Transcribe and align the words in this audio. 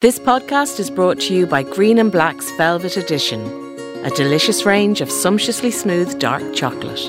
This 0.00 0.20
podcast 0.20 0.78
is 0.78 0.90
brought 0.90 1.18
to 1.22 1.34
you 1.34 1.44
by 1.44 1.64
Green 1.64 1.98
and 1.98 2.12
Black's 2.12 2.48
Velvet 2.52 2.96
Edition, 2.96 3.44
a 4.04 4.10
delicious 4.10 4.64
range 4.64 5.00
of 5.00 5.10
sumptuously 5.10 5.72
smooth 5.72 6.20
dark 6.20 6.54
chocolate. 6.54 7.00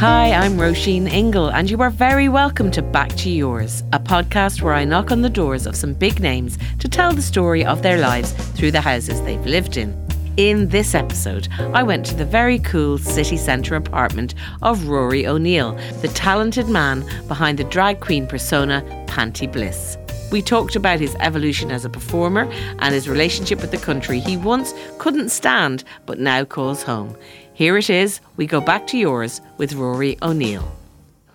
Hi, 0.00 0.32
I'm 0.32 0.56
Roisin 0.56 1.08
Ingle, 1.08 1.52
and 1.52 1.70
you 1.70 1.80
are 1.80 1.90
very 1.90 2.28
welcome 2.28 2.72
to 2.72 2.82
Back 2.82 3.10
to 3.18 3.30
Yours, 3.30 3.84
a 3.92 4.00
podcast 4.00 4.62
where 4.62 4.74
I 4.74 4.84
knock 4.84 5.12
on 5.12 5.22
the 5.22 5.30
doors 5.30 5.68
of 5.68 5.76
some 5.76 5.94
big 5.94 6.18
names 6.18 6.58
to 6.80 6.88
tell 6.88 7.12
the 7.12 7.22
story 7.22 7.64
of 7.64 7.82
their 7.82 7.98
lives 7.98 8.32
through 8.32 8.72
the 8.72 8.80
houses 8.80 9.22
they've 9.22 9.46
lived 9.46 9.76
in. 9.76 10.01
In 10.38 10.68
this 10.68 10.94
episode, 10.94 11.48
I 11.74 11.82
went 11.82 12.06
to 12.06 12.14
the 12.14 12.24
very 12.24 12.58
cool 12.60 12.96
city 12.96 13.36
centre 13.36 13.76
apartment 13.76 14.34
of 14.62 14.88
Rory 14.88 15.26
O'Neill, 15.26 15.72
the 16.00 16.08
talented 16.08 16.68
man 16.68 17.04
behind 17.28 17.58
the 17.58 17.64
drag 17.64 18.00
queen 18.00 18.26
persona 18.26 18.82
Panti 19.06 19.46
Bliss. 19.50 19.98
We 20.30 20.40
talked 20.40 20.74
about 20.74 21.00
his 21.00 21.14
evolution 21.20 21.70
as 21.70 21.84
a 21.84 21.90
performer 21.90 22.50
and 22.78 22.94
his 22.94 23.10
relationship 23.10 23.60
with 23.60 23.72
the 23.72 23.76
country 23.76 24.20
he 24.20 24.38
once 24.38 24.72
couldn't 24.98 25.28
stand 25.28 25.84
but 26.06 26.18
now 26.18 26.44
calls 26.44 26.82
home. 26.82 27.14
Here 27.52 27.76
it 27.76 27.90
is. 27.90 28.20
We 28.38 28.46
go 28.46 28.62
back 28.62 28.86
to 28.88 28.96
yours 28.98 29.42
with 29.58 29.74
Rory 29.74 30.16
O'Neill. 30.22 30.66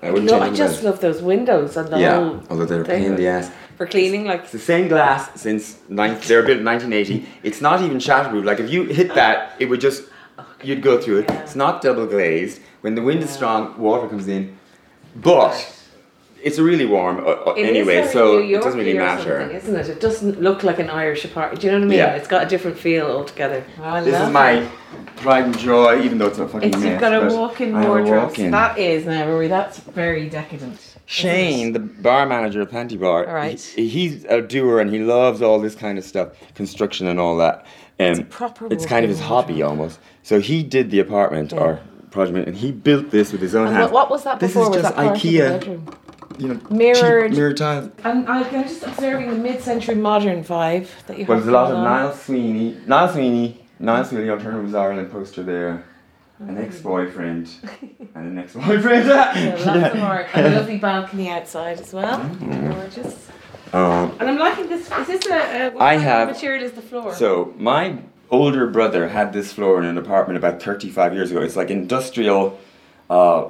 I 0.02 0.09
No, 0.09 0.39
I 0.41 0.52
just 0.52 0.84
love 0.84 1.02
those 1.02 1.22
windows 1.22 1.77
and 1.77 1.89
the 1.89 2.00
Yeah, 2.00 2.16
whole 2.16 2.41
although 2.50 2.66
they're 2.66 2.81
a 2.81 2.86
thing. 2.86 3.03
pain 3.03 3.11
in 3.11 3.16
the 3.16 3.27
ass. 3.27 3.52
For 3.77 3.86
cleaning. 3.88 4.26
Like 4.26 4.41
It's 4.44 4.52
the 4.52 4.59
same 4.59 4.88
glass 4.88 5.30
since 5.40 5.77
nine, 5.90 6.17
they're 6.27 6.44
built 6.44 6.59
in 6.59 6.66
1980. 6.66 7.26
It's 7.44 7.62
not 7.62 7.81
even 7.81 7.98
shatterproof. 7.98 8.44
Like 8.44 8.59
if 8.59 8.70
you 8.70 8.84
hit 8.86 9.13
that, 9.16 9.53
it 9.59 9.66
would 9.70 9.80
just 9.81 10.03
you'd 10.63 10.81
go 10.81 11.00
through 11.00 11.20
it. 11.20 11.31
It's 11.31 11.55
not 11.55 11.81
double 11.81 12.05
glazed. 12.08 12.59
When 12.81 12.95
the 12.95 13.02
wind 13.02 13.22
is 13.23 13.30
strong, 13.30 13.77
water 13.80 14.08
comes 14.08 14.27
in. 14.27 14.58
But 15.16 15.55
it's 16.44 16.59
really 16.59 16.86
warm 16.86 17.17
uh, 17.17 17.22
uh, 17.31 17.53
It 17.58 17.66
anyway, 17.66 18.08
so 18.08 18.38
it 18.38 18.52
doesn't 18.61 18.78
really 18.80 18.94
York-y 18.94 19.14
or 19.14 19.17
something, 19.17 19.38
matter. 19.48 19.52
isn't 19.58 19.75
it? 19.75 19.89
It 19.89 20.00
doesn't 20.00 20.39
look 20.42 20.61
like 20.64 20.78
an 20.80 20.89
Irish 20.89 21.25
apartment. 21.25 21.61
Do 21.61 21.67
you 21.67 21.73
know 21.73 21.80
what 21.80 21.86
I 21.86 21.89
mean? 21.89 21.98
Yeah. 21.98 22.14
It's 22.16 22.28
got 22.28 22.45
a 22.45 22.50
different 22.50 22.78
feel 22.78 23.08
altogether. 23.08 23.64
Oh, 23.83 24.03
This 24.03 24.20
is 24.22 24.30
my 24.31 24.52
it. 24.61 24.70
pride 25.17 25.45
and 25.45 25.58
joy, 25.58 26.02
even 26.03 26.20
though 26.20 26.28
it's 26.28 26.38
a 26.38 26.48
fucking 26.48 26.70
It's, 26.70 26.78
mess. 26.78 26.86
you've 26.92 27.02
got 27.02 27.14
a 27.14 27.36
walk-in 27.36 27.73
wardrobe. 27.81 28.30
walk-in. 28.30 28.52
That 28.52 28.78
is 28.78 29.05
now, 29.08 29.28
Rory. 29.28 29.48
That's 29.48 29.80
very 29.80 30.30
decadent. 30.30 30.80
Shane, 31.08 31.72
the 31.72 31.80
bar 31.80 32.25
manager 32.25 32.61
of 32.61 32.69
Panti 32.69 33.00
Bar, 33.00 33.25
All 33.27 33.33
right. 33.33 33.59
he- 33.59 33.88
he's 33.88 34.25
a 34.25 34.41
doer 34.41 34.80
and 34.81 34.91
he 34.94 35.00
loves 35.00 35.41
all 35.41 35.59
this 35.59 35.73
kind 35.73 35.97
of 35.97 36.03
stuff, 36.03 36.30
construction 36.53 37.08
and 37.08 37.19
all 37.19 37.38
that. 37.38 37.66
Um, 37.99 38.25
proper 38.25 38.67
It's 38.69 38.86
kind 38.86 39.03
of 39.05 39.09
his 39.09 39.19
hobby 39.22 39.61
almost. 39.64 39.99
So 40.22 40.39
he 40.41 40.61
did 40.64 40.91
the 40.91 40.99
apartment 40.99 41.53
or 41.53 41.80
project, 42.11 42.47
and 42.47 42.55
he 42.58 42.72
built 42.72 43.09
this 43.09 43.31
with 43.31 43.41
his 43.41 43.55
own 43.55 43.67
hands. 43.67 43.86
what, 43.91 43.94
what 43.94 44.09
was 44.11 44.23
that 44.25 44.39
This 44.39 44.52
before? 44.52 44.64
is 44.64 44.69
was 44.69 44.81
just 44.81 44.95
that 44.95 45.03
part 45.05 45.16
of 45.17 45.22
the 45.23 45.30
IKEA, 45.39 45.94
you 46.39 46.47
know, 46.49 46.59
Mirrored. 46.69 47.31
cheap 47.31 47.38
mirrored 47.38 47.58
tile. 47.58 47.92
And 48.03 48.27
I 48.30 48.42
am 48.42 48.64
just 48.64 48.83
observing 48.83 49.30
the 49.30 49.38
mid-century 49.38 49.95
modern 49.95 50.44
vibe 50.44 50.88
that 51.08 51.17
you 51.17 51.23
have. 51.23 51.30
Well, 51.30 51.38
there's 51.39 51.47
a 51.47 51.52
lot 51.52 51.71
of 51.71 51.77
on. 51.77 51.83
Niall 51.86 52.14
Sweeney, 52.14 52.77
Niall 52.86 53.09
Sweeney, 53.14 53.66
Niall 53.80 54.03
Sweeney, 54.05 54.30
Alternatives 54.30 54.75
Ireland 54.75 55.09
poster 55.11 55.42
there, 55.42 55.83
an 56.39 56.57
ex-boyfriend, 56.57 57.49
and 58.16 58.27
an 58.27 58.38
ex-boyfriend. 58.38 59.07
Yeah, 59.07 59.55
lots 59.66 59.95
of 59.95 60.03
art. 60.03 60.27
A 60.33 60.49
lovely 60.49 60.77
balcony 60.77 61.30
outside 61.30 61.80
as 61.80 61.93
well. 61.93 62.17
Gorgeous. 62.39 63.27
Um, 63.73 64.16
And 64.19 64.30
I'm 64.30 64.38
liking 64.38 64.69
this. 64.69 64.89
Is 64.91 65.08
this 65.08 65.25
a, 65.27 65.67
a 65.67 65.69
what 65.71 65.81
I 65.81 65.95
have- 65.97 66.30
material 66.30 66.63
is 66.63 66.71
the 66.73 66.81
floor? 66.81 67.13
So 67.15 67.53
my 67.58 67.97
older 68.30 68.67
brother 68.67 69.08
had 69.09 69.33
this 69.33 69.52
floor 69.53 69.80
in 69.80 69.85
an 69.85 69.97
apartment 69.97 70.38
about 70.38 70.61
35 70.61 71.13
years 71.13 71.31
ago. 71.31 71.41
It's 71.41 71.55
like 71.55 71.69
industrial 71.69 72.59
uh, 73.09 73.49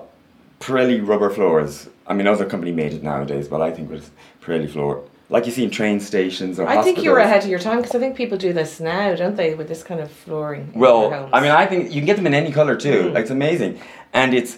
Pirelli 0.59 1.05
rubber 1.05 1.29
floors. 1.29 1.89
I 2.07 2.13
mean, 2.13 2.25
other 2.27 2.45
company 2.45 2.71
made 2.71 2.93
it 2.93 3.03
nowadays, 3.03 3.47
but 3.47 3.61
I 3.61 3.71
think 3.71 3.89
it 3.89 3.93
was 3.93 4.11
Pirelli 4.41 4.69
floor. 4.69 5.03
Like 5.29 5.45
you 5.45 5.51
see 5.51 5.63
in 5.63 5.69
train 5.69 5.99
stations 5.99 6.57
or 6.59 6.67
I 6.67 6.81
think 6.81 7.03
you 7.03 7.11
were 7.11 7.17
hospitals. 7.19 7.29
ahead 7.31 7.43
of 7.43 7.49
your 7.49 7.59
time 7.59 7.77
because 7.81 7.93
I 7.95 7.99
think 7.99 8.15
people 8.15 8.37
do 8.37 8.53
this 8.53 8.79
now, 8.79 9.13
don't 9.15 9.35
they, 9.35 9.55
with 9.55 9.67
this 9.67 9.83
kind 9.83 9.99
of 9.99 10.09
flooring? 10.09 10.61
in 10.61 10.71
their 10.71 10.79
Well. 10.81 11.29
I 11.33 11.41
mean, 11.41 11.51
I 11.51 11.65
think 11.65 11.87
you 11.91 11.99
can 11.99 12.05
get 12.05 12.15
them 12.15 12.27
in 12.27 12.33
any 12.33 12.51
color 12.51 12.75
too. 12.77 13.03
Mm. 13.09 13.13
Like, 13.13 13.23
it's 13.23 13.31
amazing, 13.31 13.79
and 14.13 14.33
it's 14.33 14.57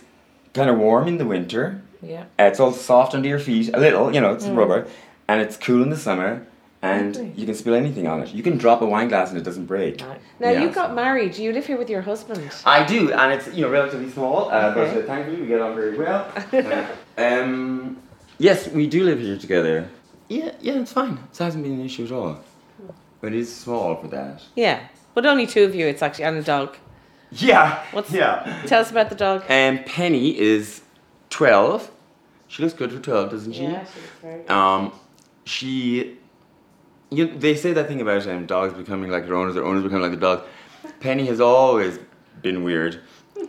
kind 0.53 0.69
of 0.69 0.78
warm 0.78 1.07
in 1.07 1.18
the 1.18 1.25
winter. 1.25 1.81
yeah. 2.03 2.22
Uh, 2.38 2.44
It's 2.44 2.59
all 2.59 2.72
soft 2.72 3.16
under 3.16 3.28
your 3.28 3.40
feet, 3.40 3.72
a 3.74 3.80
little, 3.80 4.13
you 4.13 4.22
know, 4.22 4.31
it's 4.34 4.46
Mm. 4.46 4.57
rubber, 4.57 4.85
and 5.28 5.41
it's 5.41 5.57
cool 5.57 5.81
in 5.81 5.90
the 5.90 5.97
summer. 5.97 6.46
And 6.81 7.13
Lovely. 7.13 7.34
you 7.36 7.46
can 7.46 7.56
spill 7.56 7.74
anything 7.75 8.07
on 8.07 8.22
it. 8.22 8.30
You 8.34 8.41
can 8.41 8.57
drop 8.57 8.81
a 8.81 8.86
wine 8.86 9.09
glass 9.09 9.31
and 9.31 9.38
it 9.38 9.44
doesn't 9.44 9.66
break. 9.66 10.00
Right. 10.01 10.18
Now 10.40 10.51
Yeah. 10.51 10.62
you 10.63 10.69
got 10.69 10.96
married. 10.96 11.34
Do 11.34 11.44
you 11.44 11.51
live 11.51 11.66
here 11.66 11.78
with 11.78 11.90
your 11.90 12.01
husband? 12.03 12.41
I 12.66 12.86
do, 12.86 13.12
and 13.12 13.34
it's 13.34 13.47
you 13.53 13.63
know 13.66 13.69
relatively 13.69 14.09
small, 14.09 14.50
uh, 14.50 14.74
but 14.74 14.88
uh, 14.88 15.01
thankfully 15.01 15.41
we 15.41 15.47
get 15.47 15.59
on 15.62 15.75
very 15.75 15.97
well. 15.97 16.25
Um, 17.18 17.97
yes, 18.38 18.69
we 18.69 18.88
do 18.88 19.03
live 19.03 19.19
here 19.19 19.38
together. 19.38 19.90
Yeah, 20.29 20.51
yeah, 20.62 20.73
it's 20.79 20.94
fine. 20.94 21.19
It 21.31 21.38
hasn't 21.38 21.63
been 21.63 21.73
an 21.73 21.85
issue 21.85 22.06
at 22.06 22.12
all. 22.12 22.40
But 23.19 23.34
it 23.34 23.40
is 23.40 23.53
small 23.53 23.95
for 23.95 24.07
that. 24.07 24.41
Yeah, 24.56 24.88
but 25.13 25.25
only 25.25 25.45
two 25.45 25.63
of 25.63 25.75
you. 25.75 25.88
It's 25.88 26.01
actually 26.01 26.25
and 26.25 26.38
a 26.38 26.44
dog. 26.44 26.78
Yeah. 27.31 27.84
What's 27.91 28.12
yeah? 28.12 28.63
Tell 28.66 28.81
us 28.81 28.91
about 28.91 29.09
the 29.09 29.16
dog. 29.16 29.44
And 29.50 29.85
Penny 29.85 30.39
is 30.39 30.81
twelve. 31.29 31.91
She 32.47 32.63
looks 32.63 32.73
good 32.73 32.91
for 32.91 33.00
twelve, 33.00 33.31
doesn't 33.31 33.53
she? 33.53 33.63
Yeah, 33.63 33.84
she's 33.85 34.03
very. 34.22 34.47
Um, 34.47 34.94
she. 35.45 36.18
You, 37.12 37.25
know, 37.25 37.38
they 37.38 37.56
say 37.56 37.73
that 37.73 37.88
thing 37.88 38.01
about 38.01 38.25
um, 38.28 38.45
dogs 38.45 38.73
becoming 38.73 39.09
like 39.09 39.25
their 39.25 39.35
owners, 39.35 39.56
their 39.56 39.66
owners 39.66 39.84
becoming 39.84 40.03
like 40.03 40.12
the 40.12 40.18
dogs. 40.18 40.44
Penny 41.00 41.25
has 41.25 41.41
always 41.41 42.00
been 42.41 42.63
weird 42.63 43.01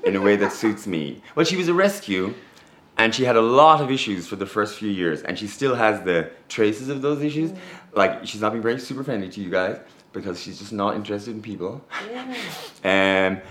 in 0.05 0.17
a 0.17 0.21
way 0.21 0.37
that 0.37 0.53
suits 0.53 0.87
me. 0.87 1.23
Well, 1.35 1.45
she 1.45 1.57
was 1.57 1.69
a 1.69 1.75
rescue, 1.75 2.35
and 3.01 3.15
she 3.15 3.25
had 3.25 3.37
a 3.37 3.41
lot 3.41 3.81
of 3.81 3.91
issues 3.91 4.27
for 4.27 4.37
the 4.37 4.45
first 4.45 4.79
few 4.79 4.91
years, 4.91 5.23
and 5.23 5.39
she 5.39 5.47
still 5.47 5.75
has 5.75 6.03
the 6.03 6.31
traces 6.51 6.91
of 6.91 7.01
those 7.01 7.23
issues. 7.23 7.51
Like 7.95 8.27
she's 8.27 8.43
not 8.43 8.53
being 8.53 8.63
very 8.63 8.79
super 8.79 9.03
friendly 9.03 9.31
to 9.31 9.41
you 9.41 9.49
guys 9.49 9.81
because 10.13 10.39
she's 10.39 10.59
just 10.59 10.73
not 10.73 10.95
interested 10.97 11.35
in 11.35 11.43
people. 11.43 11.83
yeah. 12.11 12.37
Um, 12.83 13.43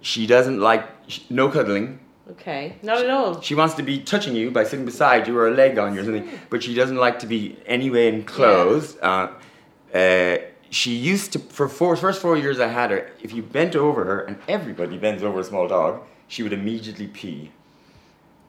she 0.00 0.26
doesn't 0.26 0.60
like 0.60 0.84
sh 1.08 1.20
no 1.30 1.48
cuddling. 1.48 1.98
Okay, 2.32 2.76
not 2.82 2.98
at 2.98 3.10
all. 3.10 3.40
She 3.40 3.54
wants 3.54 3.74
to 3.74 3.82
be 3.82 4.00
touching 4.00 4.34
you 4.36 4.50
by 4.50 4.64
sitting 4.64 4.84
beside 4.84 5.26
you 5.26 5.36
or 5.38 5.48
a 5.48 5.54
leg 5.62 5.78
on 5.78 5.94
you 5.94 6.00
or 6.00 6.04
something, 6.04 6.28
but 6.50 6.62
she 6.62 6.74
doesn't 6.74 6.96
like 6.96 7.18
to 7.20 7.26
be 7.26 7.56
anyway 7.66 8.08
enclosed. 8.08 8.98
Uh, 9.00 9.28
uh, 9.94 10.36
she 10.70 10.92
used 10.94 11.32
to, 11.32 11.38
for 11.38 11.68
four, 11.68 11.96
first 11.96 12.20
four 12.20 12.36
years 12.36 12.60
I 12.60 12.68
had 12.68 12.90
her, 12.90 13.10
if 13.22 13.32
you 13.32 13.42
bent 13.42 13.74
over 13.74 14.04
her, 14.04 14.20
and 14.26 14.36
everybody 14.46 14.98
bends 14.98 15.22
over 15.22 15.40
a 15.40 15.44
small 15.44 15.66
dog, 15.66 16.02
she 16.28 16.42
would 16.42 16.52
immediately 16.52 17.08
pee. 17.08 17.50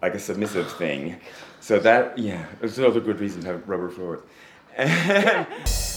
Like 0.01 0.15
a 0.15 0.19
submissive 0.19 0.71
thing. 0.73 1.19
So 1.59 1.79
that, 1.79 2.17
yeah, 2.17 2.45
it's 2.61 2.77
another 2.77 3.01
good 3.01 3.19
reason 3.19 3.41
to 3.41 3.47
have 3.47 3.67
rubber 3.67 3.89
floors. 3.89 4.21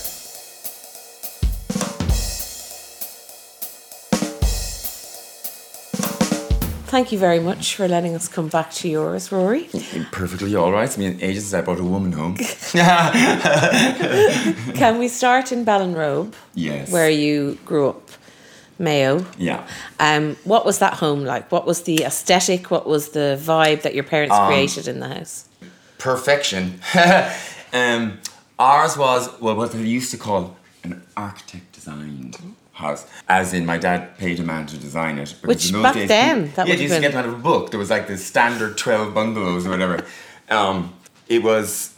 Thank 6.93 7.11
you 7.11 7.19
very 7.19 7.41
much 7.41 7.75
for 7.75 7.89
letting 7.89 8.15
us 8.15 8.29
come 8.29 8.49
back 8.49 8.71
to 8.73 8.87
yours, 8.87 9.33
Rory. 9.33 9.71
Perfectly 10.11 10.55
alright. 10.55 10.85
It's 10.85 10.99
been 10.99 11.23
ages 11.23 11.45
since 11.49 11.55
I 11.55 11.63
brought 11.63 11.81
a 11.81 11.85
woman 11.85 12.13
home. 12.13 12.37
Can 14.77 14.99
we 14.99 15.09
start 15.09 15.53
in 15.53 15.65
Ballinrobe, 15.65 16.35
yes. 16.55 16.93
where 16.93 17.09
you 17.09 17.59
grew 17.65 17.89
up, 17.89 18.11
Mayo? 18.83 19.25
Yeah. 19.39 19.67
Um, 20.01 20.37
what 20.45 20.67
was 20.67 20.79
that 20.81 20.95
home 20.95 21.25
like? 21.25 21.51
What 21.51 21.67
was 21.67 21.83
the 21.83 22.03
aesthetic? 22.05 22.71
What 22.71 22.87
was 22.87 23.11
the 23.11 23.39
vibe 23.41 23.83
that 23.83 23.95
your 23.95 24.05
parents 24.05 24.35
Um, 24.35 24.47
created 24.49 24.89
in 24.89 25.01
the 25.01 25.09
house? 25.09 25.45
perfection. 25.99 26.81
um, 27.73 28.19
ours 28.59 28.97
was 28.99 29.31
well, 29.41 29.55
what 29.55 29.71
they 29.73 29.81
used 29.83 30.11
to 30.11 30.17
call 30.19 30.57
an 30.83 31.01
architect 31.17 31.73
designed 31.73 32.37
house, 32.73 33.07
as 33.29 33.55
in 33.55 33.65
my 33.65 33.79
dad 33.79 34.19
paid 34.19 34.41
a 34.41 34.43
man 34.43 34.67
to 34.67 34.77
design 34.77 35.19
it. 35.19 35.31
Which 35.45 35.73
back 35.73 35.95
days, 35.95 36.09
then, 36.09 36.51
that 36.57 36.67
yeah, 36.67 36.73
would 36.73 36.81
you 36.81 36.89
used 36.89 36.95
to 36.97 37.01
get 37.01 37.15
out 37.15 37.27
of 37.27 37.35
a 37.35 37.37
book. 37.37 37.71
There 37.71 37.79
was 37.79 37.91
like 37.91 38.09
the 38.09 38.19
standard 38.19 38.77
twelve 38.77 39.15
bungalows 39.15 39.65
or 39.67 39.71
whatever. 39.71 40.05
Um, 40.51 40.93
it 41.29 41.43
was 41.45 41.95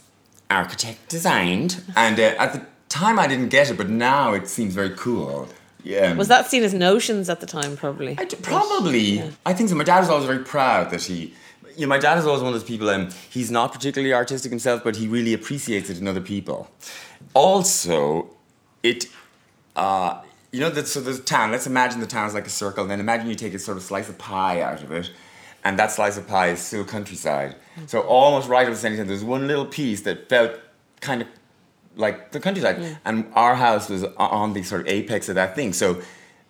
architect 0.51 1.09
designed, 1.09 1.81
and 1.95 2.19
uh, 2.19 2.35
at 2.37 2.53
the 2.53 2.61
time 2.89 3.17
I 3.17 3.25
didn't 3.27 3.49
get 3.49 3.71
it, 3.71 3.77
but 3.77 3.89
now 3.89 4.33
it 4.33 4.47
seems 4.47 4.75
very 4.75 4.91
cool. 4.91 5.49
Yeah. 5.85 6.15
Was 6.15 6.27
that 6.29 6.47
seen 6.47 6.63
as 6.63 6.73
notions 6.73 7.29
at 7.29 7.39
the 7.39 7.45
time, 7.45 7.77
probably? 7.77 8.15
I 8.17 8.25
d- 8.25 8.37
probably. 8.41 9.23
I 9.45 9.53
think 9.53 9.69
so. 9.69 9.75
My 9.75 9.83
dad 9.83 9.99
was 9.99 10.09
always 10.09 10.25
very 10.25 10.43
proud 10.43 10.89
that 10.89 11.03
he. 11.03 11.33
You 11.77 11.81
know, 11.81 11.87
my 11.87 11.99
dad 11.99 12.17
is 12.17 12.25
always 12.25 12.41
one 12.41 12.53
of 12.53 12.59
those 12.59 12.67
people. 12.67 12.89
Um, 12.89 13.09
he's 13.29 13.51
not 13.51 13.71
particularly 13.71 14.13
artistic 14.13 14.49
himself, 14.49 14.83
but 14.83 14.95
he 14.95 15.07
really 15.07 15.33
appreciates 15.33 15.89
it 15.89 15.99
in 15.99 16.07
other 16.07 16.21
people. 16.21 16.69
Also, 17.33 18.29
it. 18.81 19.05
Uh, 19.75 20.21
you 20.51 20.59
know, 20.59 20.69
that 20.69 20.87
so 20.87 21.01
the 21.01 21.17
town. 21.19 21.51
Let's 21.51 21.67
imagine 21.67 21.99
the 21.99 22.07
town 22.07 22.27
is 22.27 22.33
like 22.33 22.47
a 22.47 22.49
circle, 22.49 22.83
and 22.83 22.91
then 22.91 22.99
imagine 22.99 23.27
you 23.29 23.35
take 23.35 23.53
a 23.53 23.59
sort 23.59 23.77
of 23.77 23.83
slice 23.83 24.09
of 24.09 24.17
pie 24.17 24.61
out 24.61 24.81
of 24.81 24.91
it, 24.91 25.11
and 25.63 25.77
that 25.77 25.91
slice 25.91 26.17
of 26.17 26.27
pie 26.27 26.47
is 26.47 26.59
still 26.59 26.85
countryside. 26.85 27.55
So 27.87 27.99
almost 28.01 28.47
right 28.47 28.65
at 28.65 28.71
the 28.71 28.77
center, 28.77 29.03
there's 29.03 29.23
one 29.23 29.47
little 29.47 29.65
piece 29.65 30.01
that 30.01 30.29
felt 30.29 30.53
kind 31.01 31.21
of 31.21 31.27
like 31.95 32.31
the 32.31 32.39
countryside. 32.39 32.97
And 33.05 33.25
our 33.33 33.55
house 33.55 33.89
was 33.89 34.03
on 34.17 34.53
the 34.53 34.63
sort 34.63 34.81
of 34.81 34.87
apex 34.87 35.29
of 35.29 35.35
that 35.35 35.55
thing. 35.55 35.73
So 35.73 36.01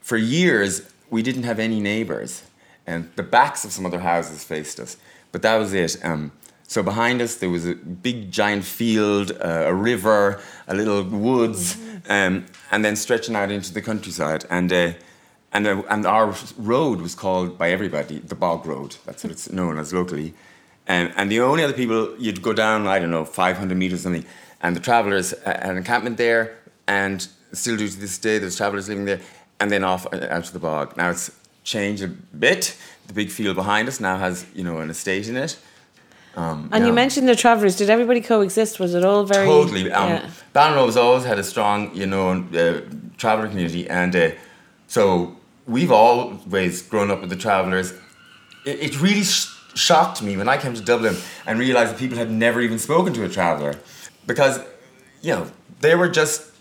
for 0.01 0.17
years, 0.17 0.81
we 1.09 1.21
didn't 1.21 1.43
have 1.43 1.59
any 1.59 1.79
neighbors. 1.79 2.43
and 2.87 3.09
the 3.15 3.23
backs 3.23 3.65
of 3.65 3.71
some 3.71 3.85
other 3.85 3.99
houses 3.99 4.43
faced 4.43 4.79
us. 4.79 4.97
But 5.31 5.41
that 5.41 5.55
was 5.55 5.73
it. 5.73 5.97
Um, 6.05 6.31
so 6.67 6.83
behind 6.83 7.21
us 7.21 7.35
there 7.35 7.49
was 7.49 7.65
a 7.65 7.75
big 7.75 8.31
giant 8.31 8.63
field, 8.63 9.31
uh, 9.31 9.63
a 9.65 9.73
river, 9.73 10.39
a 10.67 10.75
little 10.75 11.03
woods, 11.03 11.77
um, 12.09 12.45
and 12.71 12.83
then 12.85 12.95
stretching 12.95 13.35
out 13.35 13.51
into 13.51 13.73
the 13.73 13.81
countryside. 13.81 14.45
And 14.49 14.71
uh, 14.71 14.93
and 15.51 15.67
uh, 15.67 15.83
and 15.89 16.05
our 16.05 16.35
road 16.57 17.01
was 17.01 17.15
called 17.15 17.57
by 17.57 17.69
everybody 17.71 18.19
the 18.19 18.35
Bog 18.35 18.65
Road. 18.65 18.97
That's 19.05 19.23
what 19.23 19.31
it's 19.31 19.51
known 19.51 19.77
as 19.77 19.93
locally. 19.93 20.33
And 20.87 21.11
and 21.15 21.31
the 21.31 21.39
only 21.39 21.63
other 21.63 21.73
people 21.73 22.15
you'd 22.19 22.41
go 22.41 22.53
down, 22.53 22.87
I 22.87 22.99
don't 22.99 23.11
know, 23.11 23.25
500 23.25 23.75
meters 23.77 24.01
or 24.01 24.03
something, 24.03 24.25
and 24.61 24.75
the 24.75 24.79
travellers 24.79 25.33
uh, 25.33 25.37
had 25.45 25.69
an 25.71 25.77
encampment 25.77 26.17
there, 26.17 26.57
and 26.87 27.27
still 27.53 27.77
do 27.77 27.87
to 27.87 27.99
this 27.99 28.17
day. 28.17 28.39
There's 28.39 28.57
travellers 28.57 28.89
living 28.89 29.05
there, 29.05 29.21
and 29.59 29.71
then 29.71 29.83
off 29.83 30.05
uh, 30.13 30.27
out 30.29 30.45
to 30.45 30.53
the 30.53 30.59
bog. 30.59 30.97
Now 30.97 31.09
it's 31.09 31.31
changed 31.63 32.03
a 32.03 32.07
bit. 32.07 32.77
The 33.07 33.13
big 33.13 33.29
field 33.29 33.55
behind 33.55 33.87
us 33.87 33.99
now 33.99 34.17
has 34.17 34.45
you 34.55 34.63
know 34.63 34.79
an 34.79 34.89
estate 34.89 35.27
in 35.27 35.37
it. 35.37 35.57
Um, 36.35 36.69
And 36.71 36.85
you 36.85 36.91
mentioned 36.91 37.29
the 37.29 37.35
travellers. 37.35 37.77
Did 37.77 37.89
everybody 37.89 38.19
coexist? 38.19 38.79
Was 38.79 38.93
it 38.93 39.05
all 39.05 39.23
very 39.23 39.47
Totally. 39.47 39.89
Um, 39.91 40.09
yeah. 40.09 40.29
Ballinrobe's 40.53 40.97
always 40.97 41.23
had 41.23 41.39
a 41.39 41.43
strong, 41.43 41.95
you 41.95 42.05
know, 42.05 42.31
uh, 42.53 42.81
traveller 43.17 43.47
community, 43.47 43.89
and 43.89 44.13
uh, 44.15 44.31
so 44.87 45.37
we've 45.65 45.91
always 45.91 46.81
grown 46.81 47.09
up 47.09 47.21
with 47.21 47.29
the 47.29 47.35
travellers. 47.37 47.93
It, 48.65 48.79
it 48.81 49.01
really 49.01 49.23
sh- 49.23 49.47
shocked 49.75 50.21
me 50.21 50.35
when 50.35 50.49
I 50.49 50.57
came 50.57 50.73
to 50.73 50.81
Dublin 50.81 51.15
and 51.45 51.57
realised 51.57 51.93
that 51.93 51.99
people 51.99 52.17
had 52.17 52.31
never 52.31 52.59
even 52.61 52.79
spoken 52.79 53.13
to 53.13 53.23
a 53.23 53.29
traveller, 53.29 53.75
because, 54.27 54.59
you 55.21 55.33
know, 55.33 55.51
they 55.81 55.95
were 55.95 56.09
just 56.09 56.51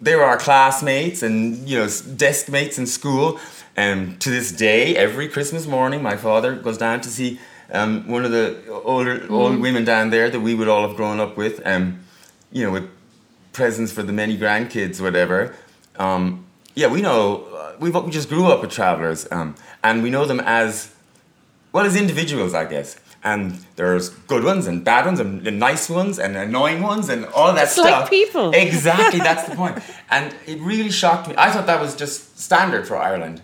they 0.00 0.14
were 0.14 0.22
our 0.22 0.38
classmates 0.38 1.22
and 1.22 1.68
you 1.68 1.76
know 1.78 1.88
desk 2.16 2.48
mates 2.48 2.78
in 2.78 2.86
school. 2.86 3.38
And 3.76 4.20
to 4.20 4.30
this 4.30 4.50
day, 4.50 4.96
every 4.96 5.28
Christmas 5.28 5.66
morning, 5.66 6.02
my 6.02 6.16
father 6.16 6.56
goes 6.56 6.78
down 6.78 7.00
to 7.02 7.08
see 7.08 7.38
um, 7.72 8.08
one 8.08 8.24
of 8.24 8.30
the 8.30 8.66
older 8.84 9.26
old 9.30 9.60
women 9.60 9.84
down 9.84 10.10
there 10.10 10.30
that 10.30 10.40
we 10.40 10.54
would 10.54 10.68
all 10.68 10.86
have 10.86 10.96
grown 10.96 11.20
up 11.20 11.36
with. 11.36 11.60
Um, 11.64 12.00
you 12.50 12.64
know, 12.64 12.72
with 12.72 12.88
presents 13.52 13.92
for 13.92 14.02
the 14.02 14.12
many 14.12 14.38
grandkids, 14.38 15.00
whatever. 15.00 15.54
Um, 15.98 16.46
yeah, 16.74 16.86
we 16.86 17.02
know 17.02 17.44
uh, 17.54 17.76
we've 17.78 17.94
we 17.94 18.10
just 18.10 18.28
grew 18.28 18.46
up 18.46 18.60
with 18.60 18.70
travelers, 18.70 19.26
um, 19.30 19.54
and 19.82 20.02
we 20.02 20.10
know 20.10 20.24
them 20.24 20.40
as 20.40 20.94
well 21.72 21.84
as 21.84 21.96
individuals, 21.96 22.54
I 22.54 22.64
guess. 22.64 22.98
And 23.30 23.42
there's 23.76 24.06
good 24.32 24.44
ones 24.52 24.66
and 24.66 24.76
bad 24.92 25.04
ones 25.08 25.20
and, 25.20 25.58
nice 25.70 25.86
ones 26.00 26.18
and 26.24 26.32
annoying 26.36 26.80
ones 26.92 27.06
and 27.14 27.20
all 27.36 27.52
that 27.56 27.64
It's 27.68 27.76
like 27.78 27.88
stuff. 27.88 28.10
people. 28.18 28.46
Exactly, 28.66 29.20
that's 29.28 29.44
the 29.48 29.54
point. 29.62 29.76
And 30.16 30.34
it 30.46 30.58
really 30.72 30.90
shocked 30.90 31.28
me. 31.28 31.34
I 31.46 31.50
thought 31.52 31.66
that 31.72 31.80
was 31.86 31.92
just 32.02 32.38
standard 32.46 32.84
for 32.88 32.96
Ireland. 33.10 33.36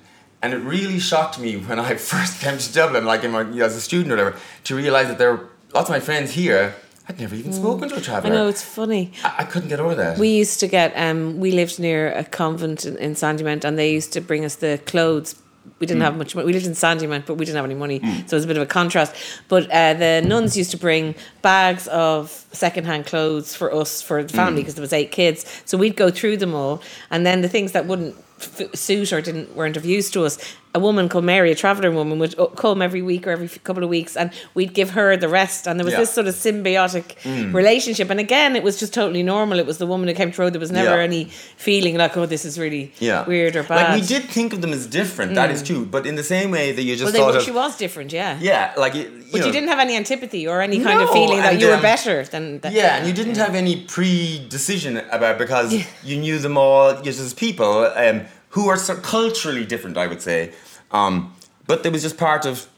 And 0.43 0.49
it 0.57 0.63
really 0.75 1.01
shocked 1.11 1.37
me 1.45 1.51
when 1.67 1.79
I 1.79 1.97
first 2.13 2.41
came 2.41 2.57
to 2.65 2.73
Dublin, 2.79 3.05
like 3.13 3.23
in 3.27 3.31
my, 3.37 3.43
as 3.69 3.75
a 3.77 3.81
student 3.81 4.11
or 4.13 4.17
whatever, 4.17 4.37
to 4.67 4.77
realise 4.83 5.09
that 5.09 5.19
there 5.19 5.33
were 5.35 5.45
lots 5.75 5.89
of 5.91 5.95
my 5.99 6.01
friends 6.01 6.29
here 6.33 6.75
I'd 7.09 7.21
never 7.21 7.35
even 7.35 7.53
spoken 7.53 7.89
to 7.91 7.97
a 7.97 8.01
Mm. 8.01 8.25
I 8.25 8.29
know 8.31 8.49
it's 8.49 8.63
funny. 8.63 9.13
I, 9.23 9.35
I 9.41 9.45
couldn't 9.45 9.69
get 9.69 9.79
over 9.79 9.95
that. 9.95 10.19
We 10.19 10.31
used 10.43 10.59
to 10.61 10.67
get. 10.67 10.95
Um, 10.97 11.39
we 11.39 11.51
lived 11.53 11.79
near 11.79 12.11
a 12.13 12.25
convent 12.25 12.87
in, 12.87 12.97
in 12.97 13.15
Sandymount, 13.15 13.65
and 13.65 13.79
they 13.79 13.91
used 13.93 14.13
to 14.15 14.21
bring 14.23 14.43
us 14.45 14.57
the 14.57 14.81
clothes. 14.87 15.35
We 15.81 15.87
Mm. 15.87 15.89
didn't 15.89 16.03
have 16.03 16.17
much 16.17 16.35
money. 16.35 16.47
We 16.47 16.53
lived 16.53 16.67
in 16.67 16.73
Sandymount, 16.73 17.25
but 17.27 17.35
we 17.35 17.45
didn't 17.45 17.57
have 17.57 17.65
any 17.65 17.75
money, 17.75 18.01
so 18.27 18.35
it 18.37 18.39
was 18.41 18.45
a 18.45 18.49
bit 18.49 18.57
of 18.57 18.63
a 18.63 18.67
contrast. 18.67 19.13
But 19.49 19.71
uh, 19.71 19.95
the 19.95 20.23
nuns 20.25 20.57
used 20.57 20.71
to 20.73 20.77
bring 20.77 21.15
bags 21.43 21.87
of 21.89 22.45
secondhand 22.53 23.07
clothes 23.07 23.55
for 23.57 23.75
us 23.75 24.01
for 24.03 24.23
the 24.23 24.33
Mm. 24.33 24.37
family 24.37 24.61
because 24.63 24.75
there 24.77 24.83
was 24.83 24.93
eight 24.93 25.11
kids. 25.11 25.45
So 25.65 25.77
we'd 25.79 25.97
go 25.97 26.11
through 26.11 26.37
them 26.39 26.55
all, 26.55 26.81
and 27.11 27.25
then 27.27 27.41
the 27.43 27.49
things 27.49 27.73
that 27.73 27.87
wouldn't 27.87 28.15
f- 28.41 28.75
suit 28.75 29.13
or 29.13 29.21
didn't 29.21 29.55
weren't 29.57 29.77
of 29.77 29.85
use 29.85 30.11
to 30.11 30.25
us. 30.25 30.39
A 30.77 30.81
woman 30.81 31.09
called 31.09 31.25
Mary, 31.25 31.51
a 31.53 31.55
traveller 31.55 31.91
woman, 31.93 32.19
would 32.19 32.37
uh, 32.39 32.47
come 32.47 32.83
every 32.83 33.01
week 33.03 33.27
or 33.27 33.31
every 33.31 33.49
couple 33.63 33.85
of 33.85 33.89
weeks, 33.89 34.17
and 34.17 34.31
we'd 34.55 34.75
give 34.75 34.91
her 34.91 35.17
the 35.17 35.29
rest. 35.29 35.69
And 35.69 35.79
there 35.79 35.85
was 35.85 35.93
Yeah. 35.95 36.01
this 36.01 36.13
sort 36.13 36.27
of 36.27 36.35
symbiotic 36.35 37.07
relationship. 37.55 38.11
And 38.11 38.19
again, 38.19 38.57
it 38.57 38.63
was 38.63 38.79
just 38.81 38.93
totally 38.93 39.23
normal. 39.23 39.59
It 39.59 39.67
was 39.67 39.79
the 39.79 39.87
woman 39.87 40.09
who 40.09 40.15
came 40.15 40.33
road. 40.37 40.53
There 40.53 40.61
was 40.61 40.73
never 40.73 40.97
Yeah. 40.97 41.03
any 41.11 41.25
feeling 41.57 41.97
like, 41.97 42.17
oh, 42.17 42.27
this 42.27 42.45
is 42.45 42.59
really 42.59 42.93
yeah. 42.99 43.25
weird 43.25 43.55
or 43.57 43.63
bad. 43.63 43.77
Like 43.93 44.01
we 44.01 44.07
did 44.07 44.25
think 44.25 44.53
of 44.53 44.61
them 44.63 44.73
as 44.73 44.87
different, 44.87 45.35
that 45.35 45.51
is 45.51 45.63
true. 45.63 45.85
But 45.85 46.07
in 46.07 46.17
the 46.17 46.25
same 46.25 46.51
way 46.51 46.73
that 46.73 46.83
you 46.83 46.93
just 46.97 47.05
Well, 47.05 47.13
they, 47.13 47.19
thought 47.21 47.37
of. 47.37 47.43
she 47.45 47.51
was 47.53 47.77
different, 47.77 48.13
yeah. 48.13 48.37
yeah, 48.41 48.73
like, 48.77 48.95
you, 48.95 49.03
you 49.03 49.25
But 49.33 49.41
know, 49.41 49.47
you 49.47 49.53
didn't 49.53 49.69
have 49.69 49.79
any 49.79 49.95
antipathy 49.97 50.47
or 50.49 50.61
any 50.61 50.79
kind 50.83 51.01
of 51.01 51.11
feeling 51.11 51.41
that 51.47 51.61
you 51.61 51.69
were 51.69 51.75
um, 51.75 51.83
better 51.83 52.25
than. 52.25 52.59
That, 52.61 52.73
Yeah, 52.73 52.97
and 52.97 53.07
you 53.07 53.13
didn't 53.13 53.37
have 53.37 53.55
any 53.55 53.77
pre-decision 53.95 55.03
about 55.11 55.39
because 55.39 55.73
you 56.05 56.17
knew 56.17 56.39
them 56.39 56.57
all 56.59 57.01
just 57.03 57.21
as 57.21 57.33
people 57.35 57.91
um, 57.95 58.23
who 58.55 58.69
are 58.69 58.77
culturally 58.77 59.67
different, 59.67 59.97
I 59.97 60.07
would 60.07 60.23
say. 60.23 60.53
Um, 60.93 61.35
but 61.67 61.83
there 61.83 61.91
was 61.91 62.03
just 62.03 62.17
part 62.17 62.47
of, 62.47 62.69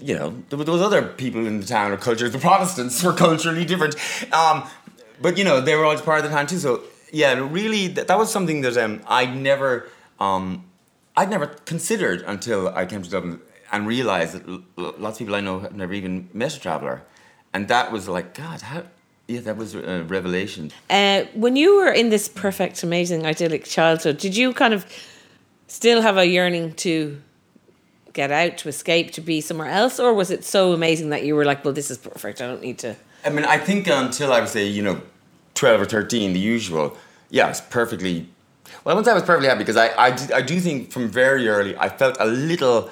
you 0.00 0.14
know, 0.14 0.40
there 0.50 0.58
those 0.58 0.80
other 0.80 1.02
people 1.02 1.44
in 1.44 1.58
the 1.58 1.66
town 1.66 1.90
or 1.90 1.96
cultures. 1.96 2.30
The 2.30 2.38
Protestants 2.38 3.02
were 3.04 3.12
culturally 3.12 3.64
different, 3.64 3.96
um, 4.32 4.68
but 5.20 5.36
you 5.36 5.42
know 5.42 5.60
they 5.60 5.74
were 5.74 5.84
all 5.84 5.98
part 5.98 6.18
of 6.24 6.30
the 6.30 6.30
town 6.30 6.46
too. 6.46 6.58
So 6.58 6.82
yeah, 7.12 7.32
really, 7.34 7.88
that, 7.88 8.06
that 8.06 8.18
was 8.18 8.30
something 8.30 8.60
that 8.60 8.76
um, 8.76 9.02
I'd 9.08 9.36
never, 9.36 9.88
um, 10.20 10.64
I'd 11.16 11.30
never 11.30 11.46
considered 11.46 12.22
until 12.22 12.68
I 12.68 12.86
came 12.86 13.02
to 13.02 13.10
Dublin 13.10 13.40
and 13.72 13.84
realized 13.84 14.34
that 14.34 14.48
l- 14.48 14.94
lots 14.96 15.16
of 15.16 15.18
people 15.18 15.34
I 15.34 15.40
know 15.40 15.58
have 15.58 15.74
never 15.74 15.92
even 15.92 16.28
met 16.34 16.56
a 16.56 16.60
traveller, 16.60 17.02
and 17.52 17.66
that 17.66 17.90
was 17.90 18.08
like, 18.08 18.32
God, 18.34 18.60
how. 18.62 18.84
Yeah, 19.28 19.40
that 19.40 19.56
was 19.56 19.74
a 19.74 20.04
revelation. 20.04 20.70
Uh, 20.88 21.24
when 21.34 21.56
you 21.56 21.78
were 21.78 21.90
in 21.90 22.10
this 22.10 22.28
perfect, 22.28 22.84
amazing, 22.84 23.26
idyllic 23.26 23.64
childhood, 23.64 24.18
did 24.18 24.36
you 24.36 24.52
kind 24.52 24.72
of 24.72 24.86
still 25.76 26.00
have 26.00 26.16
a 26.16 26.26
yearning 26.26 26.72
to 26.72 27.20
get 28.14 28.30
out, 28.30 28.56
to 28.56 28.68
escape, 28.68 29.10
to 29.12 29.20
be 29.20 29.42
somewhere 29.42 29.68
else, 29.68 30.00
or 30.00 30.14
was 30.14 30.30
it 30.30 30.42
so 30.42 30.72
amazing 30.72 31.10
that 31.10 31.22
you 31.24 31.34
were 31.36 31.44
like, 31.44 31.62
well, 31.64 31.74
this 31.74 31.90
is 31.90 31.98
perfect. 31.98 32.40
I 32.40 32.46
don't 32.46 32.62
need 32.62 32.78
to. 32.78 32.96
I 33.26 33.28
mean, 33.28 33.44
I 33.44 33.58
think 33.58 33.86
until 33.86 34.32
I 34.32 34.40
would 34.40 34.48
say, 34.48 34.66
you 34.66 34.82
know, 34.82 35.02
12 35.54 35.82
or 35.82 35.84
13, 35.84 36.32
the 36.32 36.40
usual, 36.40 36.96
yeah, 37.28 37.50
it's 37.50 37.60
perfectly. 37.60 38.26
Well, 38.84 38.94
once 38.94 39.06
I 39.06 39.12
was 39.12 39.22
perfectly 39.22 39.48
happy 39.48 39.58
because 39.58 39.76
I, 39.76 39.88
I, 39.98 40.10
did- 40.12 40.32
I 40.32 40.40
do 40.40 40.58
think 40.60 40.92
from 40.92 41.08
very 41.08 41.46
early 41.46 41.76
I 41.76 41.90
felt 41.90 42.16
a 42.18 42.26
little 42.26 42.90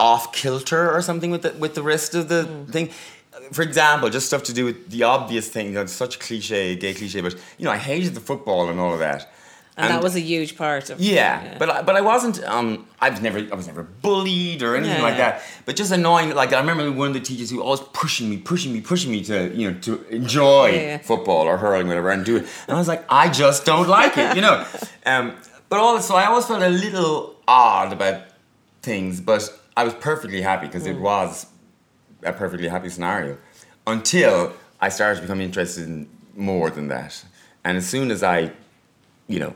off 0.00 0.32
kilter 0.32 0.90
or 0.90 1.00
something 1.00 1.30
with 1.30 1.42
the, 1.42 1.52
with 1.52 1.74
the 1.74 1.82
rest 1.82 2.16
of 2.16 2.28
the 2.28 2.42
hmm. 2.42 2.72
thing. 2.72 2.90
For 3.52 3.62
example, 3.62 4.10
just 4.10 4.26
stuff 4.26 4.42
to 4.44 4.52
do 4.52 4.64
with 4.64 4.90
the 4.90 5.04
obvious 5.04 5.48
thing, 5.48 5.66
you 5.66 5.72
know, 5.74 5.86
such 5.86 6.16
a 6.16 6.18
cliche, 6.18 6.74
gay 6.74 6.92
cliche, 6.92 7.20
but, 7.20 7.36
you 7.56 7.66
know, 7.66 7.70
I 7.70 7.78
hated 7.78 8.14
the 8.14 8.20
football 8.20 8.68
and 8.68 8.80
all 8.80 8.92
of 8.92 8.98
that. 8.98 9.32
And, 9.78 9.90
that 9.90 10.02
was 10.02 10.16
a 10.16 10.20
huge 10.20 10.56
part 10.56 10.90
of. 10.90 10.98
It. 11.00 11.04
Yeah, 11.04 11.56
but 11.58 11.70
I, 11.70 11.82
but 11.82 11.94
I 11.94 12.00
wasn't. 12.00 12.42
Um, 12.44 12.86
I 13.00 13.10
was 13.10 13.20
never. 13.20 13.38
I 13.38 13.54
was 13.54 13.66
never 13.68 13.84
bullied 13.84 14.62
or 14.62 14.74
anything 14.76 14.96
Yeah, 14.96 15.02
like 15.02 15.16
yeah. 15.18 15.30
that. 15.38 15.42
But 15.66 15.76
just 15.76 15.92
annoying. 15.92 16.34
Like 16.34 16.52
I 16.52 16.58
remember 16.58 16.90
one 16.90 17.08
of 17.08 17.14
the 17.14 17.20
teachers 17.20 17.48
who 17.50 17.62
always 17.62 17.80
pushing 17.92 18.28
me, 18.28 18.38
pushing 18.38 18.72
me, 18.72 18.80
pushing 18.80 19.12
me 19.12 19.22
to 19.24 19.54
you 19.54 19.70
know 19.70 19.78
to 19.80 20.04
enjoy 20.08 20.66
Yeah, 20.70 20.80
yeah. 20.80 20.98
football 20.98 21.46
or 21.46 21.56
hurling, 21.58 21.86
whatever, 21.86 22.10
and 22.10 22.24
do 22.24 22.36
it. 22.38 22.46
And 22.66 22.74
I 22.76 22.78
was 22.78 22.88
like, 22.88 23.04
I 23.08 23.28
just 23.30 23.64
don't 23.64 23.88
like 23.88 24.18
it, 24.18 24.34
you 24.36 24.42
know. 24.42 24.64
Um, 25.06 25.36
but 25.70 25.78
also, 25.78 26.14
I 26.14 26.26
always 26.26 26.44
felt 26.46 26.62
a 26.62 26.68
little 26.68 27.36
odd 27.46 27.92
about 27.92 28.22
things. 28.82 29.20
But 29.20 29.42
I 29.76 29.84
was 29.84 29.94
perfectly 29.94 30.42
happy 30.42 30.66
because 30.66 30.84
Mm. 30.84 30.94
it 30.96 31.00
was 31.00 31.46
a 32.24 32.32
perfectly 32.32 32.68
happy 32.68 32.88
scenario 32.90 33.38
until 33.86 34.52
I 34.80 34.88
started 34.90 35.16
to 35.16 35.22
become 35.22 35.40
interested 35.40 35.86
in 35.88 36.08
more 36.36 36.68
than 36.70 36.88
that. 36.88 37.24
And 37.64 37.76
as 37.76 37.86
soon 37.88 38.10
as 38.10 38.22
I, 38.22 38.50
you 39.28 39.38
know, 39.40 39.54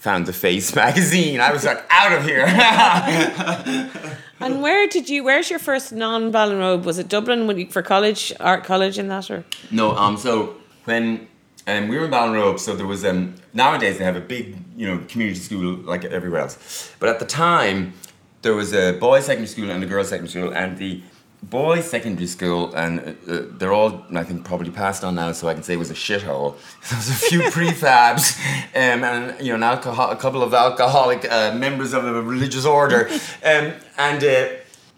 found 0.00 0.26
the 0.26 0.32
Face 0.32 0.74
magazine, 0.84 1.40
I 1.40 1.52
was 1.52 1.64
like, 1.64 1.84
out 1.90 2.12
of 2.12 2.24
here. 2.24 2.46
And 4.42 4.62
where 4.62 4.86
did 4.86 5.10
you? 5.10 5.22
Where's 5.22 5.50
your 5.50 5.58
first 5.58 5.92
non 5.92 6.32
Ballinrobe? 6.32 6.84
Was 6.84 6.98
it 6.98 7.08
Dublin 7.08 7.46
when 7.46 7.58
you, 7.58 7.66
for 7.66 7.82
college, 7.82 8.32
art 8.40 8.64
college, 8.64 8.98
in 8.98 9.08
that 9.08 9.30
or? 9.30 9.44
no, 9.70 9.94
um, 9.94 10.16
so 10.16 10.56
when 10.86 11.28
um, 11.66 11.88
we 11.88 11.98
were 11.98 12.06
in 12.06 12.10
Ballinrobe, 12.10 12.58
so 12.58 12.74
there 12.74 12.86
was 12.86 13.04
um, 13.04 13.34
nowadays 13.52 13.98
they 13.98 14.04
have 14.04 14.16
a 14.16 14.20
big, 14.20 14.56
you 14.76 14.86
know, 14.86 15.04
community 15.08 15.38
school 15.38 15.74
like 15.84 16.06
everywhere 16.06 16.40
else. 16.40 16.90
But 16.98 17.10
at 17.10 17.18
the 17.18 17.26
time, 17.26 17.92
there 18.40 18.54
was 18.54 18.72
a 18.72 18.92
boys' 18.92 19.26
secondary 19.26 19.48
school 19.48 19.70
and 19.70 19.84
a 19.84 19.86
girls' 19.86 20.08
secondary 20.08 20.30
school, 20.30 20.54
and 20.54 20.78
the 20.78 21.02
boys' 21.42 21.88
secondary 21.88 22.26
school, 22.26 22.74
and 22.74 23.00
uh, 23.00 23.32
uh, 23.32 23.42
they're 23.58 23.72
all, 23.72 24.04
I 24.14 24.24
think, 24.24 24.44
probably 24.44 24.70
passed 24.70 25.04
on 25.04 25.14
now, 25.14 25.32
so 25.32 25.48
I 25.48 25.54
can 25.54 25.62
say 25.62 25.74
it 25.74 25.78
was 25.78 25.90
a 25.90 25.94
shithole. 25.94 26.56
There 26.88 26.98
was 26.98 27.10
a 27.10 27.14
few 27.14 27.40
prefabs, 27.54 28.38
um, 28.74 29.04
and 29.04 29.40
you 29.40 29.48
know, 29.48 29.56
an 29.56 29.62
alcohol, 29.62 30.10
a 30.10 30.16
couple 30.16 30.42
of 30.42 30.52
alcoholic 30.52 31.30
uh, 31.30 31.54
members 31.54 31.92
of 31.92 32.04
a 32.04 32.22
religious 32.22 32.66
order, 32.66 33.08
um, 33.44 33.72
and 33.98 34.24
uh, 34.24 34.48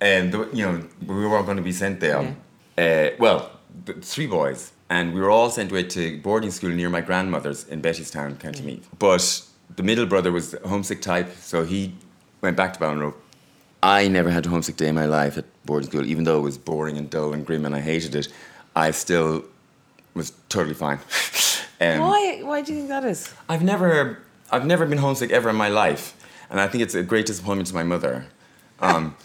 and 0.00 0.32
you 0.52 0.66
know, 0.66 0.84
we 1.06 1.26
were 1.26 1.36
all 1.36 1.44
going 1.44 1.56
to 1.56 1.62
be 1.62 1.72
sent 1.72 2.00
there. 2.00 2.34
Uh, 2.76 3.10
well, 3.18 3.50
the 3.84 3.94
three 3.94 4.26
boys, 4.26 4.72
and 4.90 5.14
we 5.14 5.20
were 5.20 5.30
all 5.30 5.50
sent 5.50 5.70
away 5.70 5.84
to 5.84 6.20
boarding 6.20 6.50
school 6.50 6.70
near 6.70 6.90
my 6.90 7.00
grandmother's 7.00 7.68
in 7.68 7.80
Bettystown, 7.80 8.38
County 8.38 8.62
Meath. 8.62 8.88
But 8.98 9.42
the 9.76 9.82
middle 9.82 10.06
brother 10.06 10.32
was 10.32 10.56
homesick 10.64 11.02
type, 11.02 11.34
so 11.36 11.64
he 11.64 11.94
went 12.40 12.56
back 12.56 12.72
to 12.74 12.80
Ballinrobe. 12.80 13.14
I 13.82 14.08
never 14.08 14.30
had 14.30 14.46
a 14.46 14.48
homesick 14.48 14.76
day 14.76 14.88
in 14.88 14.94
my 14.94 15.06
life 15.06 15.36
at 15.36 15.44
boarding 15.66 15.90
school, 15.90 16.06
even 16.06 16.24
though 16.24 16.38
it 16.38 16.42
was 16.42 16.56
boring 16.56 16.96
and 16.96 17.10
dull 17.10 17.32
and 17.32 17.44
grim 17.44 17.64
and 17.64 17.74
I 17.74 17.80
hated 17.80 18.14
it. 18.14 18.28
I 18.76 18.92
still 18.92 19.44
was 20.14 20.32
totally 20.48 20.74
fine. 20.74 20.98
um, 21.80 22.00
Why? 22.00 22.40
Why 22.42 22.62
do 22.62 22.72
you 22.72 22.78
think 22.78 22.88
that 22.90 23.04
is? 23.04 23.32
I've 23.48 23.62
never, 23.62 24.18
I've 24.50 24.66
never 24.66 24.86
been 24.86 24.98
homesick 24.98 25.30
ever 25.30 25.50
in 25.50 25.56
my 25.56 25.68
life, 25.68 26.14
and 26.48 26.60
I 26.60 26.68
think 26.68 26.82
it's 26.82 26.94
a 26.94 27.02
great 27.02 27.26
disappointment 27.26 27.68
to 27.68 27.74
my 27.74 27.82
mother. 27.82 28.26
Um, 28.80 29.16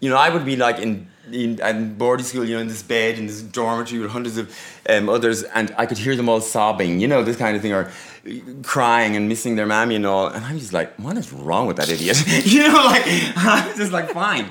you 0.00 0.08
know, 0.08 0.16
I 0.16 0.30
would 0.30 0.46
be 0.46 0.56
like 0.56 0.78
in 0.78 1.09
in, 1.32 1.60
in 1.60 1.94
boarding 1.94 2.24
school, 2.26 2.44
you 2.44 2.54
know, 2.54 2.60
in 2.60 2.68
this 2.68 2.82
bed 2.82 3.18
in 3.18 3.26
this 3.26 3.42
dormitory 3.42 4.00
with 4.00 4.10
hundreds 4.10 4.36
of 4.38 4.54
um, 4.88 5.08
others, 5.08 5.42
and 5.42 5.74
I 5.78 5.86
could 5.86 5.98
hear 5.98 6.16
them 6.16 6.28
all 6.28 6.40
sobbing, 6.40 7.00
you 7.00 7.08
know, 7.08 7.22
this 7.22 7.36
kind 7.36 7.56
of 7.56 7.62
thing, 7.62 7.72
or 7.72 7.90
crying 8.62 9.16
and 9.16 9.28
missing 9.28 9.56
their 9.56 9.66
mammy 9.66 9.94
and 9.96 10.06
all. 10.06 10.26
And 10.28 10.44
I'm 10.44 10.58
just 10.58 10.72
like, 10.72 10.94
what 10.96 11.16
is 11.16 11.32
wrong 11.32 11.66
with 11.66 11.76
that 11.76 11.88
idiot? 11.88 12.22
you 12.46 12.68
know, 12.68 12.84
like 12.84 13.02
I 13.36 13.64
was 13.68 13.76
just 13.76 13.92
like, 13.92 14.10
fine. 14.10 14.46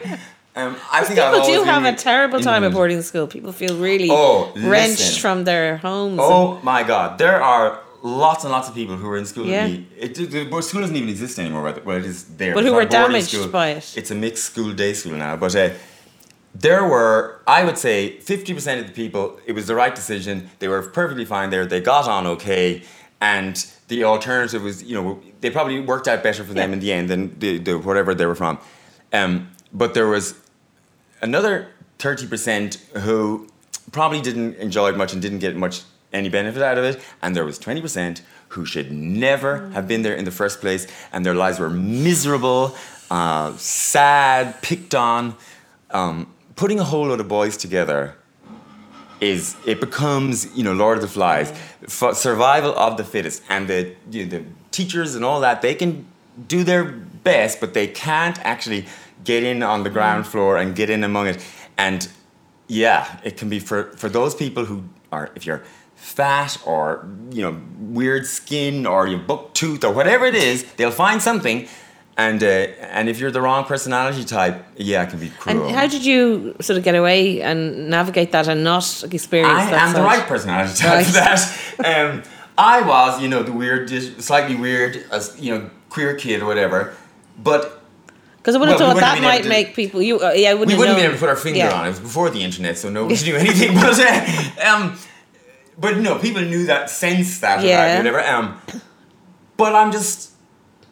Um, 0.56 0.76
I 0.92 1.04
think 1.04 1.20
People 1.20 1.46
do 1.46 1.64
have 1.64 1.86
a 1.86 1.96
terrible 1.96 2.40
time 2.40 2.64
at 2.64 2.74
boarding 2.74 3.02
school. 3.02 3.28
People 3.28 3.52
feel 3.52 3.78
really 3.78 4.10
Oh, 4.12 4.52
wrenched 4.58 5.00
listen. 5.00 5.22
from 5.22 5.44
their 5.46 5.78
homes. 5.78 6.20
Oh 6.22 6.60
my 6.64 6.84
God, 6.84 7.18
there 7.18 7.42
are 7.42 7.80
lots 8.02 8.44
and 8.44 8.52
lots 8.52 8.68
of 8.68 8.76
people 8.76 8.96
who 8.98 9.08
were 9.08 9.18
in 9.18 9.26
school 9.26 9.46
Yeah. 9.46 9.68
with 9.68 9.78
me. 9.78 9.88
It, 9.98 10.16
the, 10.16 10.62
school 10.62 10.82
doesn't 10.82 10.96
even 10.96 11.10
exist 11.10 11.38
anymore. 11.40 11.64
But 11.64 11.86
well, 11.86 11.98
it 11.98 12.06
is 12.06 12.24
there. 12.38 12.54
But 12.56 12.64
who 12.66 12.74
were 12.74 12.84
not 12.84 12.94
a 12.94 12.98
boarding 12.98 13.12
damaged 13.12 13.30
school. 13.30 13.48
by 13.48 13.70
it. 13.70 13.94
It's 13.96 14.12
a 14.12 14.16
mixed 14.16 14.46
school 14.46 14.74
day 14.74 14.94
school 14.94 15.14
now. 15.14 15.36
But 15.38 15.56
uh, 15.56 15.70
there 16.56 16.84
were, 16.84 17.42
I 17.48 17.64
would 17.64 17.78
say, 17.78 18.20
fifty 18.20 18.54
percent 18.54 18.82
of 18.82 18.88
the 18.88 18.94
people. 18.94 19.40
It 19.46 19.54
was 19.54 19.68
the 19.68 19.76
right 19.76 19.94
decision. 19.94 20.50
They 20.60 20.68
were 20.68 20.82
perfectly 20.82 21.26
fine 21.26 21.50
there. 21.52 21.66
They 21.66 21.80
got 21.82 22.08
on 22.08 22.26
okay, 22.28 22.84
and 23.22 23.56
the 23.88 24.04
alternative 24.04 24.64
was, 24.64 24.84
you 24.84 24.96
know, 24.96 25.20
they 25.42 25.50
probably 25.50 25.80
worked 25.80 26.08
out 26.08 26.22
better 26.24 26.44
for 26.44 26.54
them 26.54 26.70
Yeah. 26.70 26.74
in 26.74 26.80
the 26.80 26.92
end 26.94 27.10
than 27.10 27.40
the, 27.40 27.58
the 27.58 27.78
whatever 27.80 28.14
they 28.14 28.26
were 28.26 28.36
from. 28.36 28.60
Um, 29.14 29.50
but 29.74 29.94
there 29.94 30.08
was 30.08 30.36
another 31.22 31.68
30% 32.00 32.76
who 33.00 33.48
probably 33.92 34.22
didn't 34.22 34.56
enjoy 34.58 34.90
it 34.90 34.98
much 34.98 35.14
and 35.14 35.22
didn't 35.22 35.40
get 35.40 35.56
much 35.56 35.82
any 36.14 36.30
benefit 36.30 36.62
out 36.62 36.78
of 36.78 36.84
it 36.84 37.00
and 37.22 37.36
there 37.36 37.46
was 37.46 37.60
20% 37.60 38.22
who 38.50 38.66
should 38.66 38.92
never 38.92 39.70
have 39.72 39.88
been 39.88 40.02
there 40.02 40.16
in 40.16 40.26
the 40.26 40.32
first 40.32 40.60
place 40.62 40.88
and 41.12 41.26
their 41.26 41.36
lives 41.36 41.60
were 41.60 41.70
miserable 41.70 42.76
uh, 43.12 43.52
sad 43.58 44.60
picked 44.62 44.96
on 44.96 45.36
um, 45.92 46.32
putting 46.60 46.78
a 46.78 46.84
whole 46.84 47.08
lot 47.08 47.22
of 47.22 47.28
boys 47.30 47.56
together 47.56 48.16
is 49.22 49.56
it 49.66 49.80
becomes 49.80 50.34
you 50.58 50.64
know 50.64 50.74
Lord 50.74 50.98
of 50.98 51.02
the 51.02 51.08
Flies, 51.08 51.52
F- 51.84 52.16
survival 52.16 52.78
of 52.78 52.98
the 52.98 53.06
fittest, 53.06 53.42
and 53.48 53.70
the 53.70 53.96
you 54.12 54.26
know, 54.26 54.30
the 54.30 54.44
teachers 54.72 55.16
and 55.16 55.24
all 55.24 55.40
that 55.40 55.62
they 55.62 55.74
can 55.74 56.06
do 56.48 56.66
their 56.66 56.84
best, 56.84 57.62
but 57.62 57.74
they 57.74 57.88
can't 57.88 58.38
actually 58.46 58.86
get 59.24 59.42
in 59.44 59.64
on 59.64 59.84
the 59.84 59.90
ground 59.90 60.26
mm. 60.26 60.32
floor 60.32 60.58
and 60.58 60.76
get 60.76 60.90
in 60.90 61.04
among 61.06 61.28
it. 61.28 61.38
And 61.78 62.10
yeah, 62.68 63.20
it 63.24 63.38
can 63.38 63.48
be 63.50 63.60
for 63.60 63.84
for 64.02 64.10
those 64.10 64.36
people 64.36 64.66
who 64.66 64.84
are 65.14 65.32
if 65.36 65.46
you're 65.46 65.64
fat 65.96 66.58
or 66.66 67.08
you 67.32 67.42
know 67.42 67.56
weird 68.00 68.26
skin 68.26 68.86
or 68.86 69.08
you 69.08 69.18
buck 69.18 69.54
tooth 69.54 69.86
or 69.86 69.94
whatever 69.94 70.26
it 70.26 70.36
is, 70.36 70.66
they'll 70.76 71.00
find 71.08 71.22
something. 71.22 71.70
And 72.26 72.40
uh, 72.44 72.48
and 72.98 73.08
if 73.12 73.16
you're 73.20 73.32
the 73.32 73.44
wrong 73.48 73.64
personality 73.74 74.24
type, 74.38 74.56
yeah, 74.76 75.04
it 75.04 75.10
can 75.12 75.20
be 75.20 75.30
cruel. 75.30 75.66
And 75.68 75.76
how 75.78 75.88
did 75.88 76.04
you 76.04 76.20
sort 76.60 76.78
of 76.80 76.84
get 76.84 76.96
away 76.96 77.42
and 77.50 77.90
navigate 77.90 78.30
that 78.36 78.48
and 78.52 78.60
not 78.64 78.86
experience 79.18 79.64
I 79.68 79.72
that? 79.72 79.88
am 79.88 79.94
the 79.94 80.02
right 80.12 80.26
personality 80.34 80.74
type 80.84 81.06
for 81.06 81.14
that. 81.14 81.40
Um, 81.92 82.24
I 82.58 82.82
was, 82.82 83.22
you 83.24 83.30
know, 83.30 83.42
the 83.50 83.54
weird, 83.54 83.90
slightly 84.22 84.56
weird, 84.66 84.94
as 85.12 85.24
you 85.40 85.50
know, 85.54 85.70
queer 85.90 86.14
kid 86.16 86.42
or 86.44 86.46
whatever. 86.52 86.80
But 87.50 87.62
Because 88.38 88.56
I 88.56 88.60
would 88.60 88.70
have 88.70 88.80
Well, 88.80 88.90
thought 88.92 89.00
that 89.00 89.06
have 89.06 89.16
been 89.20 89.24
might 89.34 89.44
to- 89.44 89.50
make 89.58 89.68
people. 89.82 90.02
You, 90.02 90.20
uh, 90.20 90.32
yeah, 90.36 90.50
I 90.52 90.54
wouldn't 90.56 90.74
we 90.74 90.78
wouldn't 90.80 90.98
be 90.98 91.04
known. 91.04 91.12
able 91.12 91.20
to 91.20 91.24
put 91.26 91.30
our 91.30 91.42
finger 91.48 91.60
Yeah. 91.60 91.78
on 91.78 91.86
it. 91.86 91.90
It 91.90 91.92
was 91.92 92.00
before 92.10 92.30
the 92.38 92.44
internet, 92.44 92.78
so 92.78 92.90
nobody 92.90 93.16
do 93.32 93.36
anything. 93.38 93.72
But 93.76 93.96
uh, 93.98 94.68
um, 94.70 94.82
but 95.84 95.92
no, 96.08 96.12
people 96.20 96.42
knew 96.42 96.66
that, 96.66 96.90
sensed 96.90 97.40
that, 97.46 97.64
Yeah. 97.64 97.70
about 97.70 98.04
me, 98.04 98.12
whatever. 98.12 98.22
Um, 98.36 98.46
but 99.56 99.72
I'm 99.80 99.92
just, 99.94 100.32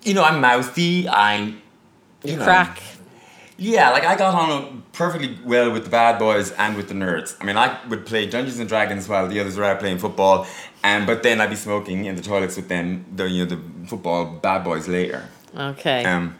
you 0.04 0.14
know, 0.14 0.24
I'm 0.24 0.42
mouthy. 0.42 1.08
I'm, 1.08 1.62
you 2.24 2.38
know, 2.38 2.44
Crack. 2.44 2.82
Yeah, 3.60 3.90
like 3.90 4.04
I 4.04 4.16
got 4.16 4.36
on 4.36 4.84
perfectly 4.94 5.38
well 5.44 5.72
with 5.72 5.84
the 5.84 5.90
bad 5.90 6.20
boys 6.20 6.52
and 6.52 6.76
with 6.76 6.90
the 6.90 6.94
nerds. 6.94 7.36
I 7.42 7.46
mean, 7.46 7.58
I 7.58 7.80
would 7.88 8.06
play 8.06 8.28
Dungeons 8.28 8.60
and 8.60 8.70
Dragons 8.70 9.08
while 9.10 9.28
the 9.28 9.40
others 9.40 9.58
were 9.58 9.64
out 9.64 9.80
playing 9.80 9.98
football, 9.98 10.46
and 10.84 11.08
but 11.08 11.24
then 11.24 11.42
I'd 11.42 11.50
be 11.50 11.56
smoking 11.56 12.06
in 12.06 12.16
the 12.16 12.22
toilets 12.22 12.56
with 12.56 12.68
them, 12.68 13.06
the 13.16 13.28
you 13.28 13.46
know 13.46 13.56
the 13.56 13.88
football 13.88 14.26
bad 14.26 14.64
boys 14.64 14.88
later. 14.88 15.28
Okay. 15.56 16.06
Um, 16.06 16.38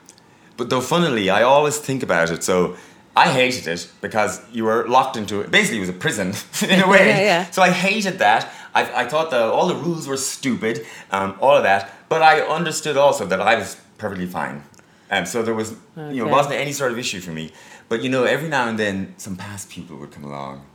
but 0.58 0.70
though, 0.70 0.82
funnily, 0.82 1.30
I 1.30 1.42
always 1.42 1.78
think 1.80 2.04
about 2.04 2.30
it. 2.30 2.44
So 2.44 2.78
I 3.16 3.32
hated 3.32 3.68
it 3.68 3.92
because 4.02 4.42
you 4.52 4.64
were 4.66 4.88
locked 4.88 5.18
into 5.18 5.42
it. 5.42 5.50
Basically, 5.50 5.78
it 5.78 5.82
was 5.82 5.90
a 5.90 5.94
prison 5.94 6.34
in 6.70 6.82
a 6.82 6.88
way. 6.94 7.08
Yeah, 7.08 7.22
yeah. 7.22 7.50
So 7.50 7.64
I 7.64 7.72
hated 7.72 8.20
that. 8.20 8.52
I, 8.76 9.04
I 9.04 9.08
thought 9.08 9.32
that 9.32 9.42
all 9.42 9.68
the 9.68 9.76
rules 9.76 10.08
were 10.08 10.18
stupid, 10.18 10.86
um, 11.10 11.36
all 11.40 11.58
of 11.58 11.64
that. 11.64 11.97
But 12.10 12.22
I 12.22 12.42
understood 12.42 12.98
also 12.98 13.26
that 13.26 13.42
I 13.42 13.56
was 13.56 13.78
perfectly 13.98 14.26
fine. 14.28 14.64
Um, 15.10 15.26
so 15.26 15.42
there 15.42 15.54
was, 15.54 15.72
you 15.72 16.04
know, 16.04 16.24
Okay. 16.24 16.32
wasn't 16.32 16.56
any 16.56 16.72
sort 16.74 16.92
of 16.92 17.00
issue 17.00 17.20
for 17.22 17.32
me. 17.32 17.52
But 17.90 18.02
you 18.04 18.10
know, 18.10 18.24
every 18.26 18.50
now 18.50 18.68
and 18.68 18.78
then, 18.78 19.14
some 19.18 19.36
past 19.38 19.70
people 19.70 19.96
would 19.98 20.12
come 20.12 20.24
along, 20.26 20.66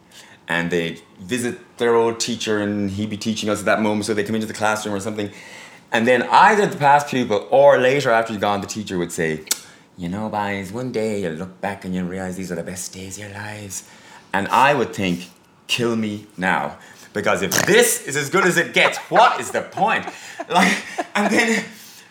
and 0.49 0.71
they'd 0.71 1.03
visit 1.21 1.59
their 1.79 1.95
old 1.95 2.19
teacher, 2.19 2.59
and 2.59 2.91
he'd 2.91 3.11
be 3.11 3.19
teaching 3.19 3.51
us 3.51 3.59
at 3.61 3.65
that 3.67 3.81
moment. 3.83 4.07
So 4.07 4.15
they 4.15 4.25
come 4.25 4.35
into 4.35 4.47
the 4.47 4.55
classroom 4.55 4.95
or 4.95 5.01
something, 5.01 5.31
and 5.93 6.07
then 6.07 6.23
either 6.31 6.67
the 6.67 6.79
past 6.79 7.09
pupil 7.09 7.47
or 7.51 7.77
later 7.79 8.11
after 8.11 8.33
he's 8.33 8.41
gone, 8.41 8.63
the 8.63 8.67
teacher 8.67 8.97
would 8.97 9.13
say, 9.13 9.43
"You 9.99 10.09
know, 10.09 10.31
guys, 10.31 10.73
one 10.73 10.91
day 10.93 11.21
you'll 11.23 11.35
look 11.35 11.61
back 11.61 11.85
and 11.85 11.95
you'll 11.95 12.07
realize 12.09 12.37
these 12.37 12.51
are 12.51 12.57
the 12.57 12.63
best 12.63 12.93
days 12.95 13.19
of 13.19 13.25
your 13.25 13.35
lives." 13.35 13.85
And 14.33 14.49
I 14.49 14.73
would 14.73 14.95
think, 14.95 15.29
"Kill 15.67 15.95
me 15.97 16.27
now." 16.39 16.79
Because 17.13 17.43
if 17.43 17.53
this 17.67 18.07
is 18.07 18.17
as 18.17 18.31
good 18.31 18.45
as 18.47 18.57
it 18.57 18.73
gets, 18.73 18.99
what 19.11 19.41
is 19.41 19.51
the 19.51 19.63
point? 19.63 20.07
Like, 20.49 20.77
and 21.15 21.33
then, 21.33 21.65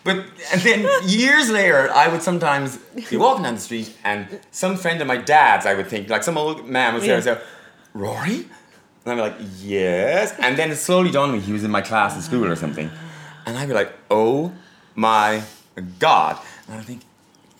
but 0.04 0.16
and 0.52 0.60
then 0.62 0.88
years 1.06 1.50
later, 1.50 1.90
I 1.92 2.08
would 2.08 2.22
sometimes 2.22 2.78
be 3.10 3.16
walking 3.16 3.42
down 3.44 3.54
the 3.56 3.60
street, 3.60 3.94
and 4.04 4.40
some 4.50 4.76
friend 4.76 5.00
of 5.00 5.06
my 5.06 5.16
dad's, 5.16 5.66
I 5.66 5.74
would 5.74 5.88
think, 5.88 6.08
like 6.08 6.22
some 6.22 6.38
old 6.38 6.66
man 6.68 6.98
say, 7.00 7.06
Yeah. 7.08 7.14
and 7.14 7.24
say, 7.24 7.38
"Rory," 7.94 8.46
and 9.04 9.06
I'd 9.06 9.14
be 9.16 9.20
like, 9.20 9.34
"Yes," 9.60 10.34
and 10.38 10.56
then 10.56 10.70
it 10.70 10.76
slowly 10.76 11.10
dawned 11.10 11.32
on 11.32 11.38
me 11.38 11.44
he 11.44 11.52
was 11.52 11.64
in 11.64 11.70
my 11.70 11.82
class 11.82 12.14
in 12.16 12.22
school 12.22 12.46
or 12.46 12.56
something, 12.56 12.90
and 13.46 13.58
I'd 13.58 13.68
be 13.68 13.74
like, 13.74 13.92
"Oh 14.10 14.52
my 14.94 15.42
god!" 15.98 16.38
And 16.68 16.80
I 16.80 16.82
think 16.84 17.02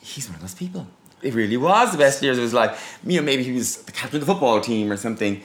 he's 0.01 0.27
one 0.29 0.37
of 0.37 0.41
those 0.41 0.55
people. 0.55 0.87
It 1.23 1.35
really 1.35 1.57
was 1.57 1.93
the 1.93 1.99
best 1.99 2.23
years 2.23 2.37
of 2.39 2.43
his 2.43 2.53
life. 2.55 2.99
You 3.07 3.21
know, 3.21 3.25
maybe 3.25 3.45
he 3.45 3.53
was 3.53 3.77
the 3.83 3.93
captain 3.93 4.17
of 4.21 4.27
the 4.27 4.33
football 4.33 4.61
team 4.61 4.91
or 4.91 4.97
something. 4.97 5.43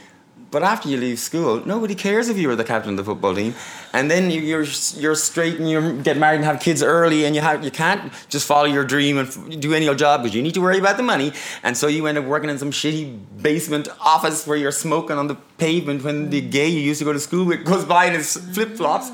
But 0.49 0.63
after 0.63 0.87
you 0.87 0.95
leave 0.97 1.19
school, 1.19 1.61
nobody 1.65 1.93
cares 1.93 2.29
if 2.29 2.37
you 2.37 2.47
were 2.47 2.55
the 2.55 2.63
captain 2.63 2.91
of 2.91 2.97
the 2.97 3.03
football 3.03 3.35
team, 3.35 3.53
and 3.91 4.09
then 4.09 4.31
you- 4.31 4.39
you're 4.41 4.65
you're 4.95 5.15
straight 5.15 5.59
and 5.59 5.69
you 5.69 5.79
get 6.01 6.15
married 6.17 6.37
and 6.37 6.45
have 6.45 6.61
kids 6.61 6.81
early, 6.81 7.25
and 7.25 7.35
you 7.35 7.41
have 7.41 7.65
you 7.65 7.71
can't 7.71 8.01
just 8.29 8.45
follow 8.47 8.63
your 8.65 8.85
dream 8.85 9.17
and 9.17 9.27
do 9.61 9.73
any 9.73 9.89
old 9.89 9.97
job 9.97 10.23
because 10.23 10.33
you 10.35 10.41
need 10.41 10.53
to 10.53 10.61
worry 10.61 10.79
about 10.79 10.95
the 10.95 11.03
money, 11.03 11.33
and 11.63 11.75
so 11.75 11.87
you 11.87 12.07
end 12.07 12.17
up 12.17 12.23
working 12.23 12.49
in 12.49 12.57
some 12.57 12.71
shitty 12.71 13.19
basement 13.41 13.89
office 13.99 14.47
where 14.47 14.57
you're 14.57 14.71
smoking 14.85 15.17
on 15.17 15.27
the 15.27 15.35
pavement 15.57 16.03
when 16.05 16.29
the 16.29 16.39
gay 16.39 16.69
you 16.69 16.79
used 16.79 16.99
to 16.99 17.05
go 17.05 17.11
to 17.11 17.19
school 17.19 17.43
with 17.45 17.65
goes 17.65 17.83
by 17.83 18.05
in 18.05 18.13
his 18.13 18.37
flip 18.53 18.77
flops, 18.77 19.11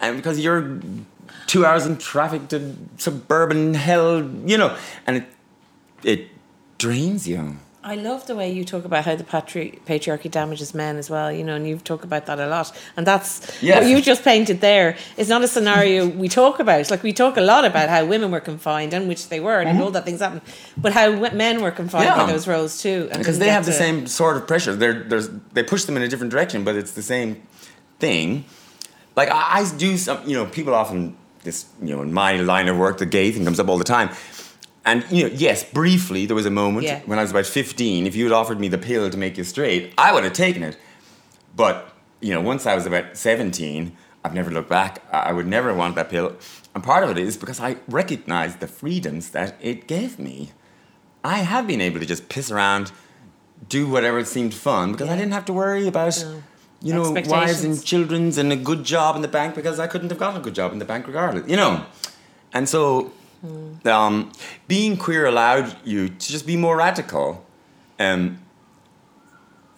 and 0.00 0.16
because 0.16 0.38
you're 0.38 0.78
two 1.48 1.66
hours 1.66 1.86
in 1.86 1.96
traffic 1.96 2.46
to 2.48 2.76
suburban 2.98 3.74
hell, 3.74 4.22
you 4.46 4.56
know, 4.56 4.76
and 5.08 5.16
it 5.16 5.26
it 6.04 6.20
drains 6.78 7.26
you. 7.26 7.56
I 7.84 7.94
love 7.94 8.26
the 8.26 8.34
way 8.34 8.50
you 8.52 8.64
talk 8.64 8.84
about 8.84 9.04
how 9.04 9.14
the 9.14 9.22
patri- 9.24 9.78
patriarchy 9.86 10.28
damages 10.28 10.74
men 10.74 10.96
as 10.96 11.08
well, 11.08 11.30
you 11.30 11.44
know, 11.44 11.54
and 11.54 11.66
you've 11.66 11.84
talked 11.84 12.02
about 12.04 12.26
that 12.26 12.38
a 12.40 12.46
lot. 12.48 12.76
And 12.96 13.06
that's 13.06 13.40
Yes. 13.62 13.80
what 13.82 13.88
you 13.88 14.02
just 14.02 14.24
painted 14.24 14.60
there 14.60 14.96
is 15.16 15.28
not 15.28 15.44
a 15.44 15.48
scenario 15.48 16.06
we 16.08 16.28
talk 16.28 16.58
about. 16.58 16.90
Like, 16.90 17.04
we 17.04 17.12
talk 17.12 17.36
a 17.36 17.40
lot 17.40 17.64
about 17.64 17.88
how 17.88 18.04
women 18.04 18.32
were 18.32 18.40
confined, 18.40 18.92
and 18.92 19.06
which 19.08 19.28
they 19.28 19.38
were, 19.38 19.60
and 19.60 19.80
all 19.80 19.92
that 19.92 20.04
things 20.04 20.20
happened, 20.20 20.42
but 20.76 20.92
how 20.92 21.10
men 21.32 21.62
were 21.62 21.70
confined 21.70 22.08
by 22.08 22.16
Mm-hmm. 22.18 22.32
Those 22.32 22.48
roles 22.48 22.82
too. 22.82 23.08
and 23.12 23.18
because 23.20 23.38
they 23.38 23.48
have 23.48 23.64
the 23.64 23.72
same 23.72 24.06
sort 24.08 24.36
of 24.36 24.46
pressure. 24.48 24.74
They're, 24.74 25.04
there's, 25.04 25.28
they 25.52 25.62
push 25.62 25.84
them 25.84 25.96
in 25.96 26.02
a 26.02 26.08
different 26.08 26.32
direction, 26.32 26.64
but 26.64 26.74
it's 26.74 26.92
the 26.92 27.02
same 27.02 27.40
thing. 28.00 28.44
Like 29.14 29.28
I, 29.30 29.60
I 29.60 29.70
do 29.76 29.96
some, 29.96 30.28
you 30.28 30.34
know, 30.36 30.46
people 30.46 30.74
often 30.74 31.16
this, 31.44 31.66
you 31.80 31.94
know, 31.94 32.02
in 32.02 32.12
my 32.12 32.36
line 32.38 32.66
of 32.68 32.76
work, 32.76 32.98
the 32.98 33.06
gay 33.06 33.30
thing 33.30 33.44
comes 33.44 33.60
up 33.60 33.68
all 33.68 33.78
the 33.78 33.84
time. 33.84 34.10
And 34.84 35.04
you 35.10 35.24
know, 35.28 35.30
yes, 35.34 35.64
briefly 35.64 36.26
there 36.26 36.36
was 36.36 36.46
a 36.46 36.50
moment 36.50 36.86
Yeah. 36.86 37.00
when 37.06 37.18
I 37.18 37.22
was 37.22 37.30
about 37.30 37.46
fifteen. 37.46 38.06
If 38.06 38.16
you 38.16 38.24
had 38.24 38.32
offered 38.32 38.58
me 38.60 38.68
the 38.68 38.78
pill 38.78 39.10
to 39.10 39.16
make 39.16 39.36
you 39.36 39.44
straight, 39.44 39.92
I 39.98 40.12
would 40.12 40.24
have 40.24 40.32
taken 40.32 40.62
it. 40.62 40.76
But 41.54 41.92
you 42.20 42.32
know, 42.34 42.40
once 42.40 42.66
I 42.66 42.74
was 42.74 42.86
about 42.86 43.16
seventeen, 43.16 43.92
I've 44.24 44.34
never 44.34 44.50
looked 44.50 44.68
back. 44.68 45.02
I 45.12 45.32
would 45.32 45.46
never 45.46 45.74
want 45.74 45.94
that 45.96 46.08
pill. 46.10 46.36
And 46.74 46.82
part 46.82 47.04
of 47.04 47.10
it 47.10 47.18
is 47.18 47.36
because 47.36 47.60
I 47.60 47.76
recognized 47.88 48.60
the 48.60 48.66
freedoms 48.66 49.30
that 49.30 49.56
it 49.60 49.86
gave 49.86 50.18
me. 50.18 50.52
I 51.24 51.38
have 51.38 51.66
been 51.66 51.80
able 51.80 52.00
to 52.00 52.06
just 52.06 52.28
piss 52.28 52.50
around, 52.50 52.92
do 53.68 53.88
whatever 53.88 54.24
seemed 54.24 54.54
fun 54.54 54.92
because 54.92 55.08
I 55.08 55.16
didn't 55.16 55.32
have 55.32 55.44
to 55.46 55.52
worry 55.52 55.86
about, 55.88 56.24
you 56.80 56.94
know, 56.94 57.10
wives 57.26 57.64
and 57.64 57.84
children's 57.84 58.38
and 58.38 58.52
a 58.52 58.56
good 58.56 58.84
job 58.84 59.16
in 59.16 59.22
the 59.22 59.28
bank 59.28 59.54
because 59.54 59.78
I 59.80 59.86
couldn't 59.88 60.10
have 60.10 60.18
gotten 60.18 60.40
a 60.40 60.44
good 60.44 60.54
job 60.54 60.72
in 60.72 60.78
the 60.78 60.84
bank 60.84 61.06
regardless, 61.06 61.48
you 61.48 61.56
know. 61.56 61.84
And 62.52 62.68
so, 62.68 63.12
um, 63.84 64.32
being 64.66 64.96
queer 64.96 65.26
allowed 65.26 65.76
you 65.84 66.08
to 66.08 66.32
just 66.32 66.46
be 66.46 66.56
more 66.56 66.76
radical. 66.76 67.44
Um, 67.98 68.38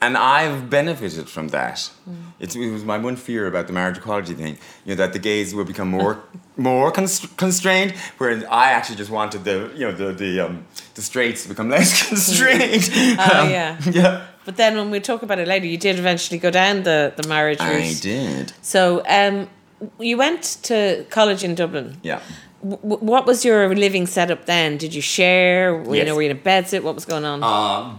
and 0.03 0.17
I've 0.17 0.71
benefited 0.71 1.29
from 1.29 1.49
that. 1.49 1.91
It's, 2.39 2.57
it 2.57 2.71
was 2.71 2.85
my 2.85 2.97
one 2.97 3.17
fear 3.17 3.47
about 3.47 3.67
the 3.67 3.75
marriage 3.75 3.99
equality 3.99 4.33
thing, 4.33 4.57
you 4.87 4.95
know, 4.95 4.95
that 4.95 5.13
the 5.13 5.19
gays 5.19 5.55
would 5.55 5.67
become 5.67 5.89
more 5.89 6.23
more 6.57 6.91
const- 6.91 7.37
constrained, 7.37 7.93
whereas 8.19 8.43
I 8.45 8.71
actually 8.73 8.97
just 8.97 9.11
wanted 9.11 9.45
the 9.45 9.71
you 9.75 9.81
know 9.87 9.93
the 9.93 10.13
the 10.13 10.41
um, 10.41 10.65
the 10.95 11.03
straights 11.03 11.43
to 11.43 11.49
become 11.51 11.69
less 11.77 12.09
constrained. 12.09 12.89
Oh, 13.19 13.41
Um, 13.43 13.51
yeah. 13.51 13.79
yeah. 13.91 14.27
But 14.47 14.57
then 14.57 14.75
when 14.77 14.91
we 14.91 15.01
talk 15.01 15.23
about 15.23 15.39
it 15.39 15.47
later, 15.47 15.67
you 15.67 15.77
did 15.77 15.99
eventually 15.99 16.39
go 16.39 16.51
down 16.51 16.83
the, 16.83 17.13
the 17.15 17.29
marriage 17.29 17.61
route. 17.61 17.83
I 17.83 17.93
did. 18.01 18.53
So 18.63 19.03
um, 19.07 19.51
you 19.99 20.17
went 20.17 20.43
to 20.63 21.05
college 21.11 21.45
in 21.45 21.55
Dublin. 21.55 21.99
Yeah. 22.03 22.21
W- 22.63 22.99
what 23.05 23.27
was 23.27 23.45
your 23.45 23.75
living 23.75 24.07
setup 24.07 24.45
then? 24.47 24.77
Did 24.77 24.95
you 24.95 25.01
share? 25.03 25.83
You 25.85 25.95
Yes. 25.95 26.07
know, 26.07 26.15
were 26.15 26.23
you 26.23 26.31
in 26.31 26.37
a 26.37 26.41
bedsit? 26.41 26.83
What 26.83 26.95
was 26.95 27.05
going 27.05 27.25
on? 27.25 27.43
uh, 27.43 27.97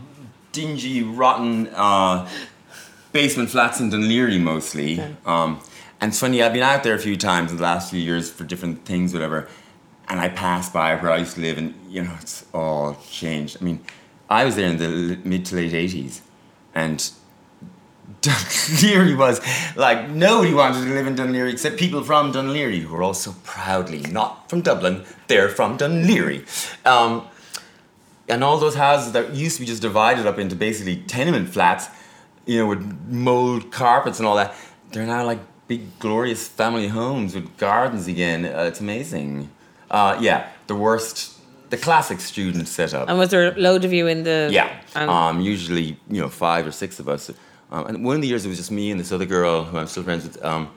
dingy, 0.51 1.01
rotten 1.01 1.67
uh, 1.73 2.27
basement 3.11 3.49
flats 3.49 3.79
in 3.79 3.89
Dún 3.89 4.07
Laoghaire 4.07 4.39
mostly. 4.39 4.99
Um, 5.25 5.59
and 5.99 6.09
it's 6.09 6.19
funny, 6.19 6.41
I've 6.43 6.53
been 6.53 6.63
out 6.63 6.83
there 6.83 6.93
a 6.95 6.99
few 6.99 7.15
times 7.15 7.51
in 7.51 7.57
the 7.57 7.63
last 7.63 7.91
few 7.91 7.99
years 7.99 8.29
for 8.29 8.43
different 8.43 8.85
things, 8.85 9.13
whatever. 9.13 9.47
And 10.09 10.19
I 10.19 10.27
passed 10.29 10.73
by 10.73 10.95
where 10.95 11.11
I 11.11 11.17
used 11.17 11.35
to 11.35 11.41
live, 11.41 11.57
and 11.57 11.73
you 11.89 12.03
know, 12.03 12.13
it's 12.19 12.43
all 12.53 12.97
changed. 13.09 13.57
I 13.61 13.63
mean, 13.63 13.79
I 14.29 14.43
was 14.45 14.55
there 14.57 14.67
in 14.67 14.77
the 14.77 15.17
mid 15.23 15.45
to 15.47 15.55
late 15.55 15.71
80s, 15.71 16.21
and 16.75 17.09
Dún 18.21 18.33
Laoghaire 18.81 19.17
was 19.17 19.41
like 19.75 20.09
nobody 20.09 20.53
wanted 20.53 20.83
to 20.85 20.93
live 20.93 21.07
in 21.07 21.15
Dún 21.15 21.31
Laoghaire 21.31 21.51
except 21.51 21.77
people 21.77 22.03
from 22.03 22.31
Dún 22.31 22.49
Laoghaire 22.53 22.79
who 22.81 22.93
were 22.95 23.03
also 23.03 23.33
proudly 23.43 24.01
not 24.01 24.49
from 24.49 24.61
Dublin, 24.61 25.03
they're 25.27 25.49
from 25.49 25.77
Dún 25.77 26.05
Laoghaire. 26.05 26.45
Um, 26.85 27.27
and 28.29 28.43
all 28.43 28.57
those 28.59 28.75
houses 28.75 29.11
that 29.13 29.33
used 29.33 29.55
to 29.57 29.61
be 29.61 29.65
just 29.67 29.81
divided 29.81 30.25
up 30.27 30.37
into 30.37 30.55
basically 30.55 30.97
tenement 30.97 31.49
flats, 31.49 31.87
you 32.45 32.59
know, 32.59 32.67
with 32.67 32.81
mold 33.09 33.71
carpets 33.71 34.19
and 34.19 34.27
all 34.27 34.35
that, 34.35 34.53
they're 34.91 35.05
now 35.05 35.25
like 35.25 35.39
big 35.67 35.99
glorious 35.99 36.47
family 36.47 36.87
homes 36.89 37.33
with 37.33 37.57
gardens 37.57 38.07
again. 38.07 38.45
Uh, 38.45 38.63
it's 38.69 38.79
amazing. 38.79 39.49
Uh, 39.89 40.17
yeah, 40.21 40.47
the 40.67 40.75
worst, 40.75 41.39
the 41.71 41.77
classic 41.77 42.19
student 42.21 42.67
setup. 42.67 43.09
and 43.09 43.17
was 43.17 43.29
there 43.29 43.51
a 43.51 43.59
load 43.59 43.83
of 43.83 43.91
you 43.91 44.07
in 44.07 44.23
the? 44.23 44.49
Yeah. 44.51 44.69
And, 44.95 45.09
Um, 45.09 45.41
usually, 45.41 45.97
you 46.09 46.21
know, 46.21 46.29
five 46.29 46.67
or 46.67 46.71
six 46.71 46.99
of 46.99 47.07
us. 47.09 47.31
Um, 47.71 47.87
and 47.87 48.05
one 48.05 48.15
of 48.15 48.21
the 48.21 48.27
years 48.27 48.45
it 48.45 48.49
was 48.49 48.57
just 48.57 48.71
me 48.71 48.91
and 48.91 48.99
this 48.99 49.11
other 49.11 49.25
girl 49.25 49.63
who 49.63 49.77
I'm 49.77 49.87
still 49.87 50.03
friends 50.03 50.23
with. 50.23 50.43
Um, 50.43 50.71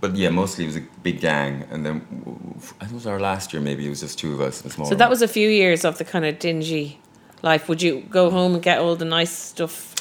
but 0.00 0.16
yeah, 0.16 0.30
mostly 0.30 0.64
it 0.64 0.66
was 0.66 0.76
a 0.76 0.84
big 1.02 1.20
gang. 1.20 1.64
And 1.70 1.86
then 1.86 2.04
I 2.80 2.84
think 2.84 2.92
it 2.92 2.94
was 2.94 3.06
our 3.06 3.20
last 3.20 3.52
year, 3.52 3.62
maybe 3.62 3.86
it 3.86 3.88
was 3.88 4.00
just 4.00 4.18
two 4.18 4.34
of 4.34 4.40
us. 4.40 4.64
in 4.64 4.70
small 4.70 4.86
so 4.86 4.90
room. 4.90 4.98
that 4.98 5.10
was 5.10 5.22
a 5.22 5.28
few 5.28 5.48
years 5.48 5.84
of 5.84 5.98
the 5.98 6.04
kind 6.04 6.24
of 6.24 6.38
dingy 6.38 7.00
life. 7.42 7.68
Would 7.68 7.82
you 7.82 8.00
go 8.10 8.30
home 8.30 8.54
and 8.54 8.62
get 8.62 8.78
all 8.78 8.96
the 8.96 9.04
nice 9.04 9.30
stuff 9.30 9.94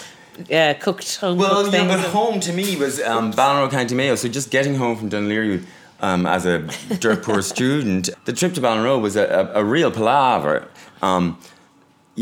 uh, 0.52 0.74
cooked 0.80 1.18
home? 1.18 1.38
Well, 1.38 1.64
cooked 1.64 1.76
yeah, 1.76 1.88
but 1.88 2.00
home 2.00 2.40
to 2.40 2.54
me 2.54 2.76
was 2.78 3.00
um, 3.02 3.32
County 3.34 3.96
Mayo. 3.96 4.16
So 4.16 4.28
just 4.28 4.50
getting 4.50 4.76
home 4.76 4.98
from 4.98 5.10
Dún 5.10 5.28
Laoghaire 5.28 5.64
um, 6.02 6.26
as 6.26 6.46
a 6.46 6.60
dirt 6.98 7.24
poor 7.24 7.42
student, 7.54 8.10
the 8.26 8.34
trip 8.34 8.54
to 8.56 8.62
Ballinrobe 8.62 9.02
was 9.02 9.16
a, 9.16 9.52
a, 9.54 9.62
a 9.62 9.64
real 9.64 9.92
palaver. 9.92 10.68
Um, 11.02 11.38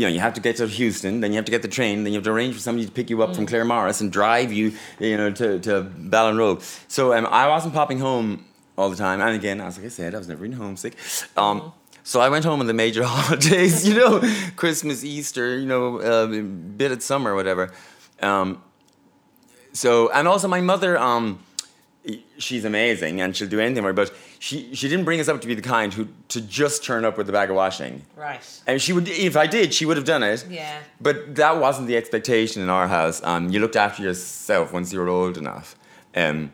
you 0.00 0.06
know, 0.06 0.12
you 0.12 0.20
have 0.20 0.34
to 0.34 0.40
get 0.40 0.56
to 0.56 0.64
Heuston, 0.64 1.20
then 1.20 1.32
you 1.32 1.36
have 1.36 1.44
to 1.44 1.50
get 1.50 1.62
the 1.62 1.68
train, 1.68 2.04
then 2.04 2.12
you 2.12 2.18
have 2.18 2.24
to 2.24 2.30
arrange 2.30 2.54
for 2.54 2.60
somebody 2.60 2.86
to 2.86 2.92
pick 2.92 3.10
you 3.10 3.22
up 3.22 3.34
from 3.36 3.46
Claremorris 3.46 4.00
and 4.00 4.10
drive 4.10 4.50
you, 4.50 4.72
you 4.98 5.16
know, 5.16 5.30
to, 5.30 5.58
to 5.60 5.72
Ballinrobe. 5.82 6.62
So 6.88 7.12
um, 7.12 7.26
I 7.26 7.48
wasn't 7.48 7.74
popping 7.74 7.98
home 7.98 8.46
all 8.78 8.88
the 8.88 8.96
time. 8.96 9.20
And 9.20 9.36
again, 9.36 9.60
as 9.60 9.76
like 9.76 9.86
I 9.86 9.90
said, 9.90 10.14
I 10.14 10.18
was 10.18 10.28
never 10.28 10.44
even 10.44 10.56
homesick. 10.56 10.94
Um, 11.36 11.72
So 12.02 12.20
I 12.20 12.30
went 12.30 12.46
home 12.46 12.60
on 12.60 12.66
the 12.66 12.78
major 12.84 13.04
holidays, 13.14 13.86
you 13.86 13.94
know, 13.94 14.22
Christmas, 14.56 15.04
Easter, 15.04 15.58
you 15.58 15.66
know, 15.66 16.00
uh, 16.00 16.26
bit 16.26 16.92
of 16.92 17.02
summer, 17.02 17.34
whatever. 17.34 17.70
Um, 18.22 18.62
so 19.72 20.10
and 20.12 20.26
also 20.26 20.48
my 20.48 20.60
mother 20.60 20.98
um 20.98 21.38
she's 22.38 22.64
amazing 22.64 23.20
and 23.20 23.36
she'll 23.36 23.48
do 23.48 23.60
anything 23.60 23.82
for 23.82 23.88
her 23.88 23.92
but 23.92 24.12
she 24.40 24.74
she 24.74 24.88
didn't 24.88 25.04
bring 25.04 25.20
us 25.20 25.28
up 25.28 25.40
to 25.42 25.46
be 25.46 25.54
the 25.54 25.62
kind 25.62 25.92
who 25.92 26.08
to 26.28 26.40
just 26.40 26.82
turn 26.82 27.04
up 27.04 27.18
with 27.18 27.28
a 27.28 27.32
bag 27.32 27.50
of 27.50 27.56
washing. 27.56 28.02
Right. 28.16 28.40
And 28.66 28.80
she 28.80 28.94
would 28.94 29.06
if 29.06 29.36
I 29.36 29.46
did, 29.46 29.74
she 29.74 29.84
would 29.84 29.98
have 29.98 30.06
done 30.06 30.22
it. 30.22 30.46
Yeah. 30.48 30.78
But 30.98 31.34
that 31.36 31.58
wasn't 31.58 31.88
the 31.88 31.96
expectation 31.98 32.62
in 32.62 32.70
our 32.70 32.88
house. 32.88 33.22
Um, 33.22 33.50
you 33.50 33.60
looked 33.60 33.76
after 33.76 34.02
yourself 34.02 34.72
once 34.72 34.94
you 34.94 34.98
were 34.98 35.08
old 35.08 35.36
enough. 35.36 35.76
Um, 36.16 36.52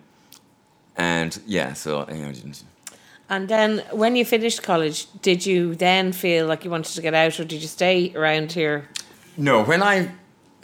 and 0.96 1.38
yeah, 1.46 1.74
so 1.74 2.00
I 2.00 2.12
you 2.12 2.26
know, 2.26 2.32
didn't. 2.32 2.64
And 3.28 3.48
then 3.48 3.84
when 3.92 4.16
you 4.16 4.24
finished 4.24 4.64
college, 4.64 5.06
did 5.22 5.46
you 5.46 5.76
then 5.76 6.12
feel 6.12 6.46
like 6.46 6.64
you 6.64 6.70
wanted 6.70 6.94
to 6.94 7.02
get 7.02 7.14
out, 7.14 7.38
or 7.38 7.44
did 7.44 7.62
you 7.62 7.68
stay 7.68 8.12
around 8.16 8.52
here? 8.52 8.88
No, 9.36 9.62
when 9.62 9.82
I 9.82 10.10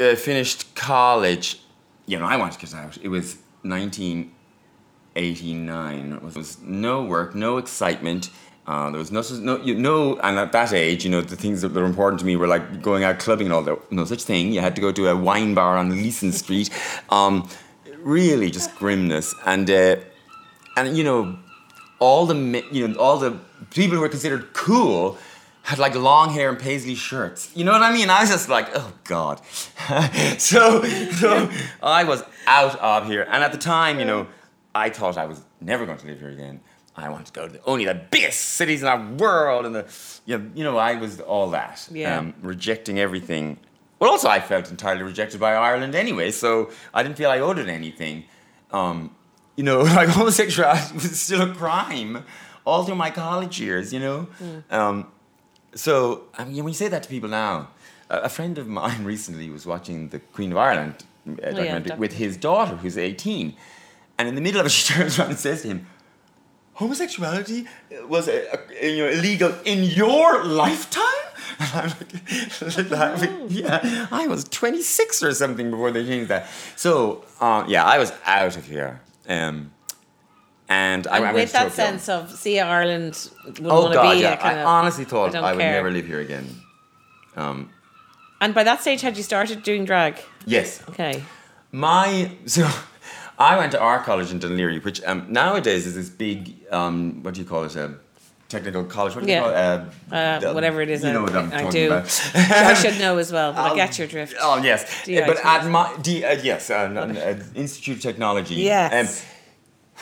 uh, 0.00 0.16
finished 0.16 0.74
college, 0.74 1.61
you 2.06 2.18
know, 2.18 2.26
I 2.26 2.37
wanted 2.37 2.58
to 2.58 2.66
get 2.66 2.74
out. 2.74 2.98
It 3.00 3.08
was 3.08 3.37
nineteen 3.62 4.32
89 5.16 6.20
was, 6.22 6.37
was 6.37 6.61
no 6.61 7.03
work, 7.05 7.35
no 7.35 7.59
excitement. 7.59 8.31
Uh, 8.66 8.90
there 8.90 8.98
was 8.98 9.11
no, 9.11 9.22
no, 9.40 9.62
you 9.62 9.75
know, 9.75 10.16
and 10.20 10.38
at 10.38 10.53
that 10.53 10.72
age, 10.72 11.05
you 11.05 11.11
know, 11.11 11.20
the 11.20 11.37
things 11.37 11.62
that, 11.62 11.72
were 11.72 11.85
important 11.85 12.20
to 12.20 12.27
me 12.27 12.37
were 12.37 12.46
like 12.46 12.81
going 12.81 13.03
out 13.03 13.18
clubbing 13.18 13.48
and 13.48 13.55
all 13.55 13.62
that. 13.62 13.90
No 13.90 14.05
such 14.05 14.22
thing. 14.22 14.53
You 14.53 14.61
had 14.61 14.77
to 14.77 14.81
go 14.81 14.92
to 14.92 15.09
a 15.09 15.16
wine 15.16 15.55
bar 15.55 15.77
on 15.77 15.90
Leeson 15.90 16.33
Street. 16.33 16.70
Um, 17.11 17.48
really, 17.98 18.51
just 18.51 18.75
grimness. 18.77 19.35
And, 19.44 19.70
uh, 19.70 19.96
and 20.77 20.96
you 20.96 21.05
know, 21.05 21.38
all 21.98 22.27
the, 22.27 22.64
you 22.72 22.88
know, 22.88 22.98
all 22.98 23.18
the 23.18 23.38
people 23.70 23.96
who 23.96 24.01
were 24.01 24.09
considered 24.09 24.53
cool 24.55 25.18
had 25.62 25.79
like 25.79 25.94
long 25.94 26.31
hair 26.31 26.48
and 26.48 26.59
paisley 26.59 26.94
shirts. 26.94 27.51
You 27.55 27.64
know 27.64 27.72
what 27.72 27.83
I 27.83 27.92
mean? 27.92 28.11
I 28.11 28.20
was 28.20 28.31
just 28.31 28.48
like, 28.48 28.68
oh 28.75 28.92
God. 29.05 29.40
so, 30.38 30.83
so 30.83 31.51
I 31.83 32.05
was 32.05 32.25
out 32.46 32.77
of 32.81 33.07
here. 33.07 33.27
And 33.31 33.44
at 33.44 33.53
the 33.53 33.59
time, 33.59 33.98
you 33.98 34.05
know, 34.05 34.27
I 34.74 34.88
thought 34.90 35.16
I 35.18 35.26
was 35.26 35.42
never 35.61 35.85
going 35.87 35.98
to 35.98 36.06
live 36.06 36.18
here 36.20 36.30
again. 36.30 36.61
I 36.96 37.08
wanted 37.08 37.26
to 37.28 37.32
go 37.32 37.46
to 37.46 37.52
the, 37.54 37.64
only 37.64 37.85
the 37.87 37.94
biggest 37.94 38.40
cities 38.40 38.82
in 38.82 38.87
the 39.16 39.22
world, 39.24 39.64
and 39.66 39.74
the 39.74 39.87
you 40.26 40.38
know, 40.38 40.50
you 40.54 40.64
know 40.64 40.76
I 40.76 40.96
was 40.96 41.20
all 41.20 41.50
that, 41.50 41.88
Yeah. 41.90 42.18
um, 42.18 42.35
rejecting 42.42 42.98
everything. 42.98 43.58
Well, 43.98 44.11
also 44.11 44.28
I 44.28 44.40
felt 44.40 44.70
entirely 44.70 45.02
rejected 45.02 45.40
by 45.40 45.54
Ireland 45.54 45.94
anyway, 45.94 46.30
so 46.32 46.70
I 46.92 47.02
didn't 47.02 47.16
feel 47.16 47.30
I 47.30 47.38
owed 47.38 47.58
it 47.58 47.68
anything. 47.68 48.24
Um, 48.70 49.14
you 49.56 49.64
know, 49.64 49.80
like 49.98 50.08
homosexuality 50.11 50.94
was 50.94 51.18
still 51.20 51.50
a 51.50 51.54
crime 51.54 52.24
all 52.64 52.85
through 52.85 52.94
my 52.96 53.11
college 53.11 53.61
years, 53.61 53.92
you 53.92 53.98
know? 54.00 54.26
Um, 54.70 55.06
so, 55.74 56.24
I 56.38 56.44
mean, 56.44 56.56
when 56.62 56.68
you 56.68 56.74
say 56.74 56.88
that 56.88 57.02
to 57.04 57.08
people 57.08 57.28
now, 57.28 57.68
a, 58.11 58.18
a 58.20 58.28
friend 58.28 58.58
of 58.58 58.68
mine 58.68 59.04
recently 59.14 59.48
was 59.50 59.66
watching 59.66 60.08
the 60.11 60.18
Queen 60.18 60.52
of 60.52 60.58
Ireland 60.58 61.04
uh, 61.28 61.35
documentary 61.50 61.88
doc- 61.90 61.98
with 61.98 62.12
his 62.14 62.37
daughter, 62.37 62.76
who's 62.76 62.98
18. 62.98 63.54
And 64.18 64.29
in 64.29 64.35
the 64.35 64.40
middle 64.40 64.61
of 64.61 64.66
it, 64.66 64.70
she 64.70 64.92
turns 64.92 65.18
around 65.18 65.31
and 65.31 65.38
says 65.38 65.62
to 65.62 65.68
him, 65.68 65.87
homosexuality 66.75 67.66
was 68.09 68.29
uh, 68.29 68.44
uh, 68.53 68.57
you 68.83 68.98
know, 69.05 69.09
illegal 69.11 69.55
in 69.64 69.85
your 69.85 70.44
lifetime? 70.44 71.03
And 71.61 71.70
I'm 71.75 71.88
like, 72.77 72.90
laughing. 72.90 73.46
yeah, 73.51 74.07
I 74.11 74.27
was 74.27 74.44
26 74.44 75.22
or 75.22 75.33
something 75.35 75.70
before 75.70 75.90
they 75.90 76.05
changed 76.05 76.29
that. 76.31 76.48
So, 76.77 77.25
uh, 77.40 77.64
yeah, 77.68 77.85
I 77.85 77.98
was 77.98 78.12
out 78.25 78.57
of 78.57 78.66
here. 78.66 79.01
Um, 79.29 79.70
and 80.68 81.07
I, 81.07 81.16
And 81.18 81.27
I 81.27 81.33
with 81.35 81.53
that 81.53 81.72
sense 81.72 82.09
of 82.09 82.31
see 82.33 82.59
Ireland 82.59 83.29
wouldn't 83.44 83.66
Oh 83.66 83.83
want 83.83 83.94
to 83.94 84.03
be 84.14 84.22
yeah. 84.22 84.33
a 84.33 84.37
kind 84.38 84.59
I 84.59 84.62
of. 84.62 84.66
honestly 84.66 85.05
thought 85.05 85.33
don't 85.33 85.44
I, 85.44 85.53
would 85.53 85.61
care. 85.61 85.72
never 85.72 85.90
live 85.90 86.07
here 86.07 86.20
again. 86.20 86.46
Um, 87.37 87.70
And 88.40 88.55
by 88.55 88.64
that 88.64 88.81
stage, 88.81 89.03
had 89.03 89.16
you 89.16 89.22
started 89.22 89.62
doing 89.62 89.85
drag? 89.85 90.14
yes, 90.46 90.83
Okay. 90.88 91.22
my 91.70 92.31
so 92.46 92.66
I 93.50 93.57
went 93.61 93.72
to 93.72 93.81
art 93.81 94.02
college 94.05 94.31
in 94.33 94.38
Dún 94.40 94.52
Laoghaire, 94.59 94.83
which 94.85 95.00
um, 95.11 95.26
nowadays 95.28 95.87
is 95.87 95.94
this 95.94 96.09
big 96.26 96.38
um, 96.78 97.22
what 97.22 97.35
do 97.35 97.40
you 97.42 97.46
call 97.52 97.64
it? 97.64 97.74
A 97.76 97.94
technical 98.48 98.85
college. 98.85 99.14
What 99.16 99.24
do 99.24 99.31
Yeah. 99.31 99.38
you 99.38 99.42
call 99.44 99.50
it? 99.52 99.57
Uh, 100.12 100.14
Uh, 100.16 100.38
the- 100.40 100.52
whatever 100.57 100.81
it 100.87 100.90
is, 100.94 101.02
You 101.02 101.09
I- 101.11 101.12
know 101.16 101.22
what 101.26 101.35
I'm 101.40 101.48
I 101.52 101.62
talking 101.62 101.70
do. 101.70 101.87
about. 101.88 102.05
I 102.70 102.74
should 102.83 102.98
know 103.05 103.14
as 103.24 103.31
well, 103.37 103.50
but 103.57 103.62
I 103.68 103.70
Um, 103.70 103.76
get 103.83 103.98
your 103.98 104.07
drift. 104.14 104.35
Oh 104.46 104.57
yes, 104.70 104.81
DIT. 105.07 105.26
but 105.31 105.38
at 105.55 105.62
my 105.76 105.87
D, 106.07 106.09
uh, 106.24 106.37
yes, 106.50 106.70
uh, 106.70 106.74
uh, 106.74 107.59
Institute 107.64 107.96
of 107.98 108.02
Technology. 108.11 108.57
Yes. 108.57 108.92
Um, 108.98 109.07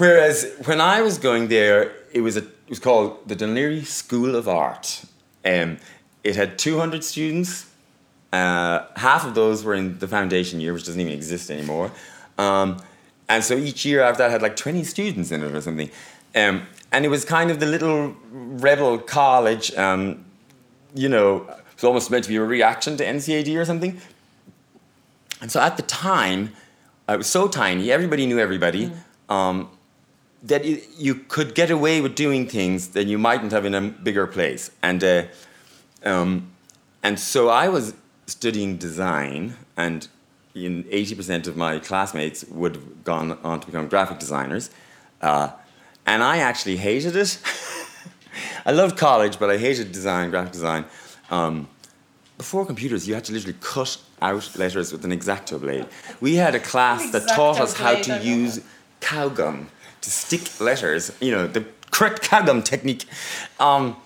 whereas 0.03 0.37
when 0.69 0.81
I 0.81 1.01
was 1.09 1.17
going 1.19 1.49
there, 1.49 1.81
it 2.13 2.21
was 2.27 2.37
a, 2.37 2.41
it 2.41 2.71
was 2.75 2.81
called 2.87 3.09
the 3.31 3.37
Dún 3.41 3.53
Laoghaire 3.57 3.87
School 3.87 4.33
of 4.41 4.47
Art. 4.49 4.87
Um, 5.45 5.79
it 6.29 6.35
had 6.37 6.59
200 6.59 7.03
students. 7.05 7.67
Uh, 8.33 8.81
half 8.97 9.23
of 9.29 9.35
those 9.35 9.65
were 9.65 9.75
in 9.75 9.99
the 9.99 10.07
foundation 10.09 10.61
year, 10.61 10.73
which 10.75 10.85
doesn't 10.89 11.01
even 11.01 11.13
exist 11.13 11.51
anymore. 11.51 11.91
Um, 12.39 12.69
and 13.31 13.45
so 13.45 13.57
each 13.57 13.85
year 13.85 14.03
after 14.03 14.25
that 14.25 14.33
had 14.33 14.43
like 14.43 14.57
20 14.57 14.83
students 14.83 15.31
in 15.31 15.45
it 15.45 15.55
or 15.55 15.61
something. 15.61 15.89
Um, 16.35 16.67
and 16.91 17.05
it 17.05 17.09
was 17.09 17.25
kind 17.25 17.53
of 17.53 17.61
the 17.61 17.67
little 17.67 18.17
rebel 18.33 18.99
college. 18.99 19.73
Um, 19.77 20.25
you 20.95 21.09
know, 21.09 21.37
it 21.37 21.75
was 21.77 21.85
almost 21.85 22.11
meant 22.11 22.25
to 22.25 22.31
be 22.31 22.37
a 22.37 22.43
reaction 22.43 22.97
to 22.97 23.05
NCAD 23.05 23.57
or 23.57 23.65
something. 23.65 24.01
And 25.41 25.51
so 25.51 25.61
at 25.61 25.77
the 25.77 25.85
time, 25.85 26.53
uh, 27.09 27.15
it 27.15 27.19
was 27.19 27.29
so 27.29 27.47
tiny, 27.47 27.93
everybody 27.93 28.27
knew 28.27 28.41
everybody, 28.41 28.91
um, 29.29 29.71
that 30.43 30.65
it, 30.65 30.89
you 30.99 31.15
could 31.15 31.55
get 31.55 31.71
away 31.71 32.01
with 32.01 32.17
doing 32.17 32.49
things 32.49 32.89
that 32.89 33.07
you 33.07 33.17
mightn't 33.17 33.53
have 33.53 33.65
in 33.65 33.75
a 33.75 33.81
bigger 33.81 34.27
place. 34.27 34.73
And, 34.83 35.05
uh, 35.05 35.23
um, 36.05 36.51
and 37.05 37.17
so 37.17 37.49
I 37.49 37.69
was 37.69 37.95
studying 38.27 38.77
design 38.77 39.55
and 39.77 40.09
in 40.55 40.85
80% 40.85 41.47
of 41.47 41.57
my 41.57 41.79
classmates 41.79 42.45
would 42.49 42.77
have 42.77 43.05
gone 43.05 43.39
on 43.45 43.61
to 43.61 43.67
become 43.67 43.89
graphic 43.89 44.19
designers. 44.19 44.71
Uh, 45.21 45.51
and 46.07 46.23
I 46.23 46.39
actually 46.39 46.77
hated 46.77 47.17
it. 47.17 47.39
I 48.67 48.73
loved 48.73 48.97
college, 48.97 49.39
but 49.39 49.51
I 49.51 49.59
hated 49.59 49.93
design, 49.93 50.31
graphic 50.31 50.53
design. 50.53 50.85
Um, 51.31 51.69
before 52.37 52.65
computers, 52.65 53.07
you 53.07 53.15
had 53.15 53.25
to 53.25 53.33
literally 53.33 53.57
cut 53.61 53.99
out 54.23 54.57
letters 54.57 54.93
with 54.93 55.05
an 55.05 55.13
X-Acto 55.13 55.61
blade. 55.61 55.87
We 56.21 56.37
had 56.37 56.55
a 56.55 56.61
class 56.61 57.11
that 57.13 57.29
taught 57.29 57.61
us 57.61 57.77
how 57.77 57.95
to 57.95 58.19
use 58.23 58.61
cow 59.01 59.29
gum 59.29 59.69
to 60.01 60.11
stick 60.11 60.61
letters, 60.61 61.13
you 61.21 61.31
know, 61.31 61.47
the 61.47 61.65
correct 61.91 62.23
cow 62.23 62.43
gum 62.43 62.63
technique. 62.63 63.05
Um, 63.59 63.97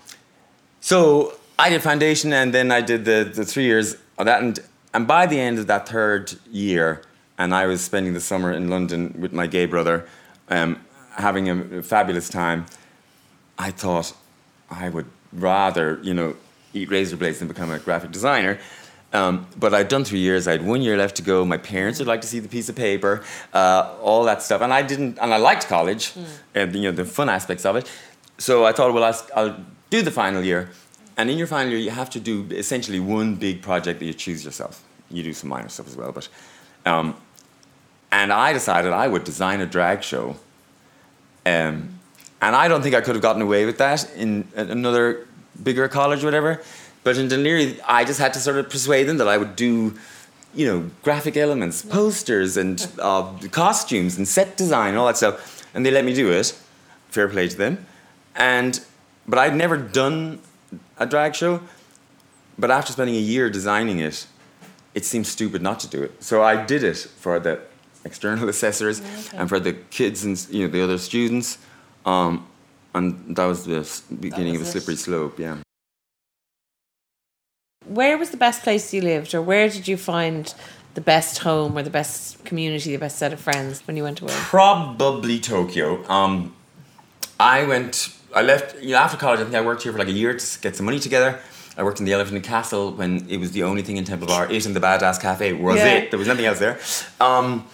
so 0.81 1.33
I 1.57 1.69
did 1.69 1.81
foundation 1.81 2.33
and 2.33 2.53
then 2.53 2.71
I 2.71 2.81
did 2.81 3.05
the, 3.05 3.31
the 3.33 3.45
three 3.45 3.63
years 3.63 3.95
of 4.17 4.25
that. 4.25 4.41
And, 4.41 4.59
and 4.95 5.05
by 5.05 5.25
the 5.25 5.37
end 5.37 5.59
of 5.59 5.67
that 5.67 5.89
third 5.89 6.33
year, 6.49 7.01
and 7.37 7.53
I 7.53 7.65
was 7.65 7.83
spending 7.83 8.13
the 8.13 8.21
summer 8.21 8.53
in 8.53 8.69
London 8.69 9.13
with 9.19 9.33
my 9.33 9.45
gay 9.45 9.65
brother, 9.65 10.07
um, 10.49 10.79
having 11.11 11.49
a 11.49 11.83
fabulous 11.83 12.29
time, 12.29 12.65
I 13.59 13.71
thought 13.71 14.13
I 14.71 14.87
would 14.87 15.07
rather, 15.33 15.99
you 16.01 16.13
know, 16.13 16.37
eat 16.73 16.89
razor 16.89 17.17
blades 17.17 17.39
than 17.39 17.49
become 17.49 17.71
a 17.71 17.79
graphic 17.79 18.11
designer. 18.11 18.57
Um, 19.11 19.47
but 19.57 19.73
I'd 19.73 19.89
done 19.89 20.05
three 20.05 20.19
years. 20.19 20.47
I 20.47 20.53
had 20.53 20.65
one 20.65 20.81
year 20.81 20.95
left 20.95 21.17
to 21.17 21.21
go. 21.21 21.43
My 21.43 21.57
parents 21.57 21.99
would 21.99 22.07
like 22.07 22.21
to 22.21 22.27
see 22.27 22.39
the 22.39 22.47
piece 22.47 22.69
of 22.69 22.77
paper, 22.77 23.21
uh, 23.53 23.95
all 24.01 24.23
that 24.23 24.41
stuff, 24.41 24.61
and 24.61 24.73
I 24.73 24.81
didn't. 24.81 25.17
And 25.19 25.33
I 25.33 25.37
liked 25.37 25.67
college, 25.67 26.13
mm. 26.13 26.25
and 26.53 26.73
you 26.73 26.83
know 26.83 26.91
the 26.91 27.05
fun 27.05 27.27
aspects 27.27 27.65
of 27.65 27.75
it. 27.75 27.89
So 28.37 28.65
I 28.65 28.71
thought, 28.71 28.93
well, 28.93 29.03
I'll, 29.03 29.27
I'll 29.35 29.57
do 29.89 30.01
the 30.01 30.11
final 30.11 30.43
year, 30.43 30.69
and 31.17 31.29
in 31.29 31.37
your 31.37 31.47
final 31.47 31.71
year, 31.71 31.79
you 31.79 31.91
have 31.91 32.09
to 32.11 32.19
do 32.19 32.45
essentially 32.51 32.99
one 32.99 33.35
big 33.35 33.61
project 33.61 33.99
that 33.99 34.05
you 34.05 34.13
choose 34.13 34.43
yourself. 34.43 34.84
You 35.09 35.23
do 35.23 35.33
some 35.33 35.49
minor 35.49 35.69
stuff 35.69 35.87
as 35.87 35.95
well, 35.95 36.11
but. 36.11 36.27
Um, 36.85 37.15
and 38.11 38.31
I 38.31 38.53
decided 38.53 38.93
I 38.93 39.07
would 39.07 39.25
design 39.25 39.59
a 39.59 39.65
drag 39.65 40.01
show. 40.01 40.37
Um, 41.45 41.99
and 42.41 42.55
I 42.55 42.67
don't 42.67 42.81
think 42.81 42.95
I 42.95 43.01
could 43.01 43.15
have 43.15 43.21
gotten 43.21 43.41
away 43.41 43.65
with 43.65 43.77
that 43.79 44.09
in 44.15 44.47
another 44.55 45.27
bigger 45.61 45.87
college 45.87 46.23
or 46.23 46.27
whatever. 46.27 46.61
But 47.03 47.17
in 47.17 47.27
Dún 47.27 47.79
I 47.85 48.05
just 48.05 48.19
had 48.19 48.33
to 48.33 48.39
sort 48.39 48.57
of 48.57 48.69
persuade 48.69 49.03
them 49.03 49.17
that 49.17 49.27
I 49.27 49.37
would 49.37 49.55
do, 49.55 49.95
you 50.53 50.65
know, 50.65 50.89
graphic 51.03 51.35
elements, 51.35 51.81
posters, 51.81 52.55
and 52.55 52.87
uh, 52.99 53.33
costumes, 53.51 54.17
and 54.17 54.27
set 54.27 54.55
design, 54.55 54.89
and 54.89 54.97
all 54.97 55.07
that 55.07 55.17
stuff. 55.17 55.67
And 55.73 55.85
they 55.85 55.91
let 55.91 56.05
me 56.05 56.13
do 56.13 56.31
it. 56.31 56.57
Fair 57.09 57.27
play 57.27 57.49
to 57.49 57.57
them. 57.57 57.85
And 58.35 58.79
but 59.27 59.39
I'd 59.39 59.55
never 59.55 59.77
done 59.77 60.39
a 60.97 61.05
drag 61.05 61.35
show. 61.35 61.61
But 62.57 62.71
after 62.71 62.93
spending 62.93 63.17
a 63.17 63.19
year 63.19 63.49
designing 63.49 63.99
it, 63.99 64.25
it 64.95 65.05
seemed 65.05 65.27
stupid 65.27 65.61
not 65.61 65.79
to 65.81 65.87
do 65.87 66.01
it. 66.01 66.23
So 66.23 66.41
I 66.41 66.65
did 66.65 66.83
it 66.83 66.97
for 66.97 67.39
the 67.39 67.59
external 68.03 68.49
assessors 68.53 69.01
okay. 69.01 69.37
and 69.37 69.47
for 69.47 69.59
the 69.59 69.73
kids 69.73 70.23
and 70.23 70.35
you 70.49 70.65
know 70.65 70.71
the 70.71 70.81
other 70.81 70.97
students. 70.97 71.59
Um, 72.05 72.47
and 72.95 73.35
that 73.35 73.45
was 73.45 73.65
the 73.65 74.15
beginning 74.15 74.53
was 74.53 74.61
of 74.61 74.67
a 74.67 74.71
slippery 74.71 74.95
slope. 74.95 75.37
Yeah 75.37 75.57
where 77.87 78.17
was 78.17 78.31
the 78.31 78.37
best 78.37 78.63
place 78.63 78.93
you 78.93 79.01
lived, 79.01 79.33
or 79.33 79.41
where 79.41 79.69
did 79.69 79.87
you 79.87 79.97
find 79.97 80.53
the 80.93 81.01
best 81.01 81.39
home 81.39 81.77
or 81.77 81.83
the 81.83 81.89
best 81.89 82.43
community, 82.45 82.91
the 82.91 82.99
best 82.99 83.17
set 83.17 83.33
of 83.33 83.39
friends 83.39 83.85
when 83.87 83.97
you 83.97 84.03
went 84.03 84.21
away? 84.21 84.33
Probably 84.33 85.39
Tokyo. 85.39 86.07
Um, 86.09 86.55
I 87.39 87.63
went. 87.63 88.09
I 88.33 88.41
left 88.41 88.81
you 88.81 88.91
know, 88.91 88.97
after 88.97 89.17
college. 89.17 89.39
I 89.39 89.43
think 89.43 89.55
I 89.55 89.61
worked 89.61 89.83
here 89.83 89.91
for 89.91 89.99
like 89.99 90.09
a 90.09 90.11
year 90.11 90.37
to 90.37 90.59
get 90.59 90.75
some 90.75 90.85
money 90.85 90.99
together. 90.99 91.39
I 91.77 91.83
worked 91.83 91.99
in 91.99 92.05
the 92.05 92.13
Elephant 92.13 92.37
and 92.37 92.45
Castle 92.45 92.91
when 92.93 93.27
it 93.29 93.37
was 93.37 93.51
the 93.51 93.63
only 93.63 93.81
thing 93.81 93.97
in 93.97 94.05
Temple 94.05 94.27
Bar. 94.27 94.51
It 94.51 94.65
and 94.65 94.75
the 94.75 94.79
Badass 94.79 95.21
Cafe 95.21 95.53
was 95.53 95.77
yeah. 95.77 95.93
it. 95.95 96.11
There 96.11 96.17
was 96.17 96.27
nothing 96.27 96.45
else 96.45 96.59
there. 96.59 96.79
Um, 97.19 97.67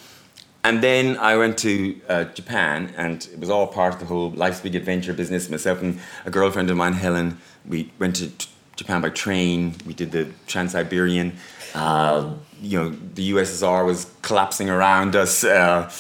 and 0.64 0.82
then 0.84 1.18
I 1.18 1.38
went 1.38 1.58
to 1.60 2.00
uh, 2.08 2.24
Japan, 2.26 2.94
and 2.96 3.28
it 3.32 3.40
was 3.40 3.50
all 3.50 3.68
part 3.68 3.94
of 3.94 4.00
the 4.00 4.06
whole 4.06 4.30
life's 4.32 4.60
big 4.60 4.76
adventure 4.76 5.14
business. 5.14 5.50
Myself 5.50 5.82
and 5.82 6.00
a 6.26 6.32
girlfriend 6.32 6.70
of 6.70 6.78
mine, 6.78 6.94
Helen, 6.94 7.38
we 7.68 7.92
went 8.00 8.16
to 8.18 8.32
Japan 8.76 9.02
by 9.02 9.10
train. 9.10 9.76
We 9.86 9.94
did 9.94 10.12
the 10.12 10.30
Trans 10.48 10.72
Siberian. 10.72 11.38
Uh, 11.74 12.34
you 12.62 12.80
know, 12.80 12.90
the 12.90 13.32
USSR 13.32 13.86
was 13.86 14.12
collapsing 14.22 14.70
around 14.70 15.16
us. 15.16 15.44
Uh, 15.44 15.92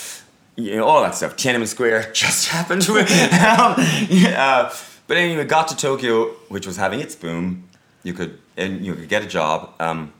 you 0.56 0.76
know, 0.78 0.86
all 0.86 1.02
that 1.02 1.16
stuff. 1.16 1.36
Tiananmen 1.38 1.68
Square 1.68 2.12
just 2.14 2.50
happened. 2.50 2.88
um, 2.90 2.96
yeah. 4.10 4.74
But 5.08 5.18
anyway, 5.18 5.46
got 5.46 5.68
to 5.70 5.76
Tokyo, 5.76 6.28
which 6.50 6.68
was 6.68 6.78
having 6.78 7.00
its 7.00 7.16
boom. 7.16 7.68
You 8.04 8.14
could 8.14 8.40
and 8.58 8.86
you 8.86 8.96
could 8.96 9.10
get 9.10 9.24
a 9.24 9.28
job. 9.28 9.74
Um, 9.80 10.14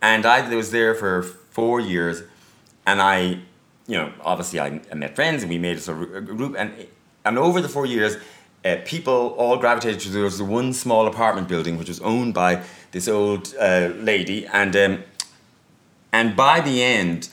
and 0.00 0.26
I 0.26 0.54
was 0.54 0.70
there 0.70 0.94
for 0.94 1.22
four 1.22 1.80
years, 1.80 2.22
and 2.86 3.00
I, 3.00 3.38
you 3.86 3.96
know, 3.98 4.12
obviously 4.22 4.58
I, 4.60 4.80
I 4.90 4.94
met 4.94 5.14
friends 5.14 5.42
and 5.42 5.50
we 5.50 5.58
made 5.58 5.76
a 5.76 5.80
sort 5.80 6.02
of 6.02 6.14
a 6.14 6.20
group. 6.20 6.56
And 6.58 6.72
and 7.24 7.38
over 7.38 7.60
the 7.60 7.68
four 7.68 7.86
years, 7.86 8.16
uh, 8.64 8.76
people 8.84 9.34
all 9.38 9.56
gravitated 9.56 10.00
to 10.00 10.08
there 10.10 10.24
was 10.24 10.38
the 10.38 10.44
one 10.44 10.72
small 10.72 11.06
apartment 11.06 11.48
building 11.48 11.78
which 11.78 11.88
was 11.88 12.00
owned 12.00 12.34
by 12.34 12.62
this 12.92 13.08
old 13.08 13.54
uh, 13.58 13.90
lady 13.96 14.46
and 14.46 14.76
um, 14.76 15.04
and 16.12 16.36
by 16.36 16.60
the 16.60 16.82
end 16.82 17.28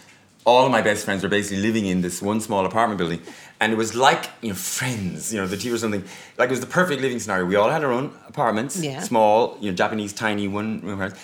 all 0.49 0.65
of 0.65 0.71
my 0.71 0.81
best 0.81 1.05
friends 1.05 1.21
were 1.23 1.29
basically 1.29 1.61
living 1.61 1.85
in 1.85 2.01
this 2.01 2.21
one 2.21 2.39
small 2.41 2.65
apartment 2.65 2.97
building 2.97 3.21
and 3.59 3.71
it 3.71 3.75
was 3.75 3.95
like 3.95 4.29
you 4.41 4.49
know 4.49 4.55
friends 4.55 5.31
you 5.33 5.39
know 5.39 5.47
the 5.47 5.57
tea 5.57 5.71
or 5.71 5.77
something 5.77 6.03
like 6.37 6.47
it 6.49 6.55
was 6.57 6.59
the 6.59 6.73
perfect 6.79 7.01
living 7.01 7.19
scenario 7.19 7.45
we 7.45 7.55
all 7.55 7.69
had 7.69 7.83
our 7.83 7.91
own 7.91 8.11
apartments 8.27 8.81
yeah. 8.81 8.99
small 9.01 9.57
you 9.61 9.69
know 9.69 9.75
japanese 9.75 10.13
tiny 10.13 10.47
one 10.47 10.81
room 10.81 10.93
apartments 10.93 11.23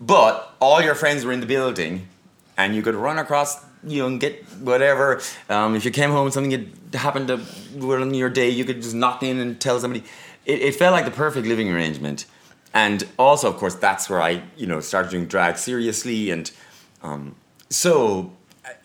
but 0.00 0.54
all 0.60 0.82
your 0.82 0.94
friends 0.94 1.24
were 1.24 1.32
in 1.32 1.40
the 1.40 1.46
building 1.46 2.06
and 2.56 2.74
you 2.74 2.82
could 2.82 2.94
run 2.94 3.18
across 3.18 3.64
you 3.86 4.02
know, 4.02 4.08
and 4.08 4.20
get 4.20 4.42
whatever. 4.60 5.20
Um, 5.48 5.76
if 5.76 5.84
you 5.84 5.90
came 5.90 6.10
home 6.10 6.26
and 6.26 6.34
something 6.34 6.50
had 6.50 6.94
happened 6.94 7.28
to 7.28 7.40
on 7.92 8.14
your 8.14 8.30
day, 8.30 8.50
you 8.50 8.64
could 8.64 8.82
just 8.82 8.94
knock 8.94 9.22
in 9.22 9.38
and 9.38 9.60
tell 9.60 9.78
somebody. 9.78 10.04
It, 10.44 10.60
it 10.60 10.74
felt 10.74 10.92
like 10.92 11.04
the 11.04 11.10
perfect 11.10 11.46
living 11.46 11.70
arrangement. 11.70 12.26
And 12.74 13.04
also, 13.18 13.48
of 13.48 13.56
course, 13.56 13.74
that's 13.74 14.10
where 14.10 14.20
I, 14.20 14.42
you 14.56 14.66
know, 14.66 14.80
started 14.80 15.10
doing 15.10 15.26
drag 15.26 15.56
seriously. 15.56 16.30
And 16.30 16.50
um, 17.02 17.36
so 17.70 18.32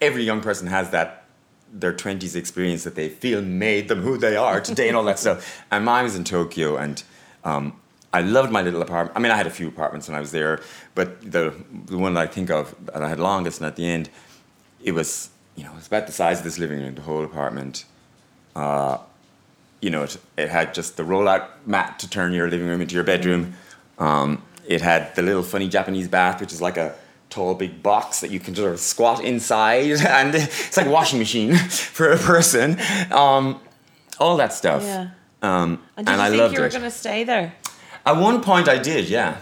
every 0.01 0.23
young 0.23 0.41
person 0.41 0.67
has 0.67 0.89
that 0.89 1.25
their 1.71 1.93
20s 1.93 2.35
experience 2.35 2.83
that 2.83 2.95
they 2.95 3.07
feel 3.07 3.41
made 3.41 3.87
them 3.87 4.01
who 4.01 4.17
they 4.17 4.35
are 4.35 4.59
today 4.59 4.89
and 4.89 4.97
all 4.97 5.05
that 5.05 5.19
stuff. 5.19 5.63
And 5.71 5.85
mine 5.85 6.03
was 6.03 6.17
in 6.17 6.25
Tokyo, 6.25 6.75
and 6.75 7.01
um, 7.45 7.79
I 8.11 8.21
loved 8.21 8.51
my 8.51 8.61
little 8.61 8.81
apartment. 8.81 9.15
I 9.15 9.21
mean, 9.21 9.31
I 9.31 9.37
had 9.37 9.47
a 9.47 9.51
few 9.51 9.69
apartments 9.69 10.09
when 10.09 10.17
I 10.17 10.19
was 10.19 10.31
there, 10.31 10.59
but 10.95 11.21
the, 11.31 11.53
the 11.85 11.97
one 11.97 12.15
that 12.15 12.21
I 12.21 12.27
think 12.27 12.49
of 12.49 12.75
that 12.87 13.01
I 13.01 13.07
had 13.07 13.19
longest 13.19 13.61
and 13.61 13.67
at 13.67 13.77
the 13.77 13.85
end 13.85 14.09
it 14.83 14.93
was 14.93 15.29
you 15.55 15.63
know 15.63 15.71
it 15.71 15.75
was 15.75 15.87
about 15.87 16.07
the 16.07 16.13
size 16.13 16.39
of 16.39 16.43
this 16.43 16.57
living 16.57 16.79
room, 16.79 16.95
the 16.95 17.01
whole 17.01 17.23
apartment. 17.23 17.85
Uh, 18.55 18.97
you 19.81 19.89
know, 19.89 20.03
it, 20.03 20.17
it 20.37 20.49
had 20.49 20.73
just 20.73 20.97
the 20.97 21.03
rollout 21.03 21.47
mat 21.65 21.97
to 21.99 22.09
turn 22.09 22.33
your 22.33 22.49
living 22.49 22.67
room 22.67 22.81
into 22.81 22.93
your 22.93 23.03
bedroom. 23.03 23.53
Um, 23.97 24.43
it 24.67 24.81
had 24.81 25.15
the 25.15 25.21
little 25.21 25.43
funny 25.43 25.67
Japanese 25.67 26.07
bath, 26.07 26.39
which 26.39 26.53
is 26.53 26.61
like 26.61 26.77
a 26.77 26.95
tall 27.31 27.55
big 27.55 27.81
box 27.81 28.21
that 28.21 28.29
you 28.29 28.39
can 28.39 28.53
sort 28.53 28.73
of 28.73 28.79
squat 28.79 29.23
inside, 29.23 29.91
and 30.07 30.35
it's 30.35 30.77
like 30.77 30.85
a 30.85 30.91
washing 30.91 31.17
machine 31.17 31.55
for 31.95 32.11
a 32.11 32.17
person. 32.17 32.77
Um, 33.11 33.59
all 34.19 34.37
that 34.37 34.53
stuff. 34.53 34.83
Yeah. 34.83 35.09
Um, 35.41 35.81
and, 35.97 36.07
and 36.07 36.21
I 36.21 36.29
loved 36.29 36.53
you 36.53 36.61
were 36.61 36.69
going 36.69 36.83
to 36.83 36.91
stay 36.91 37.23
there? 37.23 37.55
At 38.05 38.17
one 38.17 38.41
point, 38.43 38.69
I 38.69 38.77
did, 38.77 39.09
yeah. 39.09 39.37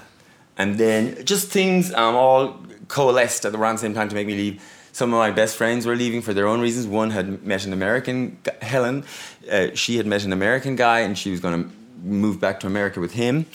And 0.57 0.77
then 0.77 1.25
just 1.25 1.49
things 1.49 1.93
um, 1.93 2.15
all 2.15 2.57
coalesced 2.87 3.45
at 3.45 3.53
around 3.53 3.75
the 3.75 3.81
same 3.81 3.93
time 3.93 4.07
to 4.07 4.15
make 4.15 4.27
me 4.27 4.35
leave 4.35 4.61
some 4.91 5.13
of 5.13 5.17
my 5.17 5.31
best 5.31 5.55
friends 5.55 5.85
were 5.85 5.95
leaving 5.95 6.21
for 6.21 6.33
their 6.33 6.47
own 6.47 6.59
reasons. 6.59 6.87
One 6.87 7.11
had 7.11 7.43
met 7.45 7.65
an 7.65 7.73
American, 7.73 8.37
Helen. 8.61 9.05
Uh, 9.49 9.67
she 9.73 9.97
had 9.97 10.05
met 10.05 10.25
an 10.25 10.33
American 10.33 10.75
guy, 10.75 10.99
and 10.99 11.17
she 11.17 11.31
was 11.31 11.39
going 11.39 11.63
to 11.63 11.69
move 12.03 12.39
back 12.39 12.59
to 12.61 12.67
America 12.67 12.99
with 12.99 13.13
him. 13.13 13.45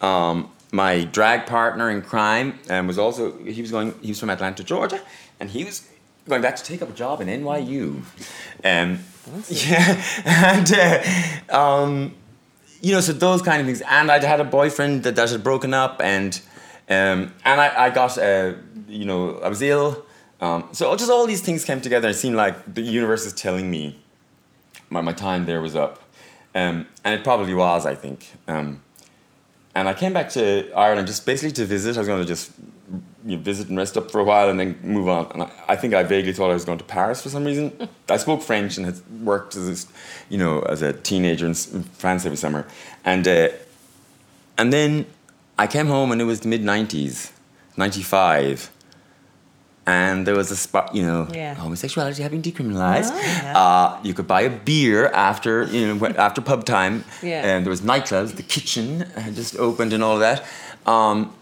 Um, 0.00 0.50
my 0.74 1.04
drag 1.04 1.46
partner 1.46 1.88
in 1.88 2.02
crime 2.02 2.58
um, 2.68 2.88
was 2.88 2.98
also 2.98 3.38
he 3.38 3.62
was 3.62 3.70
going. 3.70 3.94
He 4.02 4.08
was 4.08 4.18
from 4.18 4.30
Atlanta, 4.30 4.64
Georgia, 4.64 5.00
and 5.38 5.48
he 5.48 5.64
was 5.64 5.88
going 6.28 6.42
back 6.42 6.56
to 6.56 6.64
take 6.64 6.82
up 6.82 6.90
a 6.90 6.92
job 6.92 7.20
in 7.20 7.28
NYU. 7.28 8.02
Um, 8.64 8.98
yeah, 9.48 10.02
and 10.24 10.72
uh, 11.52 11.56
um, 11.56 12.14
you 12.80 12.92
know, 12.92 13.00
so 13.00 13.12
those 13.12 13.40
kind 13.40 13.60
of 13.60 13.66
things. 13.66 13.82
And 13.82 14.10
I'd 14.10 14.24
had 14.24 14.40
a 14.40 14.44
boyfriend 14.44 15.04
that, 15.04 15.14
that 15.14 15.30
had 15.30 15.44
broken 15.44 15.72
up, 15.72 16.00
and 16.02 16.34
um, 16.88 17.32
and 17.44 17.60
I, 17.60 17.86
I 17.86 17.90
got 17.90 18.18
uh, 18.18 18.54
you 18.88 19.04
know 19.04 19.38
I 19.38 19.48
was 19.48 19.62
ill. 19.62 20.04
Um, 20.40 20.68
so 20.72 20.94
just 20.96 21.10
all 21.10 21.26
these 21.26 21.40
things 21.40 21.64
came 21.64 21.80
together. 21.80 22.08
It 22.08 22.14
seemed 22.14 22.36
like 22.36 22.74
the 22.74 22.82
universe 22.82 23.24
is 23.24 23.32
telling 23.32 23.70
me 23.70 24.02
my, 24.90 25.00
my 25.00 25.12
time 25.12 25.46
there 25.46 25.60
was 25.60 25.76
up. 25.76 26.00
Um, 26.54 26.86
and 27.02 27.18
it 27.18 27.24
probably 27.24 27.54
was, 27.54 27.86
I 27.86 27.94
think. 27.94 28.32
Um, 28.46 28.83
and 29.74 29.88
I 29.88 29.94
came 29.94 30.12
back 30.12 30.30
to 30.30 30.70
Ireland 30.72 31.06
just 31.06 31.26
basically 31.26 31.52
to 31.52 31.64
visit. 31.64 31.96
I 31.96 32.00
was 32.00 32.08
going 32.08 32.22
to 32.22 32.26
just 32.26 32.52
you 33.26 33.36
know, 33.36 33.42
visit 33.42 33.68
and 33.68 33.78
rest 33.78 33.96
up 33.96 34.10
for 34.10 34.20
a 34.20 34.24
while 34.24 34.48
and 34.50 34.60
then 34.60 34.78
move 34.82 35.08
on. 35.08 35.30
And 35.32 35.42
I, 35.42 35.50
I, 35.68 35.76
think 35.76 35.94
I 35.94 36.02
vaguely 36.02 36.32
thought 36.32 36.50
I 36.50 36.54
was 36.54 36.64
going 36.64 36.78
to 36.78 36.84
Paris 36.84 37.22
for 37.22 37.28
some 37.28 37.44
reason. 37.44 37.88
I 38.08 38.18
spoke 38.18 38.42
French 38.42 38.76
and 38.76 38.86
had 38.86 39.00
worked 39.22 39.56
as 39.56 39.84
a, 39.84 39.86
you 40.32 40.38
know 40.38 40.60
as 40.62 40.82
a 40.82 40.92
teenager 40.92 41.46
in 41.46 41.54
France 41.54 42.24
every 42.24 42.36
summer. 42.36 42.66
And 43.04 43.26
uh, 43.26 43.48
and 44.58 44.72
then 44.72 45.06
I 45.58 45.66
came 45.66 45.86
home 45.86 46.12
and 46.12 46.20
it 46.20 46.24
was 46.24 46.40
the 46.40 46.48
mid 46.48 46.62
'90s, 46.62 47.32
'95 47.76 48.70
and 49.86 50.26
there 50.26 50.34
was 50.34 50.50
a 50.50 50.56
spot, 50.56 50.94
you 50.94 51.02
know, 51.02 51.28
Yeah. 51.32 51.54
homosexuality 51.54 52.22
having 52.22 52.42
decriminalized. 52.42 53.10
Oh, 53.12 53.20
yeah. 53.20 53.58
uh, 53.58 53.98
you 54.02 54.14
could 54.14 54.26
buy 54.26 54.42
a 54.42 54.50
beer 54.50 55.08
after, 55.08 55.64
you 55.64 55.94
know, 55.94 56.06
after 56.16 56.40
pub 56.40 56.64
time. 56.64 57.04
Yeah. 57.22 57.46
And 57.46 57.64
there 57.64 57.70
was 57.70 57.82
nightclubs. 57.82 58.36
The 58.36 58.42
kitchen 58.42 59.00
had 59.16 59.34
just 59.34 59.56
opened 59.58 59.92
and 59.92 60.02
all 60.02 60.18
that. 60.18 60.44
Um, 60.86 61.32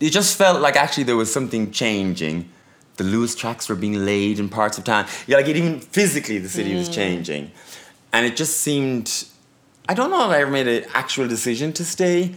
it 0.00 0.10
just 0.10 0.36
felt 0.36 0.60
like 0.60 0.76
actually 0.76 1.04
there 1.04 1.16
was 1.16 1.32
something 1.32 1.70
changing. 1.70 2.48
The 2.96 3.04
Luas 3.04 3.34
tracks 3.36 3.68
were 3.68 3.74
being 3.76 4.04
laid 4.04 4.38
in 4.38 4.48
parts 4.50 4.76
of 4.78 4.84
town. 4.84 5.06
Yeah, 5.26 5.36
like 5.38 5.48
it, 5.48 5.56
even 5.56 5.80
physically, 5.80 6.38
the 6.38 6.48
city 6.48 6.74
was 6.74 6.88
changing, 6.90 7.50
and 8.12 8.26
it 8.26 8.36
just 8.36 8.58
seemed. 8.60 9.24
I 9.88 9.94
don't 9.94 10.10
know 10.10 10.24
if 10.26 10.30
I 10.30 10.40
ever 10.42 10.50
made 10.50 10.68
an 10.68 10.84
actual 10.92 11.26
decision 11.26 11.72
to 11.74 11.84
stay, 11.84 12.34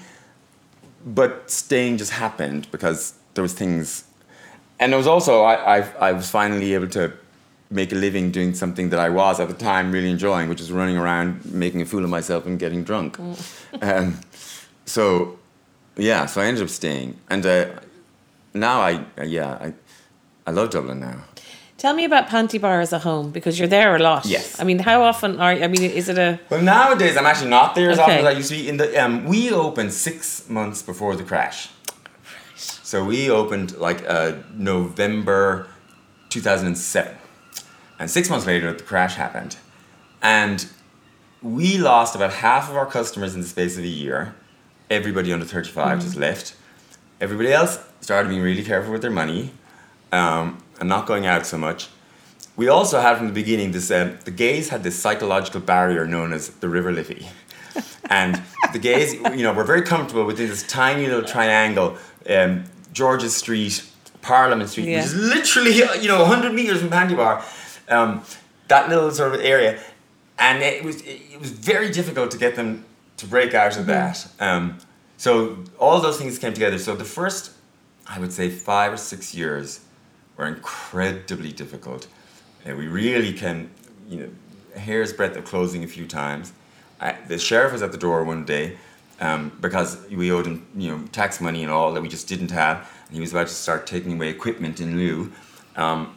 but 1.06 1.52
staying 1.52 1.98
just 1.98 2.12
happened 2.12 2.68
because 2.72 3.14
there 3.34 3.42
was 3.42 3.54
things, 3.54 4.06
and 4.80 4.92
there 4.92 4.98
was 4.98 5.08
also 5.08 5.44
I, 5.44 5.78
I 5.80 6.10
I 6.10 6.12
was 6.12 6.30
finally 6.30 6.74
able 6.74 6.88
to 6.90 7.12
make 7.70 7.92
a 7.92 7.96
living 7.96 8.32
doing 8.32 8.54
something 8.54 8.90
that 8.90 9.00
I 9.00 9.10
was 9.10 9.40
at 9.40 9.48
the 9.48 9.54
time 9.56 9.92
really 9.92 10.10
enjoying, 10.12 10.50
which 10.50 10.62
is 10.62 10.72
running 10.72 10.98
around 10.98 11.44
making 11.46 11.82
a 11.82 11.86
fool 11.86 12.04
of 12.04 12.10
myself 12.10 12.46
and 12.46 12.60
getting 12.60 12.84
drunk. 12.84 13.18
Um, 13.82 14.20
so 14.86 15.38
yeah, 15.98 16.26
so 16.28 16.42
I 16.42 16.46
ended 16.46 16.64
up 16.64 16.70
staying, 16.70 17.20
and 17.30 17.46
uh, 17.46 17.66
now 18.54 18.80
I 18.82 19.04
uh, 19.18 19.24
yeah 19.24 19.52
I 19.60 19.74
I 20.48 20.52
love 20.52 20.70
Dublin 20.70 21.00
now. 21.00 21.24
Tell 21.78 21.94
me 21.94 22.06
about 22.06 22.28
Panti 22.30 22.60
Bar 22.60 22.80
as 22.80 22.94
a 22.94 23.00
home 23.00 23.32
because 23.32 23.60
you're 23.60 23.68
there 23.68 23.96
a 23.96 24.00
lot. 24.00 24.26
Yes. 24.26 24.60
I 24.62 24.64
mean, 24.64 24.80
how 24.80 25.04
often 25.04 25.40
are 25.42 25.54
you? 25.54 25.64
I 25.64 25.68
mean, 25.68 25.84
is 25.84 26.08
it 26.08 26.18
a 26.18 26.40
Well, 26.50 26.62
nowadays 26.62 27.18
I'm 27.18 27.26
actually 27.26 27.50
not 27.50 27.76
there 27.76 27.92
as 27.92 28.00
often 28.00 28.20
as 28.20 28.26
I 28.26 28.32
used 28.32 28.50
to 28.50 28.56
be. 28.56 28.70
In 28.70 28.78
the 28.78 28.88
um, 29.04 29.26
we 29.26 29.52
opened 29.52 29.92
six 29.94 30.48
months 30.50 30.82
before 30.82 31.16
the 31.18 31.24
crash, 31.24 31.70
so 32.86 33.04
we 33.04 33.32
opened 33.32 33.76
like 33.78 34.08
uh, 34.08 34.34
November 34.54 35.68
2007, 36.30 37.18
and 37.98 38.12
six 38.12 38.30
months 38.30 38.46
later 38.46 38.72
the 38.72 38.84
crash 38.84 39.16
happened, 39.16 39.58
and 40.22 40.68
we 41.42 41.80
lost 41.80 42.16
about 42.16 42.32
half 42.32 42.70
of 42.70 42.76
our 42.76 42.86
customers 42.86 43.34
in 43.34 43.42
the 43.42 43.48
space 43.48 43.76
of 43.76 43.84
a 43.84 43.88
year. 43.88 44.36
Everybody 44.92 45.34
under 45.34 45.48
35 45.48 46.02
just 46.02 46.16
left. 46.16 46.56
Everybody 47.20 47.52
else 47.52 47.80
started 48.02 48.30
being 48.30 48.44
really 48.44 48.64
careful 48.64 48.92
with 48.92 49.02
their 49.02 49.10
money 49.10 49.50
um, 50.12 50.64
and 50.80 50.88
not 50.88 51.08
going 51.08 51.26
out 51.26 51.48
so 51.48 51.58
much. 51.58 51.88
We 52.56 52.68
also 52.68 53.02
had 53.02 53.18
from 53.18 53.26
the 53.26 53.34
beginning 53.34 53.72
this. 53.72 53.90
Um, 53.90 54.20
the 54.26 54.32
gays 54.32 54.70
had 54.70 54.84
this 54.84 54.98
psychological 54.98 55.60
barrier 55.60 56.06
known 56.06 56.34
as 56.34 56.50
the 56.50 56.70
River 56.70 56.92
Liffey, 56.92 57.28
and 58.12 58.44
the 58.74 58.80
gays, 58.80 59.16
you 59.16 59.42
know, 59.42 59.54
were 59.54 59.64
very 59.64 59.82
comfortable 59.82 60.24
within 60.24 60.50
this 60.50 60.62
tiny 60.62 61.08
little 61.08 61.24
triangle, 61.24 61.98
um, 62.30 62.66
George's 62.96 63.36
Street, 63.36 63.84
Parliament 64.22 64.70
Street, 64.70 64.88
Yeah. 64.88 64.98
which 64.98 65.06
is 65.08 65.16
literally 65.16 65.76
you 66.02 66.08
know 66.08 66.22
100 66.24 66.54
meters 66.54 66.80
from 66.80 66.90
Panti 66.90 67.16
Bar. 67.16 67.44
Um, 67.90 68.24
that 68.68 68.90
little 68.90 69.12
sort 69.12 69.36
of 69.36 69.42
area, 69.42 69.80
and 70.40 70.64
it 70.64 70.84
was 70.84 71.02
it 71.02 71.40
was 71.40 71.52
very 71.52 71.92
difficult 71.92 72.32
to 72.32 72.38
get 72.38 72.56
them 72.56 72.84
to 73.18 73.28
break 73.28 73.54
out 73.54 73.78
of 73.78 73.86
that. 73.86 74.28
Um, 74.40 74.80
so 75.18 75.58
all 75.78 76.02
those 76.02 76.18
things 76.18 76.40
came 76.40 76.54
together. 76.54 76.80
So 76.80 76.96
the 76.96 77.06
first, 77.06 77.52
I 78.08 78.20
would 78.20 78.34
say, 78.34 78.50
five 78.50 78.92
or 78.94 78.98
six 78.98 79.36
years 79.36 79.82
were 80.36 80.48
incredibly 80.48 81.52
difficult. 81.52 82.08
Uh, 82.68 82.76
we 82.76 82.88
really 82.88 83.32
came, 83.34 83.70
you 84.10 84.18
know, 84.20 84.30
hair's 84.80 85.14
breadth 85.14 85.38
of 85.38 85.46
closing 85.46 85.84
a 85.84 85.88
few 85.88 86.08
times. 86.08 86.52
I, 87.00 87.16
the 87.28 87.38
sheriff 87.38 87.72
was 87.74 87.82
at 87.84 87.92
the 87.92 87.98
door 87.98 88.24
one 88.24 88.46
day 88.46 88.78
um, 89.20 89.52
because 89.62 89.98
we 90.10 90.32
owed 90.32 90.46
him, 90.46 90.66
you 90.76 90.92
know, 90.92 91.04
tax 91.12 91.42
money 91.42 91.64
and 91.64 91.72
all 91.72 91.92
that 91.94 92.02
we 92.02 92.10
just 92.10 92.28
didn't 92.28 92.52
have, 92.52 92.78
and 93.08 93.16
he 93.16 93.22
was 93.22 93.32
about 93.32 93.48
to 93.48 93.54
start 93.54 93.88
taking 93.88 94.14
away 94.14 94.30
equipment 94.30 94.80
in 94.80 94.98
lieu. 94.98 95.32
Um, 95.76 96.16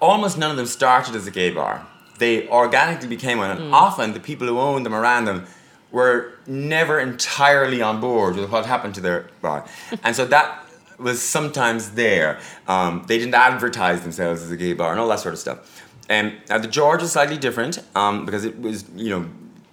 almost 0.00 0.38
none 0.38 0.50
of 0.50 0.56
them 0.56 0.66
started 0.66 1.14
as 1.14 1.26
a 1.26 1.30
gay 1.30 1.50
bar. 1.50 1.86
They 2.18 2.48
organically 2.48 3.08
became 3.08 3.38
one, 3.38 3.50
and 3.50 3.74
often 3.74 4.12
the 4.12 4.20
people 4.20 4.46
who 4.46 4.58
owned 4.58 4.84
them 4.84 4.94
around 4.94 5.24
them 5.24 5.46
were 5.90 6.34
never 6.46 7.00
entirely 7.00 7.82
on 7.82 8.00
board 8.00 8.36
with 8.36 8.50
what 8.50 8.66
happened 8.66 8.94
to 8.96 9.00
their 9.00 9.28
bar, 9.40 9.66
and 10.04 10.14
so 10.14 10.24
that 10.26 10.66
was 10.98 11.22
sometimes 11.22 11.92
there. 11.92 12.38
Um, 12.68 13.04
they 13.08 13.18
didn't 13.18 13.34
advertise 13.34 14.02
themselves 14.02 14.42
as 14.42 14.50
a 14.50 14.56
gay 14.56 14.74
bar 14.74 14.90
and 14.90 15.00
all 15.00 15.08
that 15.08 15.20
sort 15.20 15.32
of 15.32 15.40
stuff. 15.40 15.82
Um, 16.10 16.36
now 16.48 16.58
the 16.58 16.68
George 16.68 17.02
is 17.02 17.12
slightly 17.12 17.38
different 17.38 17.82
um, 17.94 18.26
because 18.26 18.44
it 18.44 18.60
was 18.60 18.84
you 18.94 19.10
know 19.10 19.28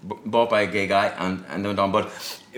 b- 0.08 0.22
bought 0.26 0.50
by 0.50 0.62
a 0.62 0.68
gay 0.68 0.88
guy 0.88 1.08
and 1.18 1.44
and 1.50 1.66
went 1.66 1.80
on, 1.80 1.92
but 1.92 2.10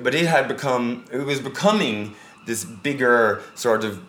but 0.04 0.14
it 0.14 0.28
had 0.28 0.48
become 0.48 1.06
it 1.12 1.26
was 1.26 1.40
becoming 1.40 2.14
this 2.46 2.64
bigger 2.64 3.42
sort 3.56 3.84
of 3.84 4.02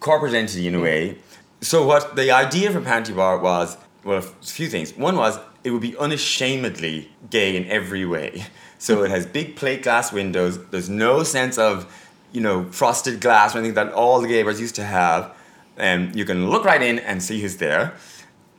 corporate 0.00 0.34
entity 0.34 0.66
in 0.66 0.74
a 0.74 0.80
way. 0.80 1.18
So 1.60 1.86
what 1.86 2.16
the 2.16 2.30
idea 2.30 2.70
for 2.70 2.80
Panti 2.80 3.14
Bar 3.14 3.38
was, 3.38 3.76
well, 4.04 4.18
a 4.18 4.22
few 4.22 4.68
things. 4.68 4.96
One 4.96 5.16
was 5.16 5.38
it 5.64 5.70
would 5.70 5.82
be 5.82 5.96
unashamedly 5.96 7.10
gay 7.28 7.56
in 7.56 7.66
every 7.66 8.04
way. 8.04 8.44
So 8.78 9.04
it 9.04 9.10
has 9.10 9.24
big 9.24 9.56
plate 9.56 9.82
glass 9.82 10.12
windows. 10.12 10.62
There's 10.66 10.90
no 10.90 11.22
sense 11.22 11.56
of, 11.56 11.90
you 12.30 12.42
know, 12.42 12.64
frosted 12.64 13.22
glass 13.22 13.54
or 13.54 13.58
anything 13.58 13.74
that 13.74 13.90
all 13.94 14.20
the 14.20 14.28
gay 14.28 14.42
bars 14.42 14.60
used 14.60 14.74
to 14.74 14.84
have. 14.84 15.34
Um, 15.78 16.12
you 16.14 16.26
can 16.26 16.50
look 16.50 16.66
right 16.66 16.82
in 16.82 16.98
and 16.98 17.22
see 17.22 17.40
who's 17.40 17.56
there. 17.56 17.94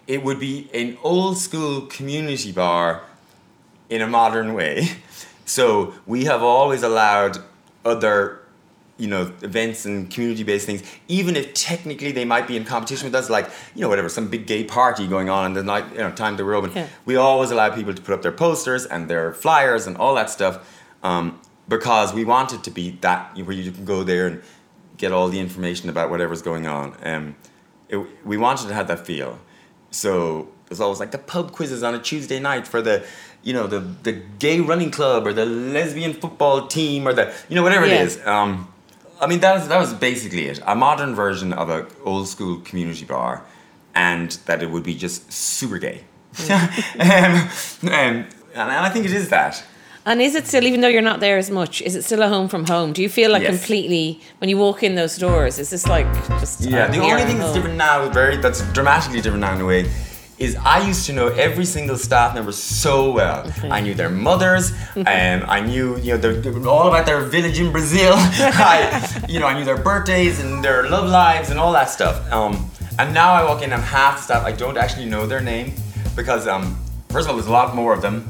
It 0.08 0.24
would 0.24 0.40
be 0.40 0.72
an 0.74 0.98
old 1.04 1.38
school 1.38 1.82
community 1.82 2.52
bar 2.52 3.04
in 3.92 4.02
a 4.02 4.08
modern 4.08 4.56
way. 4.56 4.90
So 5.46 5.94
we 6.06 6.26
have 6.26 6.44
always 6.44 6.84
allowed 6.84 7.38
other, 7.86 8.42
you 8.98 9.08
know, 9.08 9.32
events 9.44 9.86
and 9.86 10.10
community-based 10.10 10.66
things, 10.66 10.82
even 11.08 11.36
if 11.36 11.54
technically 11.54 12.12
they 12.12 12.26
might 12.26 12.48
be 12.48 12.58
in 12.58 12.66
competition 12.66 13.06
with 13.06 13.16
us, 13.16 13.30
like 13.30 13.48
you 13.76 13.82
know, 13.82 13.90
whatever, 13.90 14.10
some 14.10 14.28
big 14.28 14.48
gay 14.48 14.64
party 14.64 15.08
going 15.08 15.30
on, 15.30 15.46
and 15.46 15.56
the 15.56 15.64
night, 15.64 15.86
you 15.92 16.00
know, 16.00 16.12
time 16.12 16.36
that 16.38 16.46
we're 16.46 16.56
open. 16.56 16.72
Yeah. 16.74 16.88
We 17.06 17.16
always 17.16 17.52
allow 17.52 17.70
people 17.76 17.94
to 17.94 18.02
put 18.02 18.14
up 18.14 18.22
their 18.24 18.32
posters 18.32 18.86
and 18.86 19.08
their 19.10 19.34
flyers 19.34 19.86
and 19.88 19.98
all 19.98 20.16
that 20.16 20.30
stuff, 20.30 20.68
um, 21.04 21.40
because 21.68 22.14
we 22.14 22.26
want 22.26 22.54
it 22.54 22.64
to 22.64 22.72
be 22.72 22.98
that 23.02 23.36
where 23.38 23.52
you 23.56 23.72
can 23.72 23.86
go 23.86 24.04
there 24.04 24.26
and 24.28 24.42
get 24.98 25.12
all 25.12 25.28
the 25.30 25.40
information 25.40 25.90
about 25.90 26.10
whatever's 26.10 26.42
going 26.42 26.66
on. 26.66 26.96
Um, 27.04 27.36
it, 27.90 27.98
we 28.26 28.36
wanted 28.36 28.68
to 28.70 28.74
have 28.74 28.88
that 28.88 29.06
feel. 29.06 29.40
So 29.92 30.50
there's 30.68 30.80
always 30.82 31.00
like 31.00 31.12
the 31.12 31.18
pub 31.20 31.52
quizzes 31.52 31.84
on 31.84 31.94
a 31.94 32.00
Tuesday 32.00 32.40
night 32.40 32.68
for 32.68 32.82
the, 32.82 33.06
you 33.44 33.54
know, 33.54 33.68
the 33.68 33.80
the 33.80 34.12
gay 34.12 34.60
running 34.60 34.90
club 34.92 35.28
or 35.28 35.34
the 35.34 35.46
lesbian 35.46 36.14
football 36.14 36.68
team 36.68 37.08
or 37.08 37.14
the, 37.14 37.32
you 37.48 37.56
know, 37.56 37.64
whatever 37.64 37.86
Yeah. 37.86 38.02
it 38.02 38.08
is. 38.08 38.26
Um, 38.26 38.74
I 39.20 39.28
mean, 39.28 39.40
that 39.40 39.56
was 39.56 39.68
that 39.68 39.80
was 39.80 39.94
basically 39.94 40.48
it. 40.48 40.60
A 40.66 40.76
modern 40.76 41.16
version 41.16 41.54
of 41.54 41.70
an 41.70 41.88
old 42.04 42.28
school 42.28 42.60
community 42.60 43.06
bar, 43.06 43.44
and 43.96 44.32
that 44.46 44.62
it 44.62 44.70
would 44.70 44.84
be 44.84 44.96
just 44.96 45.32
super 45.32 45.78
gay. 45.78 46.04
um, 46.50 47.50
um, 47.84 48.26
and 48.54 48.72
I 48.72 48.90
think 48.90 49.06
it 49.06 49.14
is 49.14 49.30
that. 49.30 49.64
And 50.06 50.22
is 50.22 50.36
it 50.36 50.48
still, 50.48 50.64
even 50.64 50.80
though 50.80 50.88
you're 50.88 51.02
not 51.02 51.20
there 51.20 51.38
as 51.38 51.50
much, 51.52 51.82
is 51.82 51.94
it 51.94 52.04
still 52.04 52.22
a 52.22 52.30
home 52.30 52.48
from 52.48 52.66
home? 52.66 52.94
Do 52.94 53.02
you 53.02 53.10
feel 53.10 53.30
like 53.30 53.42
Yes. 53.42 53.58
completely 53.58 54.22
when 54.38 54.50
you 54.50 54.58
walk 54.58 54.82
in 54.82 54.96
those 54.96 55.18
doors? 55.18 55.60
Is 55.60 55.70
this 55.70 55.86
like 55.86 56.08
just 56.40 56.62
Yeah, 56.62 56.88
the 56.88 57.00
only 57.00 57.24
thing 57.26 57.40
that's 57.40 57.54
different 57.54 57.76
now, 57.76 58.08
very 58.10 58.38
that's 58.38 58.62
dramatically 58.72 59.20
different 59.20 59.42
now 59.42 59.56
in 59.56 59.62
a 59.62 59.66
way, 59.66 59.86
is 60.40 60.56
I 60.56 60.86
used 60.86 61.06
to 61.08 61.14
know 61.14 61.28
every 61.28 61.66
single 61.66 61.98
staff 61.98 62.36
member 62.36 62.52
so 62.52 63.12
well. 63.12 63.52
I 63.64 63.82
knew 63.82 63.94
their 63.94 64.10
mothers, 64.10 64.72
and 64.96 65.44
I 65.44 65.60
knew 65.62 65.98
you 65.98 66.14
know 66.14 66.18
their, 66.18 66.68
all 66.68 66.88
about 66.88 67.06
their 67.06 67.22
village 67.22 67.60
in 67.60 67.72
Brazil. 67.72 68.14
I, 68.18 69.26
you 69.28 69.40
know, 69.40 69.48
I 69.48 69.58
knew 69.58 69.66
their 69.66 69.82
birthdays 69.82 70.40
and 70.40 70.64
their 70.64 70.90
love 70.90 71.10
lives 71.10 71.50
and 71.50 71.60
all 71.60 71.74
that 71.74 71.90
stuff. 71.90 72.32
Um, 72.32 72.70
and 73.00 73.14
now 73.14 73.34
I 73.34 73.44
walk 73.44 73.62
in 73.62 73.72
and 73.74 73.82
half 73.82 74.18
the 74.18 74.24
staff 74.24 74.46
I 74.46 74.52
don't 74.52 74.78
actually 74.78 75.06
know 75.06 75.26
their 75.26 75.42
name 75.42 75.74
because 76.16 76.48
um, 76.48 76.78
first 77.10 77.26
of 77.26 77.32
all 77.32 77.36
there's 77.36 77.48
a 77.48 77.52
lot 77.52 77.76
more 77.76 77.94
of 77.94 78.02
them, 78.02 78.30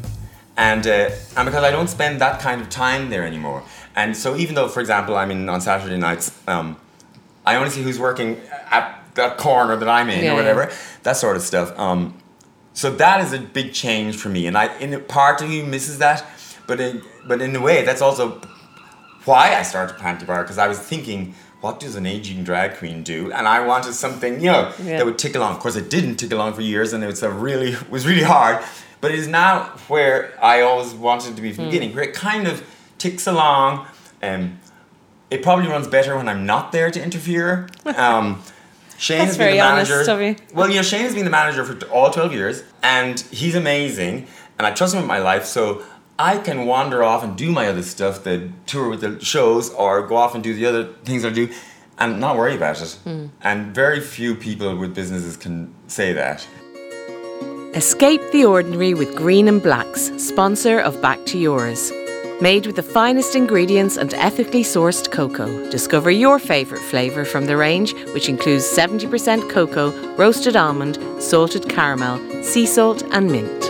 and 0.55 0.85
uh, 0.87 1.09
and 1.35 1.45
because 1.45 1.63
I 1.63 1.71
don't 1.71 1.89
spend 1.89 2.21
that 2.21 2.39
kind 2.39 2.61
of 2.61 2.69
time 2.69 3.09
there 3.09 3.25
anymore. 3.25 3.63
And 3.95 4.15
so 4.15 4.35
even 4.35 4.55
though, 4.55 4.67
for 4.67 4.79
example, 4.79 5.17
I'm 5.17 5.31
in 5.31 5.49
on 5.49 5.59
Saturday 5.61 5.97
nights. 5.97 6.31
Um, 6.47 6.77
I 7.47 7.55
only 7.55 7.69
see 7.69 7.81
who's 7.81 7.97
working 7.97 8.41
at 8.69 8.96
that 9.17 9.37
corner 9.37 9.75
that 9.75 9.89
I'm 9.89 10.09
in 10.09 10.23
Yeah, 10.23 10.31
or 10.31 10.35
whatever, 10.35 10.71
that 11.03 11.17
sort 11.17 11.35
of 11.35 11.41
stuff. 11.43 11.77
Um, 11.77 12.13
so 12.73 12.89
that 12.91 13.19
is 13.21 13.33
a 13.33 13.39
big 13.39 13.73
change 13.73 14.15
for 14.15 14.29
me, 14.29 14.47
and 14.47 14.57
I 14.57 14.75
in 14.79 14.99
part 15.05 15.41
of 15.41 15.49
me 15.49 15.61
misses 15.63 15.97
that, 15.99 16.23
but 16.67 16.79
in, 16.79 17.01
but 17.27 17.41
in 17.41 17.55
a 17.55 17.59
way 17.61 17.83
that's 17.83 18.01
also 18.01 18.39
why 19.25 19.55
I 19.55 19.63
started 19.63 19.97
Panti 19.97 20.25
Bar 20.25 20.43
because 20.43 20.57
I 20.57 20.67
was 20.67 20.79
thinking, 20.79 21.33
what 21.61 21.79
does 21.79 21.95
an 21.95 22.05
aging 22.05 22.43
drag 22.43 22.77
queen 22.77 23.03
do? 23.03 23.31
And 23.31 23.47
I 23.47 23.59
wanted 23.65 23.93
something 23.93 24.35
you 24.39 24.51
know 24.51 24.71
Yeah. 24.81 24.97
that 24.97 25.05
would 25.05 25.17
tick 25.17 25.35
along. 25.35 25.55
Of 25.55 25.59
course, 25.59 25.75
it 25.75 25.89
didn't 25.89 26.15
tick 26.17 26.31
along 26.31 26.53
for 26.53 26.61
years, 26.61 26.93
and 26.93 27.03
it 27.03 27.07
was 27.07 27.21
a 27.23 27.29
really 27.31 27.73
it 27.73 27.89
was 27.95 28.07
really 28.07 28.23
hard. 28.23 28.63
But 29.01 29.11
it 29.11 29.19
is 29.19 29.27
now 29.27 29.63
where 29.89 30.33
I 30.41 30.61
always 30.61 30.93
wanted 30.93 31.35
to 31.35 31.41
be 31.41 31.49
Hmm. 31.49 31.55
from 31.55 31.63
the 31.65 31.71
beginning, 31.71 31.95
where 31.95 32.03
it 32.03 32.13
kind 32.15 32.47
of 32.47 32.63
ticks 32.97 33.27
along. 33.27 33.85
Um, 34.23 34.59
it 35.29 35.43
probably 35.43 35.67
runs 35.67 35.87
better 35.87 36.15
when 36.15 36.27
I'm 36.29 36.45
not 36.45 36.71
there 36.71 36.89
to 36.91 36.99
interfere. 37.03 37.67
Um, 38.07 38.41
Shane 38.97 39.19
That's 39.19 39.29
has 39.29 39.37
been 39.37 39.45
very 39.45 39.57
the 39.57 39.63
manager. 39.63 40.11
of 40.11 40.21
you. 40.21 40.35
Well, 40.53 40.69
you 40.69 40.75
know, 40.75 40.81
Shane 40.81 41.01
has 41.01 41.13
been 41.13 41.25
the 41.25 41.31
manager 41.31 41.63
for 41.63 41.85
all 41.87 42.09
12 42.09 42.33
years, 42.33 42.63
and 42.81 43.19
he's 43.19 43.55
amazing, 43.55 44.27
and 44.57 44.65
I 44.65 44.71
trust 44.71 44.93
him 44.93 45.01
with 45.01 45.07
my 45.07 45.19
life, 45.19 45.45
so 45.45 45.83
I 46.17 46.37
can 46.37 46.65
wander 46.65 47.03
off 47.03 47.23
and 47.23 47.37
do 47.37 47.51
my 47.51 47.67
other 47.67 47.83
stuff, 47.83 48.23
the 48.23 48.49
tour 48.65 48.89
with 48.89 49.01
the 49.01 49.23
shows, 49.23 49.69
or 49.73 50.05
go 50.07 50.15
off 50.15 50.33
and 50.33 50.43
do 50.43 50.53
the 50.53 50.65
other 50.65 50.85
things 51.03 51.23
I 51.23 51.29
do, 51.29 51.49
and 51.99 52.19
not 52.19 52.37
worry 52.37 52.55
about 52.55 52.81
it. 52.81 52.97
Hmm. 53.03 53.27
And 53.41 53.73
very 53.73 53.99
few 54.01 54.33
people 54.35 54.75
with 54.75 54.95
businesses 54.95 55.37
can 55.37 55.73
say 55.87 56.13
that. 56.13 56.47
Escape 57.75 58.21
the 58.31 58.45
ordinary 58.45 58.95
with 58.95 59.15
Green 59.15 59.47
and 59.47 59.61
Blacks, 59.61 60.11
sponsor 60.17 60.79
of 60.79 60.99
Back 61.01 61.23
to 61.27 61.37
Yours. 61.37 61.91
Made 62.39 62.67
with 62.67 62.75
the 62.75 62.83
finest 62.83 63.35
ingredients 63.35 63.97
and 63.97 64.13
ethically 64.13 64.61
sourced 64.63 65.11
cocoa. 65.11 65.69
Discover 65.71 66.11
your 66.11 66.37
favourite 66.37 66.83
flavour 66.83 67.25
from 67.25 67.47
the 67.47 67.57
range, 67.57 67.93
which 68.13 68.29
includes 68.29 68.63
70% 68.63 69.49
cocoa, 69.49 69.89
roasted 70.17 70.55
almond, 70.55 70.99
salted 71.21 71.67
caramel, 71.67 72.19
sea 72.43 72.67
salt, 72.67 73.01
and 73.11 73.31
mint. 73.31 73.63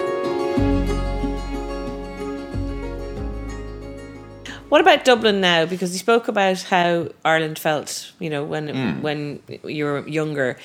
What 4.67 4.81
about 4.81 5.05
Dublin 5.05 5.39
now? 5.39 5.65
Because 5.65 5.93
you 5.93 5.99
spoke 5.99 6.27
about 6.27 6.61
how 6.63 7.07
Ireland 7.23 7.57
felt, 7.57 8.11
you 8.19 8.29
know, 8.29 8.43
when 8.43 8.67
Hmm. 8.67 9.01
when 9.01 9.39
you 9.63 9.85
were 9.85 10.05
younger. 10.05 10.57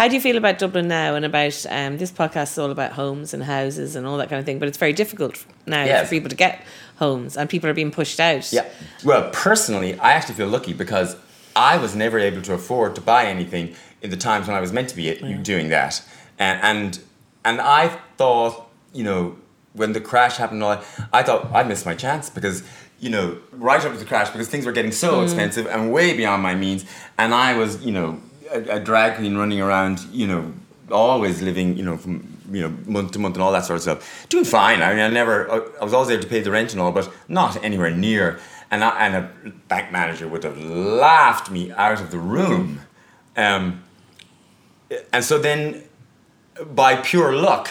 How 0.00 0.08
do 0.08 0.14
you 0.14 0.20
feel 0.22 0.38
about 0.38 0.56
Dublin 0.56 0.88
now? 0.88 1.14
And 1.14 1.26
about 1.26 1.66
um, 1.68 1.98
this 1.98 2.10
podcast 2.10 2.52
is 2.52 2.58
all 2.58 2.70
about 2.70 2.92
homes 2.92 3.34
and 3.34 3.42
houses 3.42 3.96
and 3.96 4.06
all 4.06 4.16
that 4.16 4.30
kind 4.30 4.40
of 4.40 4.46
thing. 4.46 4.58
But 4.58 4.66
it's 4.66 4.78
very 4.78 4.94
difficult 4.94 5.44
now 5.66 5.84
for 6.02 6.08
people 6.08 6.30
to 6.30 6.36
get 6.36 6.64
homes, 6.96 7.36
and 7.36 7.50
people 7.50 7.68
are 7.68 7.74
being 7.74 7.90
pushed 7.90 8.18
out. 8.18 8.50
Yeah. 8.50 8.66
Well, 9.04 9.28
personally, 9.30 9.98
I 9.98 10.12
actually 10.12 10.36
feel 10.36 10.48
lucky 10.48 10.72
because 10.72 11.16
I 11.54 11.76
was 11.76 11.94
never 11.94 12.18
able 12.18 12.40
to 12.40 12.54
afford 12.54 12.94
to 12.94 13.02
buy 13.02 13.26
anything 13.26 13.74
in 14.00 14.08
the 14.08 14.16
times 14.16 14.46
when 14.46 14.56
I 14.56 14.60
was 14.62 14.72
meant 14.72 14.88
to 14.88 14.96
be 14.96 15.12
doing 15.42 15.68
that, 15.68 16.02
and 16.38 16.62
and 16.62 17.00
and 17.44 17.60
I 17.60 17.88
thought, 18.16 18.70
you 18.94 19.04
know, 19.04 19.36
when 19.74 19.92
the 19.92 20.00
crash 20.00 20.38
happened, 20.38 20.62
all 20.62 20.82
I 21.12 21.22
thought 21.22 21.52
I'd 21.52 21.68
missed 21.68 21.84
my 21.84 21.94
chance 21.94 22.30
because. 22.30 22.62
You 23.02 23.08
know, 23.08 23.38
right 23.52 23.82
up 23.82 23.92
to 23.92 23.98
the 23.98 24.04
crash, 24.04 24.28
because 24.28 24.48
things 24.48 24.66
were 24.66 24.72
getting 24.72 24.92
so 24.92 25.22
expensive 25.22 25.66
and 25.66 25.90
way 25.90 26.14
beyond 26.14 26.42
my 26.42 26.54
means, 26.54 26.84
and 27.16 27.32
I 27.32 27.56
was, 27.56 27.82
you 27.82 27.92
know, 27.92 28.20
a, 28.50 28.76
a 28.76 28.80
drag 28.80 29.16
queen 29.16 29.36
running 29.36 29.60
around, 29.60 30.00
you 30.12 30.26
know, 30.26 30.52
always 30.90 31.40
living, 31.42 31.76
you 31.76 31.84
know, 31.84 31.96
from 31.96 32.36
you 32.50 32.62
know 32.62 32.76
month 32.86 33.12
to 33.12 33.18
month 33.18 33.36
and 33.36 33.42
all 33.42 33.52
that 33.52 33.64
sort 33.64 33.76
of 33.76 33.82
stuff. 33.82 34.26
Doing 34.28 34.44
fine. 34.44 34.82
I 34.82 34.90
mean, 34.90 35.00
I 35.00 35.08
never, 35.08 35.50
I 35.80 35.84
was 35.84 35.92
always 35.92 36.10
able 36.10 36.22
to 36.22 36.28
pay 36.28 36.40
the 36.40 36.50
rent 36.50 36.72
and 36.72 36.80
all, 36.80 36.92
but 36.92 37.10
not 37.28 37.62
anywhere 37.64 37.90
near. 37.90 38.38
And 38.70 38.84
I, 38.84 39.06
and 39.06 39.16
a 39.16 39.50
bank 39.68 39.90
manager 39.90 40.28
would 40.28 40.44
have 40.44 40.58
laughed 40.58 41.50
me 41.50 41.72
out 41.72 42.00
of 42.00 42.10
the 42.10 42.18
room. 42.18 42.80
Um, 43.36 43.82
and 45.12 45.24
so 45.24 45.38
then, 45.38 45.82
by 46.74 46.96
pure 46.96 47.32
luck, 47.34 47.70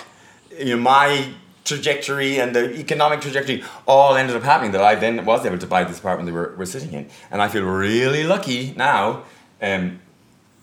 you 0.57 0.75
know, 0.75 0.81
my 0.81 1.33
trajectory 1.63 2.39
and 2.39 2.55
the 2.55 2.77
economic 2.79 3.21
trajectory 3.21 3.63
all 3.87 4.15
ended 4.15 4.35
up 4.35 4.43
happening 4.43 4.71
that 4.71 4.81
I 4.81 4.95
then 4.95 5.23
was 5.25 5.45
able 5.45 5.57
to 5.59 5.67
buy 5.67 5.83
this 5.83 5.99
apartment 5.99 6.27
that 6.27 6.33
we're, 6.33 6.55
we're 6.55 6.65
sitting 6.65 6.91
in. 6.93 7.09
And 7.31 7.41
I 7.41 7.47
feel 7.47 7.63
really 7.63 8.23
lucky 8.23 8.73
now. 8.75 9.23
Um, 9.61 9.99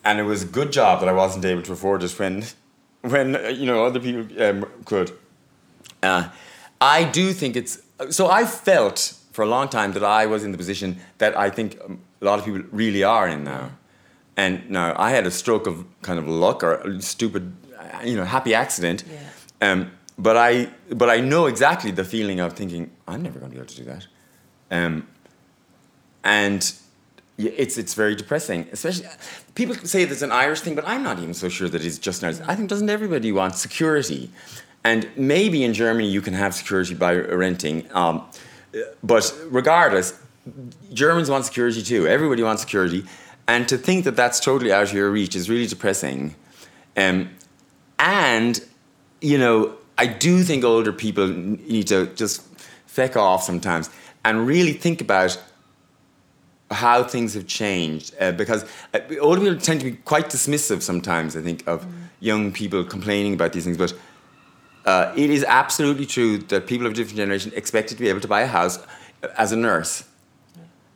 and 0.07 0.21
it 0.21 0.23
was 0.23 0.43
a 0.45 0.47
good 0.47 0.73
job 0.73 1.01
that 1.01 1.09
I 1.09 1.13
wasn't 1.13 1.45
able 1.45 1.63
to 1.63 1.73
afford 1.73 2.03
it 2.05 2.13
when, 2.19 2.45
when 3.01 3.37
uh, 3.37 3.49
you 3.49 3.67
know, 3.67 3.85
other 3.85 4.01
people 4.01 4.43
um, 4.43 4.65
could. 4.85 5.11
Uh, 6.03 6.29
I 6.81 7.05
do 7.05 7.33
think 7.33 7.57
it's 7.57 7.83
so. 8.11 8.29
I 8.29 8.45
felt 8.45 9.15
for 9.33 9.43
a 9.43 9.47
long 9.47 9.69
time 9.69 9.93
that 9.93 10.05
I 10.05 10.27
was 10.27 10.45
in 10.45 10.53
the 10.53 10.59
position 10.59 10.99
that 11.19 11.37
I 11.37 11.51
think 11.51 11.77
a 12.23 12.25
lot 12.25 12.39
of 12.39 12.45
people 12.45 12.63
really 12.71 13.03
are 13.03 13.29
in 13.29 13.45
now. 13.45 13.71
And 14.37 14.71
now 14.71 14.95
I 14.97 15.11
had 15.11 15.27
a 15.27 15.31
stroke 15.31 15.67
of 15.67 15.85
kind 16.03 16.19
of 16.19 16.29
luck 16.29 16.63
or 16.63 16.75
a 16.75 17.03
stupid, 17.03 17.53
uh, 17.79 18.03
you 18.05 18.17
know, 18.17 18.25
happy 18.25 18.55
accident. 18.55 19.03
Yeah. 19.11 19.73
Um, 19.73 19.91
but 20.19 20.37
I, 20.37 20.69
but 20.91 21.09
I 21.09 21.21
know 21.21 21.47
exactly 21.47 21.91
the 21.91 22.05
feeling 22.05 22.41
of 22.41 22.53
thinking 22.53 22.91
I'm 23.09 23.23
never 23.23 23.39
going 23.39 23.51
to 23.51 23.55
be 23.57 23.61
able 23.61 23.75
to 23.75 23.77
do 23.77 23.85
that. 23.85 24.07
Um, 24.71 25.07
and 26.23 26.73
it's 27.39 27.79
it's 27.79 27.95
very 27.95 28.15
depressing. 28.15 28.69
Especially 28.73 29.07
people 29.57 29.75
say 29.75 30.05
there's 30.05 30.23
an 30.23 30.31
Irish 30.31 30.61
thing, 30.61 30.77
but 30.77 30.87
I'm 30.87 31.03
not 31.03 31.19
even 31.19 31.35
so 31.35 31.49
sure 31.49 31.69
that 31.69 31.85
it's 31.85 31.99
just 31.99 32.23
an 32.23 32.27
Irish. 32.29 32.41
I 32.47 32.55
think 32.55 32.69
doesn't 32.69 32.89
everybody 32.89 33.33
want 33.33 33.57
security? 33.57 34.31
And 34.85 35.09
maybe 35.17 35.65
in 35.65 35.75
Germany 35.75 36.09
you 36.09 36.21
can 36.21 36.35
have 36.35 36.55
security 36.55 36.95
by 36.95 37.17
renting. 37.17 37.89
Um, 37.93 38.25
but 39.03 39.35
regardless, 39.47 40.17
Germans 40.93 41.29
want 41.29 41.45
security 41.47 41.83
too. 41.83 42.07
Everybody 42.07 42.45
wants 42.45 42.63
security, 42.63 43.05
and 43.49 43.69
to 43.69 43.77
think 43.77 44.05
that 44.05 44.15
that's 44.15 44.39
totally 44.39 44.73
out 44.73 44.85
of 44.85 44.93
your 44.93 45.11
reach 45.11 45.35
is 45.35 45.51
really 45.51 45.67
depressing. 45.67 46.37
Um, 46.97 47.31
and 47.99 48.63
you 49.21 49.39
know, 49.39 49.75
I 49.99 50.07
do 50.07 50.43
think 50.45 50.63
older 50.63 50.93
people 50.93 51.27
need 51.27 51.89
to 51.89 52.07
just 52.15 52.43
feck 52.87 53.17
off 53.17 53.43
sometimes 53.43 53.91
and 54.25 54.47
really 54.47 54.73
think 54.75 55.01
about 55.01 55.43
how 56.71 57.03
things 57.03 57.35
have 57.35 57.47
changed 57.47 58.15
uh, 58.21 58.33
because 58.33 58.65
uh, 58.95 58.99
older 59.21 59.41
people 59.41 59.61
tend 59.61 59.81
to 59.81 59.91
be 59.91 59.97
quite 59.99 60.27
dismissive 60.27 60.83
sometimes 60.83 61.37
i 61.37 61.41
think 61.41 61.67
of 61.69 61.87
young 62.21 62.53
people 62.53 62.85
complaining 62.85 63.35
about 63.35 63.53
these 63.53 63.65
things 63.65 63.77
but 63.77 63.95
uh, 64.85 65.13
it 65.17 65.31
is 65.31 65.45
absolutely 65.45 66.07
true 66.07 66.39
that 66.39 66.67
people 66.67 66.87
of 66.87 66.95
different 66.95 67.17
generation 67.17 67.53
expected 67.55 67.97
to 67.97 68.03
be 68.03 68.09
able 68.09 68.21
to 68.21 68.29
buy 68.29 68.43
a 68.43 68.47
house 68.47 68.79
uh, 69.23 69.29
as 69.37 69.53
a 69.53 69.57
nurse 69.57 70.05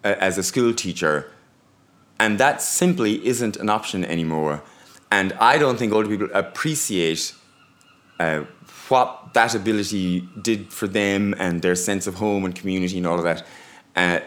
uh, 0.05 0.15
as 0.19 0.39
a 0.39 0.43
school 0.43 0.75
teacher 0.75 1.31
and 2.19 2.39
that 2.39 2.61
simply 2.61 3.25
isn't 3.27 3.57
an 3.57 3.69
option 3.69 4.05
anymore 4.05 4.63
and 5.13 5.33
i 5.35 5.57
don't 5.57 5.79
think 5.79 5.93
older 5.93 6.09
people 6.09 6.29
appreciate 6.35 7.33
uh, 8.19 8.45
what 8.91 9.33
that 9.35 9.55
ability 9.55 10.29
did 10.43 10.73
for 10.73 10.89
them 10.89 11.35
and 11.39 11.63
their 11.63 11.75
sense 11.75 12.07
of 12.07 12.17
home 12.17 12.45
and 12.45 12.55
community 12.55 12.99
and 12.99 13.07
all 13.07 13.17
of 13.17 13.25
that. 13.25 13.45
Uh, 13.97 14.21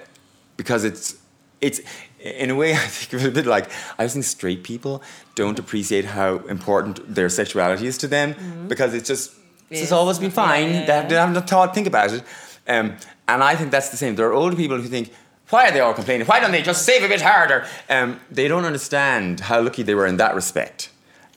because 0.58 0.84
it's, 0.84 1.16
it's, 1.64 1.80
in 2.20 2.50
a 2.50 2.56
way, 2.56 2.74
I 2.86 2.88
think 2.96 3.14
of 3.14 3.26
it 3.26 3.30
a 3.30 3.32
bit 3.32 3.46
like 3.46 3.70
I 3.98 4.08
think 4.08 4.26
straight 4.26 4.64
people 4.64 5.02
don't 5.36 5.60
appreciate 5.60 6.06
how 6.06 6.38
important 6.48 7.16
their 7.16 7.30
sexuality 7.30 7.86
is 7.88 7.98
to 8.00 8.08
them 8.08 8.36
because 8.68 8.94
it's 8.94 9.08
just, 9.08 9.32
it's 9.70 9.82
just 9.82 9.94
always 9.94 10.20
been 10.20 10.32
fine. 10.32 10.70
Yeah, 10.70 10.86
They, 10.86 10.94
have, 10.94 11.10
they 11.10 11.16
haven't 11.16 11.48
thought, 11.50 11.74
think 11.74 11.88
about 11.88 12.12
it. 12.14 12.24
Um, 12.68 12.98
and 13.28 13.44
I 13.44 13.56
think 13.56 13.72
that's 13.72 13.90
the 13.90 13.98
same. 13.98 14.16
There 14.16 14.28
are 14.28 14.34
older 14.34 14.56
people 14.56 14.78
who 14.80 14.88
think, 14.88 15.12
why 15.50 15.68
are 15.68 15.72
they 15.72 15.80
all 15.80 15.94
complaining? 15.94 16.28
Why 16.28 16.40
don't 16.40 16.52
they 16.52 16.62
just 16.62 16.86
save 16.86 17.04
a 17.04 17.08
bit 17.08 17.22
harder? 17.22 17.66
Um, 17.90 18.20
they 18.32 18.48
don't 18.48 18.66
understand 18.66 19.40
how 19.40 19.62
lucky 19.62 19.84
they 19.84 19.96
were 19.96 20.08
in 20.08 20.18
that 20.18 20.36
respect. 20.36 20.90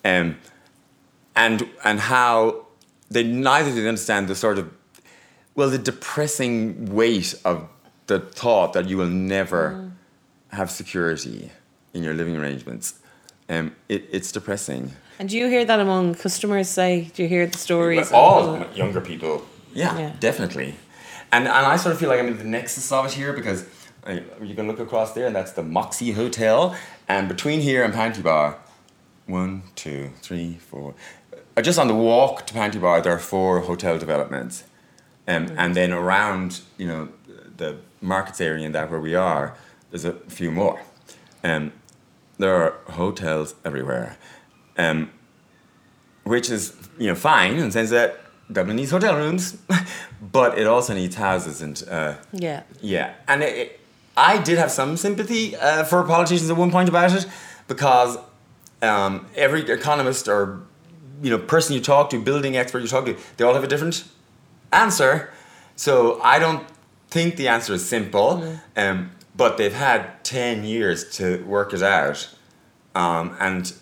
Um, 0.05 0.37
and 1.35 1.68
and 1.85 2.01
how 2.01 2.66
they 3.11 3.22
neither 3.22 3.70
did 3.70 3.87
understand 3.87 4.29
the 4.29 4.35
sort 4.35 4.59
of 4.59 4.72
well 5.55 5.68
the 5.68 5.79
depressing 5.79 6.87
weight 6.95 7.35
of 7.45 7.68
the 8.07 8.20
thought 8.20 8.72
that 8.72 8.89
you 8.89 8.97
will 8.97 9.07
never 9.37 9.91
have 10.53 10.71
security 10.71 11.51
in 11.95 12.03
your 12.03 12.15
living 12.15 12.37
arrangements. 12.37 12.95
Um, 13.49 13.75
it, 13.89 14.09
it's 14.11 14.33
depressing. 14.33 14.93
And 15.19 15.29
do 15.29 15.37
you 15.39 15.49
hear 15.49 15.65
that 15.65 15.81
among 15.81 16.15
customers? 16.15 16.69
Say, 16.69 17.11
do 17.15 17.23
you 17.23 17.29
hear 17.29 17.47
the 17.47 17.59
stories? 17.59 18.11
But 18.11 18.17
all 18.17 18.67
younger 18.75 19.01
people, 19.01 19.47
yeah, 19.73 19.97
Yeah. 19.99 20.13
definitely. 20.21 20.75
and 21.33 21.45
and 21.49 21.67
I 21.67 21.77
sort 21.77 21.93
of 21.95 21.99
feel 22.01 22.09
like 22.09 22.21
I'm 22.21 22.29
in 22.29 22.39
the 22.39 22.45
nexus 22.45 22.91
of 22.93 23.07
it 23.07 23.13
here 23.13 23.33
because 23.33 23.65
uh, 24.07 24.21
you 24.43 24.55
can 24.55 24.67
look 24.69 24.79
across 24.81 25.13
there, 25.15 25.27
and 25.27 25.35
that's 25.35 25.53
the 25.53 25.63
Moxy 25.63 26.13
Hotel, 26.13 26.77
and 27.09 27.29
between 27.29 27.61
here 27.61 27.83
and 27.85 27.93
Panti 27.95 28.23
Bar, 28.23 28.57
one, 29.27 29.63
two, 29.75 30.11
three, 30.23 30.59
four. 30.71 30.95
uh, 31.57 31.63
Just 31.63 31.79
on 31.79 31.89
the 31.89 31.95
walk 31.95 32.47
to 32.47 32.55
Panti 32.55 32.79
Bar, 32.81 33.01
there 33.01 33.13
are 33.13 33.19
four 33.19 33.61
hotel 33.61 33.99
developments, 33.99 34.65
um, 35.27 35.47
and 35.59 35.75
then 35.75 35.93
around 35.93 36.61
you 36.79 36.87
know 36.87 37.09
the 37.57 37.77
markets 38.01 38.41
area 38.41 38.65
and 38.67 38.75
that 38.75 38.91
where 38.91 39.01
we 39.01 39.15
are, 39.17 39.55
there's 39.97 40.15
a 40.15 40.19
few 40.31 40.51
more. 40.51 40.81
Um, 41.43 41.73
there 42.39 42.55
are 42.55 42.75
hotels 42.93 43.55
everywhere, 43.65 44.17
um, 44.77 45.11
which 46.25 46.51
is 46.51 46.75
you 46.99 47.07
know 47.09 47.15
fine 47.15 47.55
in 47.55 47.67
the 47.67 47.73
sense 47.73 47.91
that 47.91 48.21
Dublin 48.53 48.77
needs 48.77 48.91
hotel 48.91 49.17
rooms, 49.17 49.57
but 50.33 50.59
it 50.59 50.67
also 50.67 50.95
needs 50.95 51.17
houses 51.17 51.63
and 51.63 51.83
uh, 51.91 52.15
Yeah. 52.33 52.63
yeah, 52.83 53.15
and 53.27 53.43
it, 53.43 53.57
it, 53.57 53.81
I 54.17 54.39
did 54.39 54.59
have 54.59 54.71
some 54.71 54.97
sympathy 54.97 55.57
uh, 55.57 55.85
for 55.85 56.03
politicians 56.05 56.51
at 56.51 56.57
one 56.57 56.71
point 56.71 56.89
about 56.89 57.13
it 57.13 57.27
because 57.69 58.19
um, 58.83 59.27
every 59.35 59.63
economist 59.71 60.29
or 60.29 60.61
you 61.23 61.31
know 61.31 61.39
person 61.39 61.75
you 61.75 61.81
talk 61.81 62.11
to, 62.11 62.21
building 62.21 62.57
expert 62.57 62.81
you 62.81 62.89
talk 62.89 63.07
to, 63.07 63.17
they 63.37 63.45
all 63.45 63.55
have 63.55 63.65
a 63.65 63.69
different 63.69 64.05
answer. 64.73 65.31
So 65.77 66.21
I 66.23 66.39
don't 66.39 66.67
think 67.09 67.37
the 67.37 67.49
answer 67.49 67.73
is 67.75 67.87
simple, 67.89 68.59
um, 68.77 69.11
but 69.37 69.57
they've 69.59 69.72
had 69.74 70.22
ten 70.24 70.64
years 70.64 71.16
to 71.18 71.45
work 71.45 71.72
it 71.74 71.82
out, 71.82 72.28
um, 72.95 73.37
and 73.41 73.72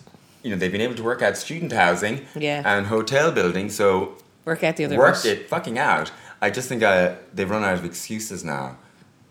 you 0.43 0.49
know 0.51 0.55
they've 0.57 0.71
been 0.71 0.81
able 0.81 0.95
to 0.95 1.03
work 1.03 1.21
out 1.21 1.37
student 1.37 1.71
housing 1.71 2.25
Yeah. 2.35 2.61
and 2.65 2.87
hotel 2.87 3.31
building. 3.31 3.69
So 3.69 4.17
Work 4.45 4.63
out 4.63 4.75
the 4.77 4.85
other 4.85 4.97
worked 4.97 5.23
bit. 5.23 5.39
it 5.39 5.49
fucking 5.49 5.77
out. 5.79 6.11
I 6.41 6.49
just 6.51 6.69
think 6.69 6.83
uh, 6.83 7.15
they've 7.33 7.49
run 7.49 7.63
out 7.63 7.73
of 7.75 7.85
excuses 7.85 8.43
now. 8.43 8.77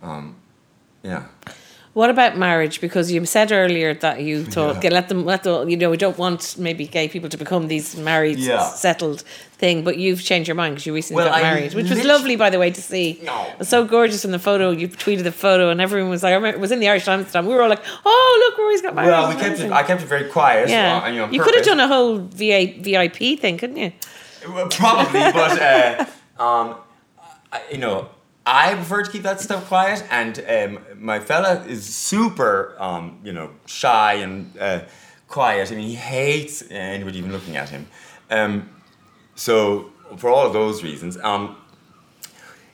Um, 0.02 0.36
yeah. 1.02 1.26
What 1.94 2.10
about 2.10 2.36
marriage? 2.36 2.80
Because 2.80 3.12
you 3.12 3.24
said 3.24 3.52
earlier 3.52 3.94
that 3.94 4.20
you 4.20 4.44
thought, 4.44 4.82
Yeah. 4.82 4.90
let 4.90 5.08
them, 5.08 5.24
let 5.24 5.44
the, 5.44 5.64
you 5.64 5.76
know, 5.76 5.90
we 5.90 5.96
don't 5.96 6.18
want 6.18 6.56
maybe 6.58 6.88
gay 6.88 7.06
people 7.08 7.28
to 7.30 7.36
become 7.36 7.68
these 7.68 7.96
married, 7.96 8.38
Yeah. 8.40 8.58
settled 8.64 9.22
thing. 9.58 9.84
But 9.84 9.96
you've 9.96 10.20
changed 10.20 10.48
your 10.48 10.56
mind 10.56 10.74
because 10.74 10.86
you 10.86 10.92
recently 10.94 11.22
Well, 11.22 11.30
got 11.32 11.38
I 11.38 11.42
married, 11.42 11.74
which 11.74 11.88
was 11.88 12.04
lovely, 12.04 12.34
by 12.34 12.50
the 12.50 12.58
way, 12.58 12.70
to 12.72 12.82
see. 12.82 13.20
No. 13.22 13.46
It 13.52 13.58
was 13.60 13.68
so 13.68 13.84
gorgeous 13.84 14.24
in 14.24 14.32
the 14.32 14.40
photo. 14.40 14.72
You 14.72 14.88
tweeted 14.88 15.22
the 15.22 15.30
photo, 15.30 15.70
and 15.70 15.80
everyone 15.80 16.10
was 16.10 16.24
like, 16.24 16.32
I 16.32 16.34
remember 16.34 16.56
it 16.58 16.60
was 16.60 16.72
in 16.72 16.80
the 16.80 16.88
Irish 16.88 17.04
Times. 17.04 17.30
time. 17.30 17.46
We 17.46 17.54
were 17.54 17.62
all 17.62 17.68
like, 17.70 17.84
oh, 18.04 18.44
look, 18.50 18.58
Rory's 18.58 18.82
got 18.82 18.96
married. 18.96 19.10
Well, 19.10 19.28
we 19.28 19.36
kept 19.36 19.60
it. 19.60 19.70
I 19.70 19.84
kept 19.84 20.02
it 20.02 20.06
very 20.08 20.28
quiet. 20.28 20.68
yeah, 20.68 21.00
uh, 21.04 21.08
you 21.08 21.18
know, 21.20 21.30
you 21.30 21.40
could 21.40 21.54
have 21.54 21.64
done 21.64 21.78
a 21.78 21.86
whole 21.86 22.18
VA, 22.18 22.74
VIP 22.80 23.38
thing, 23.38 23.56
couldn't 23.56 23.76
you? 23.76 23.92
Probably, 24.42 25.20
but 25.32 25.62
uh, 25.62 26.04
um, 26.42 26.74
I, 27.52 27.60
you 27.70 27.78
know, 27.78 28.08
I 28.46 28.74
prefer 28.74 29.02
to 29.02 29.10
keep 29.10 29.22
that 29.22 29.40
stuff 29.40 29.66
quiet. 29.68 30.04
And 30.10 30.38
um, 30.48 30.84
my 30.98 31.18
fella 31.20 31.64
is 31.66 31.84
super, 31.94 32.76
um, 32.78 33.18
you 33.24 33.32
know, 33.32 33.50
shy 33.66 34.14
and 34.14 34.52
uh, 34.58 34.80
quiet. 35.28 35.72
I 35.72 35.74
mean, 35.76 35.88
he 35.88 35.94
hates 35.94 36.62
anybody 36.70 37.18
even 37.18 37.32
looking 37.32 37.56
at 37.56 37.70
him. 37.70 37.86
Um, 38.30 38.68
so 39.34 39.90
for 40.18 40.28
all 40.30 40.46
of 40.46 40.52
those 40.52 40.82
reasons, 40.82 41.16
um, 41.18 41.56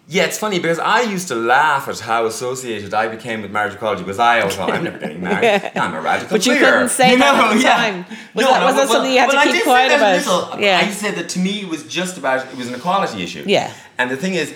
yeah, 0.08 0.24
it's 0.24 0.38
funny 0.38 0.58
because 0.58 0.80
I 0.80 1.02
used 1.02 1.28
to 1.28 1.36
laugh 1.36 1.86
at 1.86 2.00
how 2.00 2.26
associated 2.26 2.92
I 2.92 3.06
became 3.06 3.42
with 3.42 3.52
marriage 3.52 3.74
equality 3.74 4.02
because 4.02 4.18
I 4.18 4.40
always 4.40 4.56
thought 4.56 4.72
I'm 4.72 4.82
never 4.82 4.98
getting 4.98 5.22
married. 5.22 5.44
Yeah. 5.44 5.70
I'm 5.76 5.94
a 5.94 6.00
radical 6.00 6.36
But 6.36 6.44
you 6.46 6.54
queer." 6.56 6.64
couldn't 6.72 6.88
say 6.88 7.14
that 7.14 7.34
at 7.36 7.56
the 7.56 7.62
time. 7.62 8.04
Was 8.34 8.44
that- 8.46 8.64
was 8.64 8.74
that 8.74 8.88
something 8.88 9.12
you 9.12 9.20
had 9.20 9.30
to 9.30 9.36
I 9.36 9.44
keep 9.52 9.62
quiet 9.62 9.92
about? 9.92 10.16
little. 10.16 10.60
Yeah. 10.60 10.80
I 10.82 10.90
said 10.90 11.14
that 11.14 11.28
to 11.30 11.38
me 11.38 11.60
it 11.60 11.68
was 11.68 11.84
just 11.84 12.18
about 12.18 12.44
it 12.44 12.56
was 12.56 12.66
an 12.66 12.74
equality 12.74 13.22
issue. 13.22 13.44
Yeah. 13.46 13.72
And 13.98 14.10
the 14.10 14.16
thing 14.16 14.34
is, 14.34 14.52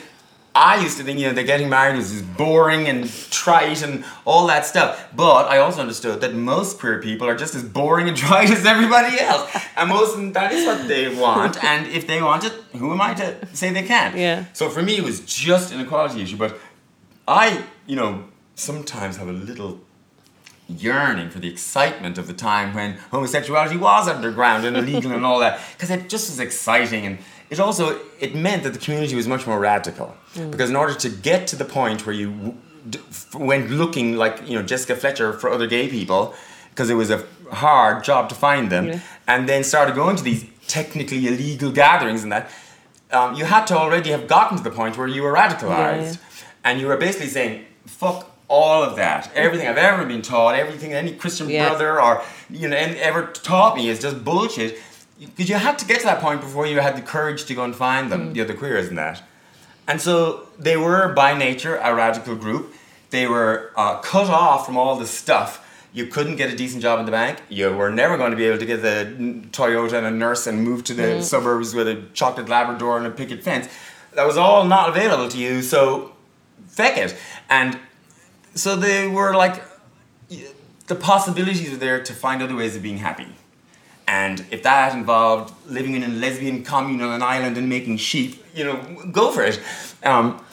I 0.54 0.80
used 0.80 0.98
to 0.98 1.02
think 1.04 1.18
you 1.18 1.26
know 1.26 1.32
that 1.32 1.44
getting 1.44 1.68
married 1.68 1.96
was 1.96 2.12
just 2.12 2.36
boring 2.36 2.86
and 2.86 3.10
trite 3.30 3.82
and 3.82 4.04
all 4.24 4.46
that 4.46 4.64
stuff. 4.64 5.08
But 5.14 5.48
I 5.48 5.58
also 5.58 5.80
understood 5.80 6.20
that 6.20 6.32
most 6.34 6.78
queer 6.78 7.00
people 7.00 7.26
are 7.26 7.34
just 7.34 7.56
as 7.56 7.64
boring 7.64 8.06
and 8.08 8.16
trite 8.26 8.50
as 8.50 8.64
everybody 8.64 9.18
else, 9.18 9.50
and 9.76 9.88
most 9.88 10.32
that 10.34 10.52
is 10.52 10.64
what 10.66 10.86
they 10.86 11.14
want. 11.14 11.62
And 11.64 11.86
if 11.88 12.06
they 12.06 12.22
want 12.22 12.44
it, 12.44 12.52
who 12.76 12.92
am 12.92 13.00
I 13.00 13.14
to 13.14 13.46
say 13.52 13.72
they 13.72 13.82
can't? 13.82 14.16
Yeah. 14.16 14.44
So 14.52 14.68
for 14.68 14.82
me, 14.82 14.96
it 14.96 15.02
was 15.02 15.20
just 15.20 15.72
an 15.72 15.80
equality 15.80 16.22
issue. 16.22 16.36
But 16.36 16.58
I, 17.26 17.64
you 17.86 17.96
know, 17.96 18.24
sometimes 18.54 19.16
have 19.16 19.28
a 19.28 19.32
little 19.32 19.80
yearning 20.68 21.28
for 21.30 21.38
the 21.40 21.48
excitement 21.48 22.16
of 22.18 22.26
the 22.26 22.32
time 22.32 22.74
when 22.74 22.94
homosexuality 23.10 23.76
was 23.76 24.08
underground 24.08 24.64
and 24.64 24.76
illegal 24.76 25.12
and 25.12 25.24
all 25.24 25.38
that 25.40 25.60
because 25.72 25.90
it 25.90 26.08
just 26.08 26.30
was 26.30 26.40
exciting. 26.40 27.04
And 27.06 27.18
it 27.50 27.60
also 27.60 28.00
it 28.20 28.34
meant 28.34 28.62
that 28.64 28.72
the 28.72 28.78
community 28.78 29.14
was 29.14 29.26
much 29.28 29.46
more 29.46 29.58
radical. 29.58 30.16
Because 30.50 30.70
in 30.70 30.76
order 30.76 30.94
to 30.94 31.08
get 31.08 31.46
to 31.48 31.56
the 31.56 31.64
point 31.64 32.06
where 32.06 32.14
you 32.14 32.30
w- 32.30 32.54
d- 32.88 32.98
f- 33.10 33.34
went 33.34 33.70
looking 33.70 34.16
like 34.16 34.48
you 34.48 34.56
know 34.56 34.62
Jessica 34.62 34.96
Fletcher 34.96 35.32
for 35.34 35.50
other 35.50 35.66
gay 35.66 35.88
people 35.88 36.34
because 36.70 36.90
it 36.90 36.94
was 36.94 37.10
a 37.10 37.24
hard 37.52 38.02
job 38.02 38.28
to 38.30 38.34
find 38.34 38.70
them 38.70 38.86
Yeah. 38.86 38.98
and 39.28 39.48
then 39.48 39.62
started 39.64 39.94
going 39.94 40.16
to 40.16 40.24
these 40.24 40.44
technically 40.66 41.26
illegal 41.28 41.70
gatherings 41.70 42.22
and 42.24 42.32
that 42.32 42.50
um, 43.12 43.34
you 43.34 43.44
had 43.44 43.66
to 43.66 43.76
already 43.76 44.10
have 44.10 44.26
gotten 44.26 44.56
to 44.56 44.64
the 44.64 44.70
point 44.70 44.96
where 44.98 45.06
you 45.06 45.22
were 45.22 45.32
radicalized. 45.34 46.18
And 46.64 46.80
you 46.80 46.86
were 46.88 46.96
basically 46.96 47.28
saying 47.28 47.66
fuck 47.86 48.30
all 48.48 48.82
of 48.82 48.96
that 48.96 49.30
everything 49.34 49.66
i've 49.66 49.78
ever 49.78 50.04
been 50.04 50.22
taught 50.22 50.54
everything 50.54 50.92
any 50.92 51.12
christian 51.12 51.48
Yeah. 51.48 51.68
brother 51.68 52.00
or 52.00 52.22
you 52.50 52.68
know 52.68 52.76
ever 52.76 53.26
taught 53.26 53.76
me 53.76 53.88
is 53.88 54.00
just 54.00 54.24
bullshit 54.24 54.78
because 55.18 55.48
you 55.48 55.54
had 55.56 55.78
to 55.78 55.86
get 55.86 56.00
to 56.00 56.06
that 56.06 56.20
point 56.20 56.40
before 56.40 56.66
you 56.66 56.80
had 56.80 56.96
the 56.96 57.02
courage 57.02 57.44
to 57.46 57.54
go 57.54 57.64
and 57.64 57.74
find 57.74 58.10
them 58.12 58.32
the 58.34 58.40
other 58.42 58.54
queers 58.54 58.88
and 58.88 58.98
that 58.98 59.22
and 59.88 60.00
so 60.00 60.46
they 60.58 60.76
were 60.76 61.12
by 61.14 61.32
nature 61.36 61.76
a 61.76 61.94
radical 61.94 62.36
group 62.36 62.74
they 63.10 63.26
were 63.26 63.72
uh, 63.76 63.98
cut 63.98 64.28
off 64.28 64.66
from 64.66 64.76
all 64.76 64.96
the 64.96 65.06
stuff 65.06 65.60
you 65.94 66.06
couldn't 66.08 66.34
get 66.36 66.52
a 66.52 66.56
decent 66.56 66.82
job 66.82 66.98
in 66.98 67.06
the 67.06 67.12
bank. 67.12 67.40
You 67.48 67.72
were 67.72 67.88
never 67.88 68.16
going 68.16 68.32
to 68.32 68.36
be 68.36 68.46
able 68.46 68.58
to 68.58 68.66
get 68.66 68.82
the 68.82 69.14
Toyota 69.52 69.92
and 69.92 70.06
a 70.08 70.10
nurse 70.10 70.44
and 70.48 70.64
move 70.64 70.82
to 70.84 70.94
the 70.94 71.22
suburbs 71.22 71.72
with 71.72 71.86
a 71.86 72.02
chocolate 72.14 72.48
Labrador 72.48 72.98
and 72.98 73.06
a 73.06 73.12
picket 73.12 73.44
fence. 73.44 73.68
That 74.14 74.26
was 74.26 74.36
all 74.36 74.64
not 74.64 74.88
available 74.88 75.28
to 75.28 75.38
you. 75.38 75.62
So, 75.62 76.12
feck 76.66 76.98
it. 76.98 77.14
And 77.48 77.78
so 78.54 78.76
they 78.76 79.06
were 79.08 79.34
like, 79.34 79.62
the 80.86 80.94
possibilities 80.94 81.70
were 81.70 81.76
there 81.76 82.02
to 82.02 82.12
find 82.12 82.42
other 82.42 82.54
ways 82.56 82.76
of 82.76 82.82
being 82.82 82.98
happy. 82.98 83.26
And 84.06 84.44
if 84.50 84.62
that 84.64 84.94
involved 84.94 85.54
living 85.66 85.94
in 85.94 86.02
a 86.02 86.08
lesbian 86.08 86.62
commune 86.62 87.00
on 87.00 87.10
an 87.14 87.22
island 87.22 87.56
and 87.56 87.68
making 87.68 87.96
sheep, 87.96 88.44
you 88.54 88.64
know, 88.64 88.76
go 89.10 89.30
for 89.30 89.42
it. 89.42 89.58
Um, 90.04 90.44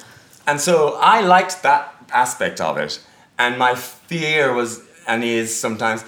and 0.47 0.59
so 0.59 0.97
I 1.01 1.21
liked 1.21 1.61
that 1.63 1.93
aspect 2.13 2.61
of 2.61 2.77
it. 2.77 3.01
And 3.37 3.57
my 3.57 3.75
fear 3.75 4.53
was 4.53 4.81
and 5.07 5.23
is 5.23 5.57
sometimes 5.57 6.05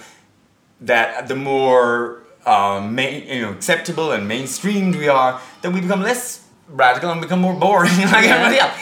that 0.80 1.28
the 1.28 1.36
more 1.36 2.22
um, 2.46 2.94
main, 2.94 3.26
you 3.28 3.42
know, 3.42 3.52
acceptable 3.52 4.12
and 4.12 4.28
mainstreamed 4.30 4.96
we 4.96 5.08
are, 5.08 5.40
then 5.62 5.72
we 5.74 5.80
become 5.82 6.00
less 6.02 6.46
radical 6.68 7.10
and 7.10 7.20
become 7.20 7.40
more 7.40 7.54
boring 7.54 7.92
like 7.98 8.24
Yeah. 8.24 8.36
everybody 8.36 8.58
else. 8.58 8.74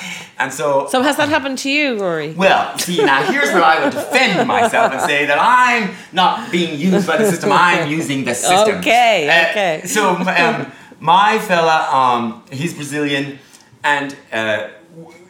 And 0.42 0.52
so 0.52 0.88
So 0.90 1.02
has 1.02 1.16
that 1.18 1.28
happened 1.28 1.58
to 1.58 1.70
you, 1.70 1.98
Rory? 2.00 2.32
well, 2.32 2.76
see, 2.78 2.98
now 3.04 3.22
here's 3.30 3.50
where 3.54 3.62
I 3.62 3.76
would 3.84 3.92
defend 3.92 4.48
myself 4.48 4.92
and 4.92 5.00
say 5.02 5.24
that 5.26 5.38
I'm 5.40 5.94
not 6.12 6.50
being 6.50 6.78
used 6.80 7.06
by 7.06 7.16
the 7.16 7.30
system, 7.30 7.52
I'm 7.52 7.88
using 7.98 8.24
the 8.24 8.34
system. 8.34 8.78
Okay, 8.80 9.28
Uh, 9.28 9.50
okay. 9.50 9.82
So, 9.86 10.16
um, 10.16 10.72
my 10.98 11.38
fella, 11.38 11.78
um, 12.00 12.42
he's 12.50 12.74
Brazilian, 12.74 13.38
and 13.84 14.16
uh, 14.32 14.68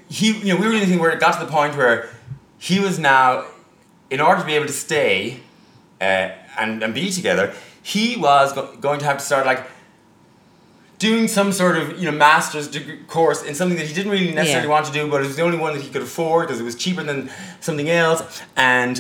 he, 0.08 0.26
you 0.32 0.54
know, 0.54 0.56
we 0.60 0.64
were 0.66 0.72
doing 0.72 0.82
a 0.84 0.86
thing 0.86 0.98
where 0.98 1.10
it 1.10 1.20
got 1.20 1.38
to 1.38 1.44
the 1.44 1.50
point 1.52 1.76
where 1.76 2.08
he 2.58 2.80
was 2.80 2.98
now, 2.98 3.44
in 4.10 4.20
order 4.20 4.40
to 4.40 4.46
be 4.46 4.54
able 4.54 4.66
to 4.66 4.72
stay 4.88 5.40
uh, 6.00 6.04
and, 6.58 6.82
and 6.82 6.94
be 6.94 7.10
together, 7.10 7.52
he 7.82 8.16
was 8.16 8.52
go- 8.54 8.74
going 8.80 8.98
to 9.00 9.04
have 9.04 9.18
to 9.18 9.24
start 9.24 9.44
like 9.44 9.60
doing 11.08 11.24
some 11.38 11.50
sort 11.62 11.76
of 11.80 11.84
you 12.00 12.06
know 12.10 12.16
master's 12.28 12.66
degree 12.76 12.98
course 13.16 13.40
in 13.48 13.54
something 13.60 13.78
that 13.80 13.86
he 13.90 13.94
didn't 13.98 14.12
really 14.16 14.32
necessarily 14.40 14.68
Yeah. 14.68 14.76
want 14.76 14.84
to 14.90 14.94
do, 14.98 15.02
but 15.12 15.18
it 15.22 15.26
was 15.32 15.36
the 15.40 15.42
only 15.48 15.58
one 15.66 15.72
that 15.74 15.82
he 15.86 15.90
could 15.94 16.04
afford 16.10 16.40
because 16.46 16.60
it 16.62 16.66
was 16.70 16.76
cheaper 16.84 17.02
than 17.10 17.20
something 17.66 17.88
else, 18.04 18.20
and 18.56 18.94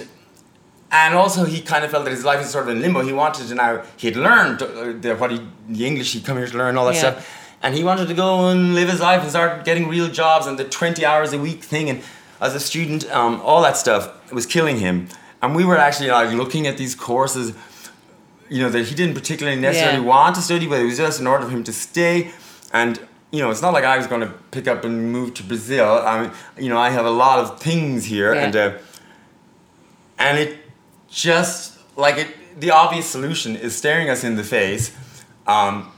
and 1.02 1.14
also 1.22 1.40
he 1.54 1.58
kind 1.72 1.82
of 1.84 1.90
felt 1.90 2.04
that 2.06 2.10
his 2.18 2.24
life 2.30 2.40
was 2.42 2.50
sort 2.56 2.64
of 2.66 2.70
in 2.74 2.78
limbo. 2.84 3.00
He 3.10 3.14
wanted 3.24 3.48
to 3.48 3.54
now 3.64 3.72
he 4.00 4.04
had 4.10 4.16
learned 4.28 4.58
uh, 4.62 4.68
the, 5.04 5.10
what 5.20 5.30
he 5.34 5.38
the 5.76 5.84
English 5.90 6.08
he'd 6.14 6.24
come 6.28 6.36
here 6.40 6.46
to 6.54 6.58
learn 6.62 6.76
all 6.78 6.86
that 6.90 6.94
Yeah. 6.96 7.04
stuff, 7.12 7.16
and 7.62 7.70
he 7.78 7.82
wanted 7.90 8.06
to 8.12 8.16
go 8.24 8.28
and 8.50 8.60
live 8.78 8.88
his 8.94 9.00
life 9.08 9.20
and 9.24 9.30
start 9.36 9.50
getting 9.68 9.84
real 9.96 10.08
jobs 10.22 10.44
and 10.48 10.54
the 10.62 10.64
twenty 10.78 11.02
hours 11.10 11.30
a 11.32 11.38
week 11.48 11.60
thing 11.72 11.86
and 11.90 11.98
as 12.46 12.54
a 12.56 12.60
student, 12.70 13.02
um, 13.18 13.40
all 13.48 13.62
that 13.62 13.76
stuff 13.76 14.02
was 14.38 14.46
killing 14.46 14.78
him. 14.86 14.96
And 15.40 15.48
we 15.58 15.64
were 15.70 15.78
actually 15.86 16.10
like 16.10 16.30
looking 16.42 16.66
at 16.70 16.76
these 16.82 16.94
courses 17.08 17.46
you 18.52 18.60
know 18.62 18.70
that 18.74 18.84
he 18.88 18.94
didn't 19.00 19.14
particularly 19.20 19.58
necessarily 19.68 20.02
Yeah. 20.04 20.14
want 20.14 20.32
to 20.38 20.42
study, 20.42 20.66
but 20.66 20.78
it 20.82 20.84
was 20.90 20.98
just 20.98 21.20
in 21.20 21.26
order 21.26 21.44
for 21.46 21.52
him 21.56 21.64
to 21.64 21.72
stay. 21.72 22.30
And 22.72 22.92
you 23.34 23.40
know, 23.42 23.50
it's 23.52 23.62
not 23.66 23.72
like 23.72 23.84
I 23.84 23.96
was 23.96 24.06
going 24.12 24.20
to 24.28 24.32
pick 24.56 24.66
up 24.72 24.84
and 24.84 24.94
move 25.16 25.28
to 25.38 25.42
Brazil. 25.42 25.88
I 26.10 26.12
mean, 26.20 26.30
you 26.64 26.68
know, 26.72 26.78
I 26.78 26.90
have 26.90 27.06
a 27.06 27.10
lot 27.24 27.38
of 27.42 27.46
things 27.60 28.04
here, 28.14 28.32
Yeah. 28.34 28.44
and 28.44 28.54
uh, 28.56 28.70
and 30.18 30.38
it 30.38 30.50
just 31.08 31.78
like 31.96 32.16
it. 32.18 32.28
The 32.60 32.70
obvious 32.70 33.06
solution 33.06 33.56
is 33.56 33.74
staring 33.74 34.10
us 34.10 34.22
in 34.24 34.36
the 34.36 34.44
face 34.44 34.92
um, 35.46 35.90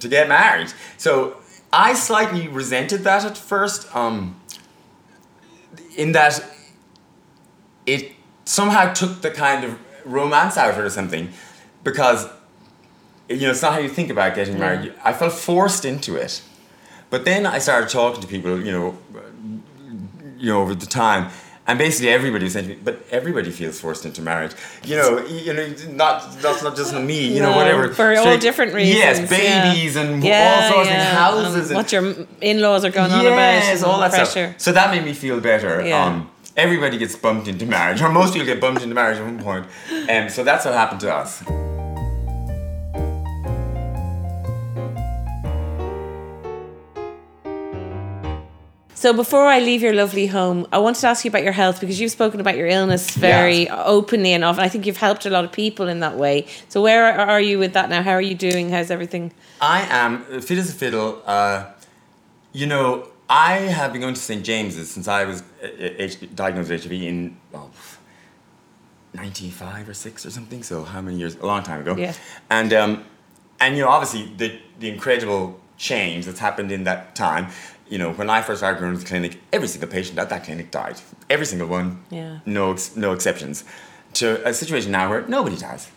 to 0.00 0.08
get 0.08 0.28
married. 0.28 0.70
So 0.98 1.36
I 1.72 1.94
slightly 1.94 2.48
resented 2.48 3.00
that 3.04 3.24
at 3.24 3.38
first. 3.38 3.80
Um, 3.96 4.36
in 5.96 6.12
that 6.12 6.34
it 7.86 8.12
somehow 8.44 8.92
took 8.92 9.22
the 9.22 9.30
kind 9.30 9.64
of 9.64 9.78
romance 10.04 10.56
out 10.56 10.70
of 10.70 10.78
it 10.78 10.84
or 10.84 10.90
something 10.90 11.28
because 11.84 12.28
you 13.28 13.40
know 13.40 13.50
it's 13.50 13.62
not 13.62 13.72
how 13.72 13.78
you 13.78 13.88
think 13.88 14.10
about 14.10 14.34
getting 14.34 14.58
married 14.58 14.92
i 15.04 15.12
felt 15.12 15.32
forced 15.32 15.84
into 15.84 16.16
it 16.16 16.42
but 17.10 17.24
then 17.24 17.46
i 17.46 17.58
started 17.58 17.88
talking 17.88 18.20
to 18.20 18.26
people 18.26 18.60
you 18.60 18.72
know 18.72 18.98
you 20.38 20.46
know 20.52 20.60
over 20.60 20.74
the 20.74 20.86
time 20.86 21.30
and 21.66 21.78
basically 21.78 22.08
everybody 22.08 22.44
was 22.44 22.54
saying 22.54 22.66
to 22.66 22.74
me, 22.74 22.80
but 22.82 23.04
everybody 23.10 23.50
feels 23.50 23.80
forced 23.80 24.04
into 24.04 24.20
marriage. 24.20 24.52
You 24.84 24.96
know, 24.96 25.24
you 25.26 25.52
know, 25.52 25.68
not 25.90 26.40
that's 26.42 26.62
not 26.62 26.74
just 26.76 26.92
me. 26.94 27.34
You 27.34 27.40
know, 27.40 27.54
whatever. 27.56 27.88
for 27.94 28.16
all 28.18 28.36
different 28.36 28.74
reasons. 28.74 28.98
Yes, 28.98 29.30
yeah. 29.30 29.72
babies 29.72 29.96
and 29.96 30.24
Yeah, 30.24 30.60
all 30.64 30.72
sorts 30.72 30.90
yeah, 30.90 31.10
of 31.12 31.16
houses 31.16 31.54
and 31.54 31.64
and 31.70 31.76
what 31.76 31.92
your 31.92 32.26
in-laws 32.40 32.84
are 32.84 32.90
going 32.90 33.12
on 33.12 33.20
about. 33.20 33.36
yes, 33.36 33.82
all 33.84 34.00
that 34.00 34.10
pressure. 34.10 34.48
stuff. 34.50 34.60
So 34.60 34.72
that 34.72 34.90
made 34.90 35.04
me 35.04 35.12
feel 35.12 35.40
better. 35.40 35.86
Yeah. 35.86 36.04
Um, 36.04 36.30
everybody 36.56 36.98
gets 36.98 37.14
bumped 37.14 37.46
into 37.46 37.64
marriage, 37.64 38.02
or 38.02 38.08
most 38.08 38.32
people 38.32 38.46
get 38.46 38.60
bumped 38.60 38.82
into 38.82 38.96
marriage 38.96 39.18
at 39.18 39.24
one 39.24 39.42
point. 39.42 39.66
Um, 40.10 40.28
so 40.28 40.42
that's 40.42 40.64
what 40.64 40.74
happened 40.74 41.00
to 41.02 41.14
us. 41.14 41.44
So 49.02 49.12
before 49.12 49.46
I 49.46 49.58
leave 49.58 49.82
your 49.82 49.94
lovely 49.94 50.28
home, 50.28 50.64
I 50.70 50.78
wanted 50.78 51.00
to 51.00 51.08
ask 51.08 51.24
you 51.24 51.28
about 51.28 51.42
your 51.42 51.50
health 51.50 51.80
because 51.80 52.00
you've 52.00 52.12
spoken 52.12 52.38
about 52.40 52.56
your 52.56 52.68
illness 52.68 53.16
very 53.16 53.68
openly 53.68 54.32
and 54.32 54.44
often. 54.44 54.62
I 54.62 54.68
think 54.68 54.86
you've 54.86 54.96
helped 54.96 55.26
a 55.26 55.30
lot 55.30 55.44
of 55.44 55.50
people 55.50 55.88
in 55.88 55.98
that 55.98 56.16
way. 56.16 56.46
So 56.68 56.80
where 56.80 57.12
are 57.18 57.40
you 57.40 57.58
with 57.58 57.72
that 57.72 57.90
now? 57.90 58.00
How 58.04 58.12
are 58.12 58.22
you 58.22 58.36
doing? 58.36 58.70
How's 58.70 58.92
everything? 58.92 59.32
I 59.60 59.80
am 59.90 60.22
fit 60.40 60.56
as 60.56 60.70
a 60.70 60.72
fiddle. 60.72 61.20
Uh, 61.26 61.72
you 62.52 62.66
know, 62.68 63.08
I 63.28 63.54
have 63.54 63.90
been 63.90 64.02
going 64.02 64.14
to 64.14 64.20
St 64.20 64.44
James's 64.44 64.88
since 64.88 65.08
I 65.08 65.24
was 65.24 65.42
uh, 65.60 65.66
uh, 65.66 65.88
H- 65.98 66.36
diagnosed 66.36 66.70
with 66.70 66.84
HIV 66.84 66.92
in 66.92 67.36
oh, 67.52 67.72
95 69.14 69.88
or 69.88 69.94
6 69.94 70.26
or 70.26 70.30
something. 70.30 70.62
So 70.62 70.84
how 70.84 71.00
many 71.00 71.16
years? 71.16 71.34
A 71.34 71.44
long 71.44 71.64
time 71.64 71.80
ago. 71.80 71.96
Yeah. 71.96 72.14
And 72.50 72.72
um, 72.72 73.04
and 73.58 73.76
you 73.76 73.82
know, 73.82 73.88
obviously 73.88 74.32
the 74.36 74.60
the 74.78 74.88
incredible 74.88 75.58
change 75.82 76.26
that's 76.26 76.38
happened 76.38 76.70
in 76.70 76.84
that 76.84 77.16
time. 77.16 77.48
You 77.92 77.98
know, 77.98 78.12
when 78.14 78.30
I 78.30 78.40
first 78.40 78.60
started 78.60 78.80
going 78.80 78.94
to 78.94 78.98
the 79.00 79.06
clinic, 79.12 79.32
every 79.52 79.68
single 79.68 79.90
patient 79.96 80.18
at 80.18 80.28
that 80.30 80.44
clinic 80.44 80.70
died. 80.70 80.96
Every 81.28 81.44
single 81.44 81.68
one. 81.68 81.88
Yeah. 82.10 82.38
No, 82.46 82.72
ex- 82.72 82.96
no 82.96 83.12
exceptions. 83.12 83.64
To 84.14 84.26
a 84.48 84.54
situation 84.54 84.90
now 84.92 85.10
where 85.10 85.22
nobody 85.28 85.56
dies. 85.56 85.90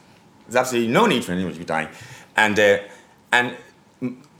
There's 0.45 0.57
absolutely 0.57 0.91
no 0.91 1.05
need 1.05 1.23
for 1.23 1.31
anyone 1.31 1.53
to 1.53 1.59
be 1.59 1.63
dying, 1.65 1.87
and 2.35 2.59
uh, 2.59 2.79
and 3.31 3.55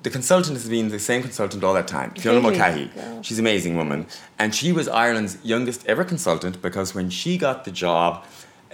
the 0.04 0.10
consultant 0.10 0.56
has 0.58 0.68
been 0.70 0.90
the 0.90 1.00
same 1.00 1.22
consultant 1.22 1.64
all 1.64 1.74
that 1.74 1.88
time, 1.88 2.12
Fiona 2.12 2.42
Mulcahy. 2.42 2.92
Wow. 2.96 3.22
She's 3.22 3.40
an 3.40 3.46
amazing 3.46 3.76
woman, 3.78 4.06
and 4.38 4.54
she 4.54 4.74
was 4.74 4.88
Ireland's 4.90 5.38
youngest 5.44 5.86
ever 5.88 6.04
consultant 6.04 6.62
because 6.62 6.94
when 6.94 7.10
she 7.10 7.38
got 7.38 7.64
the 7.64 7.72
job 7.72 8.24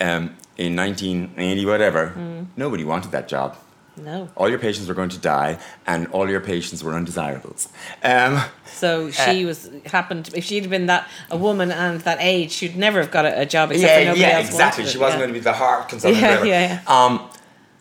um, 0.08 0.36
in 0.58 0.76
1980, 0.76 1.66
whatever, 1.66 2.14
Mm. 2.18 2.48
nobody 2.58 2.84
wanted 2.84 3.12
that 3.12 3.28
job. 3.28 3.56
No. 3.98 4.30
All 4.36 4.50
your 4.50 4.58
patients 4.60 4.88
were 4.88 4.94
going 4.94 5.10
to 5.10 5.18
die, 5.18 5.60
and 5.86 6.08
all 6.08 6.30
your 6.30 6.39
patients 6.39 6.84
were 6.84 6.94
undesirables. 6.94 7.68
Um, 8.04 8.42
So 8.66 9.12
she 9.12 9.44
Uh, 9.44 9.48
was 9.48 9.70
happened. 9.86 10.30
If 10.34 10.46
she'd 10.46 10.70
been 10.70 10.86
that 10.88 11.08
a 11.30 11.38
woman 11.38 11.72
and 11.72 12.02
that 12.02 12.18
age, 12.22 12.52
she'd 12.52 12.76
never 12.78 13.00
have 13.02 13.12
got 13.12 13.26
a, 13.26 13.42
a 13.42 13.46
job 13.46 13.72
except 13.72 13.89
yeah, 13.92 14.00
for 14.00 14.06
nobody 14.06 14.22
yeah, 14.22 14.38
else 14.38 14.48
exactly. 14.48 14.86
She 14.86 14.98
it, 14.98 15.02
wasn't 15.02 15.20
yeah. 15.20 15.26
going 15.26 15.34
to 15.34 15.39
be 15.39 15.44
the 15.44 15.54
heart 15.54 15.89
consultant. 15.89 16.22
Yeah, 16.24 16.30
whatever. 16.39 16.46
yeah, 16.48 16.82
Um, 16.88 17.30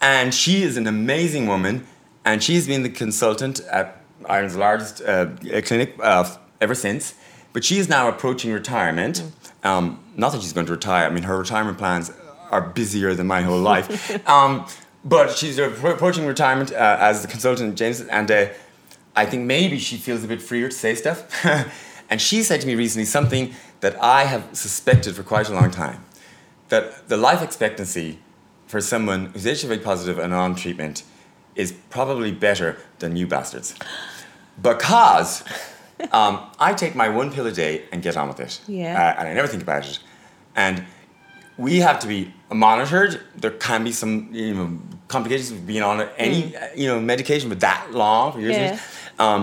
and 0.01 0.35
she 0.35 0.63
is 0.63 0.77
an 0.77 0.87
amazing 0.87 1.47
woman, 1.47 1.87
and 2.25 2.43
she's 2.43 2.67
been 2.67 2.83
the 2.83 2.91
consultant 2.91 3.61
at 3.71 4.03
Ireland's 4.27 4.57
largest 4.57 5.01
uh, 5.03 5.27
clinic 5.65 5.95
uh, 6.03 6.25
ever 6.61 6.75
since. 6.75 7.15
But 7.53 7.65
she 7.65 7.79
is 7.79 7.89
now 7.89 8.09
approaching 8.09 8.53
retirement. 8.53 9.23
Mm. 9.63 9.69
Um, 9.69 10.05
not 10.17 10.33
that 10.33 10.43
she's 10.43 10.53
going 10.53 10.67
to 10.67 10.73
retire. 10.73 11.07
I 11.07 11.11
mean, 11.11 11.25
her 11.25 11.39
retirement 11.39 11.79
plans 11.79 12.13
are 12.51 12.61
busier 12.61 13.15
than 13.15 13.27
my 13.27 13.43
whole 13.43 13.61
life. 13.61 13.89
but 15.05 15.37
she's 15.37 15.59
approaching 15.59 16.27
retirement 16.27 16.73
uh, 16.73 16.97
as 17.01 17.23
the 17.23 17.29
consultant 17.29 17.77
James, 17.77 18.01
and 18.01 18.31
uh, 18.31 18.49
I 19.17 19.27
think 19.27 19.45
maybe 19.45 19.79
she 19.79 19.97
feels 19.97 20.25
a 20.25 20.29
bit 20.29 20.43
freer 20.43 20.69
to 20.69 20.75
say 20.75 20.95
stuff. 20.95 21.45
and 22.11 22.21
she 22.21 22.43
said 22.43 22.61
to 22.61 22.67
me 22.67 22.75
recently 22.75 23.07
something 23.07 23.55
that 23.81 24.01
I 24.03 24.25
have 24.25 24.49
suspected 24.53 25.17
for 25.17 25.23
quite 25.23 25.49
a 25.49 25.55
long 25.55 25.71
time 25.71 26.05
that 26.69 27.09
the 27.09 27.17
life 27.17 27.43
expectancy 27.43 28.19
for 28.67 28.81
someone 28.81 29.27
who's 29.27 29.45
HIV 29.45 29.83
positive 29.83 30.19
and 30.19 30.33
on 30.33 30.55
treatment 30.55 31.03
is 31.57 31.73
probably 31.91 32.31
better 32.31 32.79
than 33.01 33.17
you 33.17 33.27
bastards. 33.27 33.75
Because 34.61 35.43
um, 36.13 36.51
I 36.59 36.75
take 36.75 36.95
my 36.95 37.09
one 37.09 37.33
pill 37.33 37.47
a 37.47 37.53
day 37.53 37.85
and 37.91 38.03
get 38.03 38.17
on 38.17 38.29
with 38.29 38.41
it. 38.41 38.61
Yeah. 38.69 38.95
Uh, 38.95 39.21
and 39.21 39.29
I 39.29 39.35
never 39.35 39.49
think 39.49 39.63
about 39.63 39.89
it. 39.89 39.99
And 40.55 40.85
we 41.67 41.81
have 41.81 41.99
to 42.01 42.09
be 42.15 42.21
monitored. 42.53 43.13
There 43.43 43.51
can 43.67 43.81
be 43.85 43.93
some 43.93 44.29
you 44.33 44.55
know, 44.55 44.69
complications 45.09 45.51
with 45.53 45.67
being 45.67 45.83
on 45.91 45.97
any 46.27 46.41
uh, 46.57 46.61
you 46.81 46.87
know 46.91 46.99
medication 47.13 47.49
for 47.53 47.57
that 47.69 47.83
long 47.93 48.33
for 48.33 48.41
years. 48.41 48.57
and 48.57 48.65
Yeah. 48.65 48.71
years. 48.73 48.81
Um, 49.27 49.43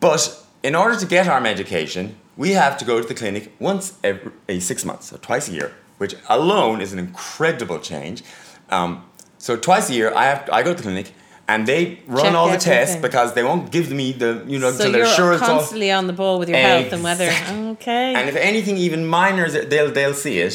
but 0.00 0.20
in 0.62 0.74
order 0.82 0.96
to 1.02 1.06
get 1.06 1.24
our 1.28 1.40
medication, 1.40 2.04
we 2.36 2.48
have 2.52 2.74
to 2.78 2.84
go 2.84 2.94
to 3.02 3.06
the 3.12 3.14
clinic 3.22 3.52
once 3.58 3.84
every 4.04 4.60
six 4.60 4.84
months, 4.84 5.04
so 5.10 5.16
twice 5.28 5.48
a 5.48 5.52
year, 5.58 5.70
which 5.98 6.14
alone 6.28 6.80
is 6.80 6.92
an 6.92 6.98
incredible 6.98 7.78
change. 7.80 8.22
Um, 8.70 8.90
so 9.38 9.56
twice 9.56 9.86
a 9.90 9.94
year, 9.98 10.08
I 10.14 10.24
have 10.30 10.40
I 10.52 10.62
go 10.62 10.70
to 10.74 10.76
the 10.76 10.82
clinic, 10.88 11.08
and 11.48 11.66
they 11.66 11.82
run 12.06 12.24
Check 12.26 12.34
all 12.34 12.48
the 12.50 12.58
tests 12.58 12.96
because 13.06 13.28
they 13.36 13.44
won't 13.48 13.70
give 13.76 13.90
me 14.00 14.06
the 14.12 14.30
you 14.46 14.58
know 14.62 14.70
So 14.70 14.76
until 14.86 14.92
they're 14.92 15.14
sure 15.18 15.32
it's 15.34 15.42
all. 15.42 15.58
constantly 15.58 15.90
on 15.98 16.06
the 16.06 16.12
ball 16.22 16.38
with 16.40 16.48
your 16.50 16.58
health 16.58 16.92
and 16.94 17.02
whether 17.08 17.28
okay. 17.74 18.14
And 18.16 18.28
if 18.28 18.36
anything 18.50 18.76
even 18.86 19.00
minor, 19.06 19.46
they'll 19.72 19.90
they'll 19.98 20.14
see 20.26 20.38
it, 20.48 20.54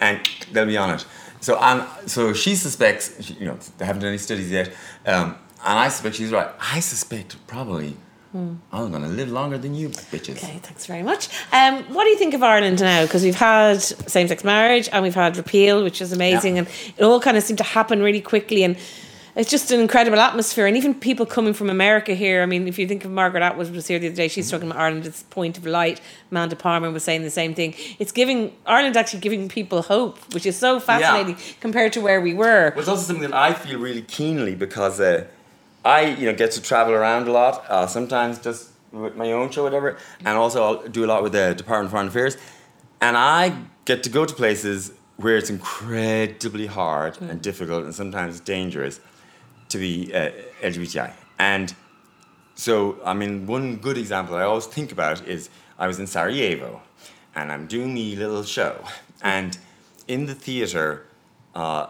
and 0.00 0.20
they'll 0.52 0.66
be 0.66 0.76
on 0.76 0.90
it. 0.90 1.04
So 1.40 1.58
and 1.58 1.84
so 2.10 2.32
she 2.32 2.54
suspects, 2.56 3.12
she- 3.24 3.34
you 3.34 3.46
know, 3.46 3.58
they 3.78 3.84
haven't 3.84 4.00
done 4.02 4.08
any 4.10 4.18
studies 4.18 4.50
yet, 4.50 4.72
um, 5.06 5.36
and 5.64 5.78
I 5.78 5.88
suspect 5.88 6.16
she's 6.16 6.30
right. 6.32 6.48
I 6.60 6.80
suspect 6.80 7.36
probably 7.46 7.96
I'm 8.72 8.90
gonna 8.90 9.06
live 9.06 9.30
longer 9.30 9.58
than 9.58 9.76
you 9.76 9.90
bitches. 9.90 10.38
Okay, 10.42 10.58
thanks 10.60 10.86
very 10.86 11.04
much. 11.04 11.28
Um, 11.52 11.84
what 11.94 12.02
do 12.02 12.10
you 12.10 12.18
think 12.18 12.34
of 12.34 12.42
Ireland 12.42 12.80
now? 12.80 13.02
Because 13.04 13.22
we've 13.22 13.36
had 13.36 13.80
same 13.80 14.26
sex 14.26 14.42
marriage 14.42 14.88
and 14.92 15.04
we've 15.04 15.14
had 15.14 15.36
repeal, 15.36 15.84
which 15.84 16.02
is 16.02 16.12
amazing, 16.12 16.56
Yeah. 16.56 16.62
and 16.62 16.68
it 16.98 17.04
all 17.04 17.20
kind 17.20 17.36
of 17.36 17.44
seemed 17.44 17.58
to 17.58 17.64
happen 17.64 18.02
really 18.02 18.20
quickly. 18.20 18.64
And 18.64 18.76
it's 19.36 19.50
just 19.50 19.70
an 19.72 19.80
incredible 19.80 20.20
atmosphere. 20.20 20.66
And 20.66 20.76
even 20.76 20.94
people 20.94 21.26
coming 21.26 21.54
from 21.54 21.68
America 21.68 22.14
here, 22.14 22.42
I 22.42 22.46
mean, 22.46 22.68
if 22.68 22.78
you 22.78 22.86
think 22.86 23.04
of 23.04 23.10
Margaret 23.10 23.42
Atwood 23.42 23.70
was 23.74 23.88
here 23.88 23.98
the 23.98 24.06
other 24.06 24.16
day, 24.16 24.28
she's 24.28 24.50
talking 24.50 24.70
about 24.70 24.80
Ireland, 24.80 25.06
it's 25.06 25.24
point 25.24 25.58
of 25.58 25.66
light. 25.66 26.00
Amanda 26.30 26.54
Palmer 26.54 26.90
was 26.90 27.02
saying 27.02 27.22
the 27.22 27.30
same 27.30 27.54
thing. 27.54 27.74
It's 27.98 28.12
giving, 28.12 28.54
Ireland 28.64 28.96
actually 28.96 29.20
giving 29.20 29.48
people 29.48 29.82
hope, 29.82 30.18
which 30.32 30.46
is 30.46 30.56
so 30.56 30.78
fascinating 30.78 31.36
compared 31.60 31.92
to 31.94 32.00
where 32.00 32.20
we 32.20 32.32
were. 32.32 32.70
Well, 32.70 32.78
it's 32.78 32.88
also 32.88 33.02
something 33.02 33.30
that 33.30 33.34
I 33.34 33.54
feel 33.54 33.80
really 33.80 34.02
keenly 34.02 34.54
because 34.54 35.00
uh, 35.00 35.26
I, 35.84 36.02
you 36.02 36.26
know, 36.26 36.34
get 36.34 36.52
to 36.52 36.62
travel 36.62 36.94
around 36.94 37.26
a 37.26 37.32
lot. 37.32 37.64
Uh, 37.68 37.86
sometimes 37.88 38.38
just 38.38 38.70
with 38.92 39.16
my 39.16 39.32
own 39.32 39.50
show, 39.50 39.64
whatever, 39.64 39.96
and 40.20 40.38
also 40.38 40.62
I'll 40.62 40.88
do 40.88 41.04
a 41.04 41.08
lot 41.08 41.24
with 41.24 41.32
the 41.32 41.54
Department 41.54 41.86
of 41.86 41.90
Foreign 41.90 42.06
Affairs, 42.06 42.36
and 43.00 43.16
I 43.16 43.56
get 43.84 44.04
to 44.04 44.10
go 44.10 44.24
to 44.24 44.32
places 44.32 44.92
where 45.16 45.36
it's 45.36 45.50
incredibly 45.50 46.66
hard 46.66 47.20
and 47.20 47.40
difficult 47.42 47.84
and 47.84 47.94
sometimes 47.94 48.40
dangerous 48.40 49.00
to 49.74 49.78
be 49.78 50.14
uh, 50.14 50.30
LGBTI. 50.62 51.12
And 51.38 51.74
so, 52.54 52.98
I 53.04 53.12
mean, 53.12 53.46
one 53.46 53.76
good 53.76 53.98
example 53.98 54.36
I 54.36 54.42
always 54.42 54.66
think 54.66 54.92
about 54.92 55.26
is 55.26 55.50
I 55.78 55.86
was 55.88 55.98
in 55.98 56.06
Sarajevo, 56.06 56.80
and 57.34 57.50
I'm 57.52 57.66
doing 57.66 57.94
the 57.94 58.14
little 58.16 58.44
show, 58.44 58.74
and 59.22 59.58
in 60.08 60.26
the 60.26 60.34
theater. 60.34 61.06
Uh, 61.54 61.86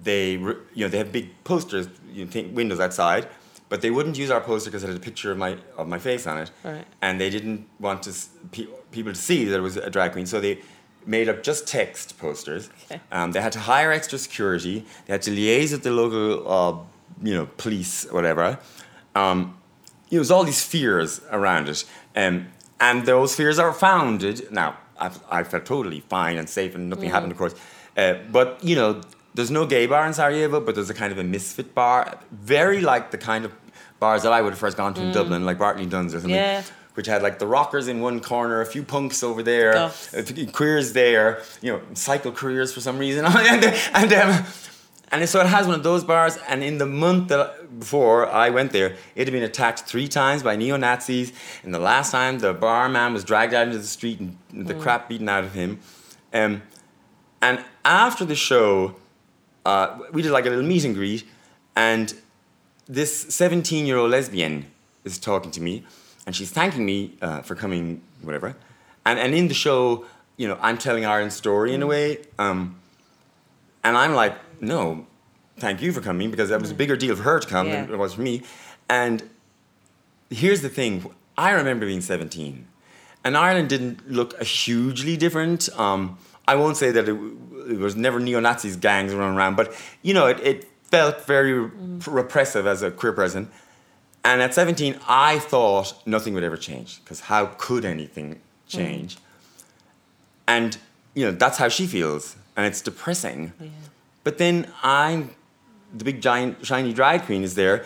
they 0.00 0.36
re- 0.36 0.54
you 0.74 0.84
know 0.84 0.88
they 0.88 0.98
have 0.98 1.10
big 1.10 1.28
posters 1.42 1.88
you 2.12 2.24
think 2.24 2.54
windows 2.56 2.78
outside 2.78 3.26
but 3.68 3.80
they 3.82 3.90
wouldn't 3.90 4.16
use 4.16 4.30
our 4.30 4.40
poster 4.40 4.70
because 4.70 4.84
it 4.84 4.86
had 4.86 4.96
a 4.96 5.00
picture 5.00 5.32
of 5.32 5.38
my 5.38 5.58
of 5.76 5.88
my 5.88 5.98
face 5.98 6.24
on 6.28 6.38
it 6.38 6.52
Right. 6.62 6.84
and 7.02 7.20
they 7.20 7.28
didn't 7.30 7.66
want 7.80 8.04
to 8.04 8.10
s- 8.10 8.28
pe- 8.52 8.68
people 8.92 9.12
to 9.12 9.18
see 9.18 9.44
that 9.46 9.56
it 9.56 9.60
was 9.70 9.76
a 9.76 9.90
drag 9.90 10.12
queen 10.12 10.26
so 10.26 10.40
they 10.40 10.60
made 11.14 11.28
up 11.32 11.38
just 11.42 11.60
text 11.66 12.06
posters 12.18 12.64
Okay. 12.84 13.00
um, 13.16 13.32
they 13.32 13.40
had 13.40 13.52
to 13.58 13.62
hire 13.72 13.90
extra 13.98 14.18
security 14.26 14.76
they 15.06 15.12
had 15.14 15.22
to 15.28 15.30
liaise 15.38 15.72
with 15.72 15.82
the 15.82 15.90
local 16.02 16.26
uh, 16.56 16.74
you 17.28 17.34
know 17.36 17.46
police 17.64 18.06
whatever 18.16 18.58
um, 19.14 19.38
you 20.10 20.16
know, 20.16 20.20
there's 20.22 20.30
all 20.30 20.44
these 20.44 20.64
fears 20.64 21.20
around 21.30 21.68
it. 21.68 21.84
Um, 22.16 22.48
and 22.80 23.04
those 23.04 23.34
fears 23.34 23.58
are 23.58 23.72
founded. 23.72 24.50
Now, 24.50 24.76
I've, 24.98 25.18
I 25.30 25.42
felt 25.42 25.64
totally 25.66 26.00
fine 26.00 26.36
and 26.38 26.48
safe 26.48 26.74
and 26.74 26.88
nothing 26.88 27.10
happened, 27.10 27.32
of 27.32 27.38
course. 27.38 27.54
Uh, 27.96 28.14
but, 28.30 28.62
you 28.62 28.76
know, 28.76 29.00
there's 29.34 29.50
no 29.50 29.66
gay 29.66 29.86
bar 29.86 30.06
in 30.06 30.14
Sarajevo, 30.14 30.60
but 30.60 30.74
there's 30.76 30.88
a 30.90 30.94
kind 30.94 31.12
of 31.12 31.18
a 31.18 31.24
misfit 31.24 31.74
bar, 31.74 32.18
very 32.30 32.80
like 32.80 33.10
the 33.10 33.18
kind 33.18 33.44
of 33.44 33.52
bars 33.98 34.22
that 34.22 34.32
I 34.32 34.40
would 34.40 34.50
have 34.50 34.58
first 34.60 34.76
gone 34.76 34.94
to 34.94 35.02
in 35.02 35.12
Dublin, 35.12 35.44
like 35.44 35.58
Bartley 35.58 35.86
Dunne's 35.86 36.14
or 36.14 36.20
something. 36.20 36.34
Yeah. 36.36 36.62
Which 36.98 37.06
had 37.06 37.22
like 37.22 37.38
the 37.38 37.46
rockers 37.46 37.86
in 37.86 38.00
one 38.00 38.18
corner, 38.18 38.60
a 38.60 38.66
few 38.66 38.82
punks 38.82 39.22
over 39.22 39.40
there, 39.40 39.88
few 39.88 40.48
queers 40.48 40.94
there, 40.94 41.42
you 41.62 41.70
know, 41.72 41.80
cycle 41.94 42.32
careers 42.32 42.72
for 42.74 42.80
some 42.80 42.98
reason. 42.98 43.24
and 43.52 43.64
and 43.94 44.12
um, 44.12 44.44
And 45.12 45.28
so 45.28 45.40
it 45.40 45.46
has 45.46 45.64
one 45.66 45.76
of 45.76 45.84
those 45.84 46.02
bars. 46.02 46.38
And 46.48 46.64
in 46.64 46.78
the 46.78 46.86
month 46.86 47.28
that 47.28 47.78
before 47.78 48.28
I 48.28 48.50
went 48.50 48.72
there, 48.72 48.96
it 49.14 49.26
had 49.26 49.32
been 49.32 49.44
attacked 49.44 49.80
three 49.92 50.08
times 50.08 50.42
by 50.42 50.56
neo 50.56 50.76
Nazis. 50.76 51.32
And 51.62 51.72
the 51.72 51.78
last 51.78 52.10
time, 52.10 52.40
the 52.40 52.52
barman 52.52 53.12
was 53.12 53.22
dragged 53.22 53.54
out 53.54 53.66
into 53.68 53.78
the 53.78 53.92
street 53.98 54.18
and 54.20 54.36
the 54.52 54.74
Mm. 54.74 54.82
crap 54.82 55.08
beaten 55.08 55.28
out 55.28 55.44
of 55.44 55.52
him. 55.54 55.78
Um, 56.34 56.62
and 57.40 57.64
after 57.84 58.24
the 58.24 58.34
show, 58.34 58.96
uh, 59.64 59.86
we 60.12 60.20
did 60.22 60.32
like 60.32 60.46
a 60.46 60.50
little 60.50 60.64
meet 60.74 60.84
and 60.84 60.94
greet. 60.96 61.22
And 61.76 62.12
this 62.88 63.12
17 63.40 63.86
year 63.86 63.98
old 63.98 64.10
lesbian 64.10 64.66
is 65.04 65.16
talking 65.18 65.52
to 65.52 65.60
me. 65.60 65.84
And 66.28 66.36
she's 66.36 66.50
thanking 66.50 66.84
me 66.84 67.14
uh, 67.22 67.40
for 67.40 67.54
coming, 67.54 68.02
whatever. 68.20 68.54
And, 69.06 69.18
and 69.18 69.34
in 69.34 69.48
the 69.48 69.54
show, 69.54 70.04
you 70.36 70.46
know, 70.46 70.58
I'm 70.60 70.76
telling 70.76 71.06
Ireland's 71.06 71.34
story 71.34 71.72
in 71.72 71.80
a 71.82 71.86
way. 71.86 72.18
Um, 72.38 72.76
and 73.82 73.96
I'm 73.96 74.12
like, 74.12 74.34
no, 74.60 75.06
thank 75.56 75.80
you 75.80 75.90
for 75.90 76.02
coming 76.02 76.30
because 76.30 76.50
that 76.50 76.60
was 76.60 76.70
a 76.70 76.74
bigger 76.74 76.98
deal 76.98 77.16
for 77.16 77.22
her 77.22 77.38
to 77.40 77.48
come 77.48 77.68
Yeah. 77.68 77.86
than 77.86 77.94
it 77.94 77.96
was 77.96 78.12
for 78.12 78.20
me. 78.20 78.42
And 78.90 79.26
here's 80.28 80.60
the 80.60 80.68
thing 80.68 81.10
I 81.38 81.52
remember 81.52 81.86
being 81.86 82.02
17, 82.02 82.66
and 83.24 83.34
Ireland 83.34 83.70
didn't 83.70 84.10
look 84.10 84.38
hugely 84.42 85.16
different. 85.16 85.70
Um, 85.78 86.18
I 86.46 86.56
won't 86.56 86.76
say 86.76 86.90
that 86.90 87.08
it, 87.08 87.16
it 87.70 87.78
was 87.78 87.96
never 87.96 88.20
neo 88.20 88.38
Nazis 88.40 88.76
gangs 88.76 89.14
running 89.14 89.34
around, 89.34 89.56
but 89.56 89.74
you 90.02 90.12
know, 90.12 90.26
it, 90.26 90.40
it 90.40 90.68
felt 90.90 91.24
very 91.24 91.54
repressive 92.06 92.66
as 92.66 92.82
a 92.82 92.90
queer 92.90 93.14
person. 93.14 93.50
And 94.24 94.42
at 94.42 94.52
17, 94.54 94.98
I 95.08 95.38
thought 95.38 95.94
nothing 96.06 96.34
would 96.34 96.44
ever 96.44 96.56
change 96.56 97.00
because 97.02 97.20
how 97.20 97.46
could 97.58 97.84
anything 97.84 98.40
change? 98.66 99.16
And 100.46 100.76
you 101.14 101.24
know, 101.26 101.32
that's 101.32 101.58
how 101.58 101.68
she 101.68 101.86
feels, 101.86 102.36
and 102.56 102.66
it's 102.66 102.80
depressing. 102.80 103.52
Yeah. 103.60 103.68
But 104.24 104.38
then 104.38 104.68
I'm 104.82 105.30
the 105.94 106.04
big 106.04 106.20
giant 106.20 106.64
shiny 106.66 106.92
drag 106.92 107.22
queen 107.22 107.42
is 107.42 107.54
there 107.54 107.84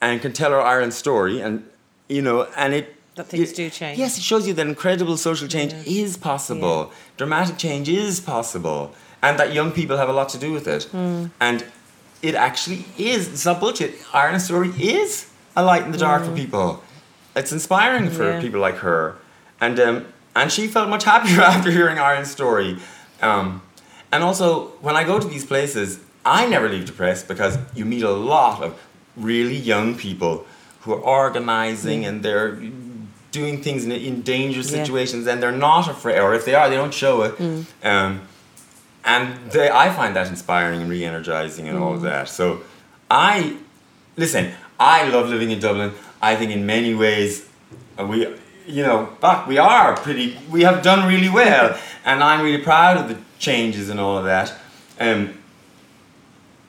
and 0.00 0.20
can 0.20 0.32
tell 0.32 0.50
her 0.50 0.60
Ireland 0.60 0.92
story 0.94 1.40
and 1.40 1.66
you 2.08 2.20
know 2.20 2.46
and 2.56 2.74
it 2.74 2.94
That 3.14 3.28
things 3.28 3.50
it- 3.50 3.56
do 3.56 3.70
change. 3.70 3.98
Yes, 3.98 4.18
it 4.18 4.22
shows 4.24 4.46
you 4.46 4.52
that 4.54 4.66
incredible 4.66 5.16
social 5.16 5.48
change 5.48 5.72
Yeah. 5.72 6.02
is 6.04 6.16
possible. 6.16 6.92
Dramatic 7.16 7.56
change 7.58 7.88
is 7.88 8.20
possible. 8.20 8.92
And 9.22 9.36
that 9.40 9.52
young 9.52 9.72
people 9.72 9.96
have 9.96 10.08
a 10.08 10.12
lot 10.12 10.28
to 10.30 10.38
do 10.38 10.52
with 10.52 10.68
it. 10.68 10.84
Hmm. 10.84 11.26
And 11.40 11.64
it 12.22 12.34
actually 12.34 12.84
is. 12.96 13.28
It's 13.28 13.44
not 13.44 13.60
bullshit. 13.60 13.94
Ireland's 14.12 14.44
story 14.44 14.70
is 14.78 15.30
a 15.56 15.62
light 15.62 15.82
in 15.84 15.92
the 15.92 15.98
dark 15.98 16.24
for 16.24 16.34
people. 16.34 16.82
It's 17.36 17.52
inspiring 17.52 18.10
for. 18.10 18.24
Yeah. 18.32 18.40
people 18.40 18.60
like 18.60 18.76
her. 18.76 19.16
And 19.60 19.78
um, 19.80 20.06
and 20.34 20.50
she 20.52 20.66
felt 20.68 20.88
much 20.88 21.04
happier 21.04 21.40
after 21.54 21.70
hearing 21.70 21.98
Ireland's 21.98 22.30
story. 22.30 22.78
Um, 23.22 23.62
and 24.12 24.22
also, 24.24 24.68
when 24.80 24.96
I 24.96 25.04
go 25.04 25.18
to 25.18 25.26
these 25.28 25.44
places, 25.44 26.00
I 26.24 26.46
never 26.48 26.68
leave 26.68 26.86
depressed 26.86 27.28
because 27.28 27.58
you 27.74 27.84
meet 27.84 28.02
a 28.02 28.10
lot 28.10 28.62
of 28.62 28.80
really 29.16 29.56
young 29.56 29.96
people 29.96 30.46
who 30.82 30.92
are 30.94 31.00
organizing 31.00 32.04
and 32.06 32.22
they're 32.22 32.58
doing 33.32 33.60
things 33.62 33.84
in, 33.84 33.92
in 33.92 34.22
dangerous 34.22 34.70
Yeah. 34.72 34.78
situations 34.84 35.26
and 35.26 35.42
they're 35.42 35.52
not 35.52 35.88
afraid, 35.88 36.18
or 36.18 36.34
if 36.34 36.44
they 36.44 36.54
are, 36.54 36.68
they 36.70 36.76
don't 36.76 36.94
show 36.94 37.22
it. 37.22 37.34
Um, 37.84 38.22
and 39.08 39.50
they, 39.50 39.70
I 39.70 39.90
find 39.90 40.14
that 40.16 40.28
inspiring 40.28 40.80
and 40.82 40.90
re 40.90 41.04
energizing 41.04 41.66
and 41.66 41.78
all 41.78 41.94
of 41.94 42.02
that. 42.02 42.28
So, 42.28 42.60
I 43.10 43.56
listen, 44.18 44.52
I 44.78 45.08
love 45.08 45.30
living 45.30 45.50
in 45.50 45.60
Dublin. 45.60 45.92
I 46.20 46.36
think 46.36 46.50
in 46.50 46.66
many 46.66 46.94
ways 46.94 47.48
uh, 47.98 48.04
we, 48.04 48.26
you 48.66 48.82
know, 48.82 49.16
but 49.20 49.48
we 49.48 49.56
are 49.56 49.96
pretty, 49.96 50.36
we 50.50 50.62
have 50.62 50.82
done 50.82 51.08
really 51.08 51.30
well. 51.30 51.78
And 52.04 52.24
I'm 52.24 52.42
really 52.42 52.62
proud 52.62 52.96
of 52.96 53.10
the 53.10 53.18
changes 53.38 53.90
and 53.90 54.00
all 54.00 54.16
of 54.16 54.24
that. 54.24 54.54
Um, 54.98 55.34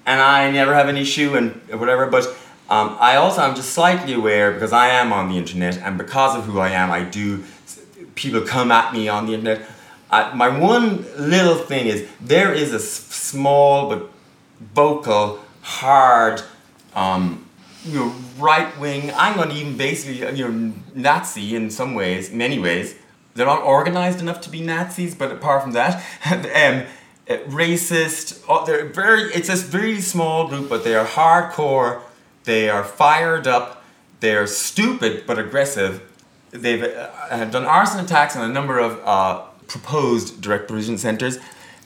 and 0.06 0.20
I 0.20 0.52
never 0.52 0.74
have 0.74 0.90
an 0.90 0.98
issue 0.98 1.38
and 1.38 1.54
whatever, 1.80 2.08
but 2.08 2.26
um, 2.70 2.98
I 3.00 3.16
also 3.16 3.40
am 3.42 3.56
just 3.56 3.72
slightly 3.72 4.14
aware 4.14 4.52
because 4.52 4.74
I 4.74 4.90
am 4.90 5.14
on 5.14 5.30
the 5.30 5.38
internet 5.38 5.78
and 5.78 5.98
because 5.98 6.36
of 6.36 6.44
who 6.44 6.60
I 6.60 6.72
am, 6.72 6.92
I 6.92 7.04
do, 7.04 7.46
people 8.16 8.42
come 8.42 8.70
at 8.70 8.92
me 8.92 9.08
on 9.08 9.28
the 9.28 9.34
internet. 9.34 9.62
I, 10.12 10.34
my 10.34 10.49
one 10.49 11.05
little 11.18 11.55
thing 11.55 11.86
is 11.86 12.07
there 12.20 12.53
is 12.53 12.72
a 12.74 12.78
s- 12.78 12.84
small 12.84 13.89
but 13.89 14.10
vocal, 14.74 15.39
hard, 15.62 16.41
um, 16.95 17.45
you 17.86 17.99
know, 17.99 18.16
right 18.38 18.78
wing. 18.80 19.12
I'm 19.16 19.36
going 19.36 19.49
to 19.49 19.55
even 19.55 19.78
basically, 19.78 20.26
uh, 20.26 20.32
you 20.32 20.47
know, 20.47 20.74
Nazi 20.95 21.55
in 21.55 21.70
some 21.70 21.93
ways, 21.93 22.32
many 22.32 22.60
ways. 22.60 22.95
They're 23.36 23.45
not 23.45 23.62
organized 23.62 24.20
enough 24.20 24.41
to 24.41 24.49
be 24.49 24.62
Nazis, 24.62 25.16
but 25.16 25.32
apart 25.32 25.62
from 25.62 25.72
that, 25.74 26.03
um, 26.26 26.86
uh, 27.30 27.38
racist. 27.49 28.43
Oh, 28.49 28.66
they're 28.66 28.86
very. 28.86 29.32
It's 29.34 29.49
a 29.49 29.55
very 29.55 30.01
small 30.01 30.47
group, 30.47 30.68
but 30.68 30.84
they 30.84 30.95
are 30.95 31.05
hardcore. 31.05 32.01
They 32.45 32.70
are 32.70 32.84
fired 32.84 33.47
up. 33.47 33.84
They're 34.20 34.47
stupid 34.47 35.24
but 35.28 35.38
aggressive. 35.39 36.01
They've 36.51 36.84
uh, 36.84 37.12
have 37.30 37.51
done 37.51 37.66
arson 37.66 38.03
attacks 38.03 38.36
on 38.36 38.49
a 38.49 38.51
number 38.51 38.80
of 38.80 38.99
uh, 39.05 39.43
proposed 39.70 40.42
direct 40.42 40.68
provision 40.68 40.98
centers. 40.98 41.40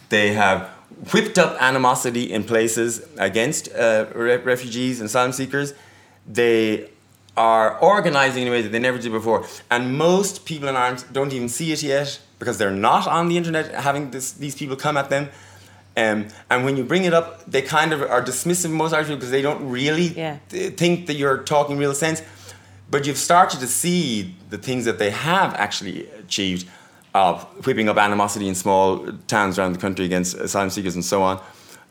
They 0.09 0.33
have 0.33 0.67
whipped 1.11 1.37
up 1.37 1.61
animosity 1.61 2.31
in 2.31 2.43
places 2.43 3.05
against 3.17 3.71
uh, 3.75 4.05
re- 4.15 4.37
refugees 4.37 4.99
and 4.99 5.07
asylum 5.07 5.31
seekers. 5.33 5.73
They 6.27 6.89
are 7.35 7.77
organizing 7.79 8.43
in 8.43 8.47
a 8.47 8.51
way 8.51 8.61
that 8.61 8.71
they 8.71 8.79
never 8.79 8.97
did 8.97 9.11
before. 9.11 9.45
And 9.71 9.97
most 9.97 10.45
people 10.45 10.69
in 10.69 10.75
Ireland 10.75 11.05
don't 11.11 11.33
even 11.33 11.49
see 11.49 11.71
it 11.71 11.81
yet 11.83 12.19
because 12.39 12.57
they're 12.57 12.71
not 12.91 13.07
on 13.07 13.27
the 13.27 13.37
internet 13.37 13.73
having 13.73 14.11
this, 14.11 14.31
these 14.31 14.55
people 14.55 14.75
come 14.75 14.97
at 14.97 15.09
them. 15.09 15.29
Um, 15.97 16.27
and 16.49 16.63
when 16.65 16.75
you 16.77 16.83
bring 16.83 17.05
it 17.05 17.13
up, 17.13 17.45
they 17.49 17.61
kind 17.61 17.93
of 17.93 18.01
are 18.01 18.21
dismissive 18.23 18.65
of 18.65 18.71
most 18.71 18.93
Irish 18.93 19.07
people 19.07 19.17
because 19.17 19.31
they 19.31 19.41
don't 19.43 19.67
really 19.69 20.07
Yeah. 20.07 20.37
th- 20.49 20.73
think 20.75 21.07
that 21.07 21.15
you're 21.15 21.39
talking 21.43 21.77
real 21.77 21.93
sense. 21.93 22.21
But 22.89 23.07
you've 23.07 23.17
started 23.17 23.59
to 23.59 23.67
see 23.67 24.35
the 24.49 24.57
things 24.57 24.85
that 24.85 24.99
they 24.99 25.09
have 25.11 25.53
actually 25.55 26.07
achieved 26.19 26.67
of 27.13 27.43
whipping 27.65 27.89
up 27.89 27.97
animosity 27.97 28.47
in 28.47 28.55
small 28.55 29.05
towns 29.27 29.59
around 29.59 29.73
the 29.73 29.79
country 29.79 30.05
against 30.05 30.35
asylum 30.35 30.69
seekers 30.69 30.95
and 30.95 31.05
so 31.05 31.21
on. 31.21 31.41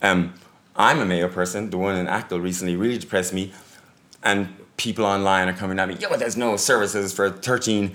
Um, 0.02 0.34
I'm 0.76 1.00
a 1.00 1.04
Mayo 1.04 1.28
person. 1.28 1.70
The 1.70 1.78
one 1.78 1.96
in 1.96 2.08
Achill 2.08 2.40
recently 2.40 2.76
really 2.76 2.98
depressed 2.98 3.32
me. 3.32 3.52
And 4.24 4.48
people 4.76 5.04
online 5.04 5.48
are 5.48 5.52
coming 5.52 5.78
at 5.78 5.88
me, 5.88 5.96
yeah, 6.00 6.08
but 6.08 6.18
there's 6.18 6.36
no 6.36 6.56
services 6.56 7.12
for 7.12 7.30
13. 7.30 7.94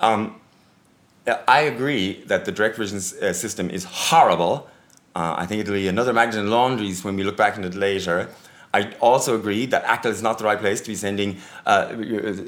Um, 0.00 0.40
I 1.26 1.60
agree 1.60 2.22
that 2.26 2.44
the 2.44 2.52
direct 2.52 2.76
provision 2.76 2.98
uh, 2.98 3.32
system 3.32 3.70
is 3.70 3.84
horrible. 3.84 4.68
Uh, 5.14 5.34
I 5.38 5.46
think 5.46 5.60
it'll 5.60 5.74
be 5.74 5.88
another 5.88 6.12
Magdalen 6.12 6.50
Laundries 6.50 7.04
when 7.04 7.16
we 7.16 7.22
look 7.22 7.36
back 7.36 7.56
on 7.56 7.64
it 7.64 7.74
later. 7.74 8.28
I 8.74 8.92
also 9.00 9.36
agree 9.36 9.66
that 9.66 9.84
Achill 9.88 10.10
is 10.10 10.20
not 10.20 10.38
the 10.38 10.44
right 10.44 10.58
place 10.58 10.80
to 10.80 10.88
be 10.88 10.96
sending 10.96 11.36
uh, 11.64 11.94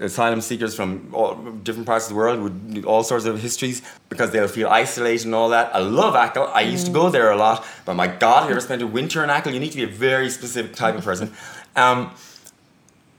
asylum 0.01 0.41
seekers 0.41 0.75
from 0.75 1.15
all 1.15 1.37
different 1.63 1.87
parts 1.87 2.07
of 2.07 2.09
the 2.11 2.17
world 2.17 2.41
with 2.41 2.85
all 2.85 3.05
sorts 3.05 3.27
of 3.27 3.41
histories 3.41 3.81
because 4.09 4.33
they'll 4.33 4.49
feel 4.49 4.69
isolated 4.69 5.27
and 5.27 5.37
all 5.37 5.51
that. 5.51 5.73
I 5.73 5.79
love 5.79 6.17
Achill. 6.17 6.51
I 6.53 6.63
used 6.63 6.87
to 6.87 6.93
go 6.93 7.11
there 7.11 7.31
a 7.31 7.37
lot, 7.37 7.65
but 7.85 7.95
my 7.95 8.09
God, 8.09 8.43
if 8.43 8.49
you 8.49 8.55
ever 8.55 8.61
spent 8.61 8.83
a 8.83 8.89
winter 8.89 9.23
in 9.23 9.31
Achill, 9.31 9.55
you 9.55 9.61
need 9.61 9.71
to 9.71 9.77
be 9.77 9.85
a 9.85 9.95
very 10.09 10.29
specific 10.29 10.75
type 10.75 10.97
of 10.97 11.05
person. 11.05 11.33
Um, 11.77 12.11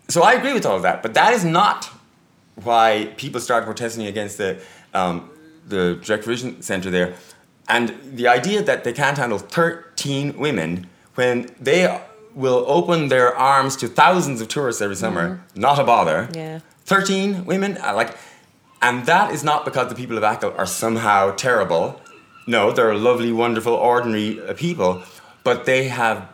so 0.09 0.23
I 0.23 0.33
agree 0.33 0.51
with 0.51 0.65
all 0.65 0.75
of 0.75 0.81
that, 0.81 1.01
but 1.01 1.13
that 1.13 1.31
is 1.31 1.45
not 1.45 1.89
why 2.55 3.13
people 3.15 3.39
started 3.39 3.65
protesting 3.65 4.05
against 4.05 4.37
the 4.37 4.59
um, 4.93 5.29
the 5.65 5.99
direct 6.03 6.23
provision 6.25 6.61
center 6.61 6.89
there, 6.89 7.13
and 7.69 7.95
the 8.03 8.27
idea 8.27 8.61
that 8.63 8.83
they 8.83 8.91
can't 8.91 9.17
handle 9.17 9.37
13 9.37 10.37
women 10.37 10.89
when 11.15 11.49
they 11.59 11.85
will 12.37 12.63
open 12.67 13.07
their 13.07 13.35
arms 13.35 13.75
to 13.75 13.87
thousands 13.87 14.41
of 14.41 14.47
tourists 14.47 14.79
every 14.79 14.95
summer, 14.95 15.43
not 15.55 15.79
a 15.79 15.83
bother. 15.83 16.29
Yeah. 16.35 16.59
13 16.85 17.45
women, 17.45 17.79
like, 17.81 18.15
and 18.79 19.07
that 19.07 19.33
is 19.33 19.43
not 19.43 19.65
because 19.65 19.89
the 19.89 19.95
people 19.95 20.15
of 20.17 20.23
Achill 20.23 20.53
are 20.55 20.67
somehow 20.67 21.31
terrible. 21.31 21.99
No, 22.45 22.71
they're 22.71 22.93
lovely, 22.93 23.31
wonderful, 23.31 23.73
ordinary 23.73 24.39
uh, 24.39 24.53
people, 24.53 25.01
but 25.43 25.65
they 25.65 25.87
have 25.87 26.29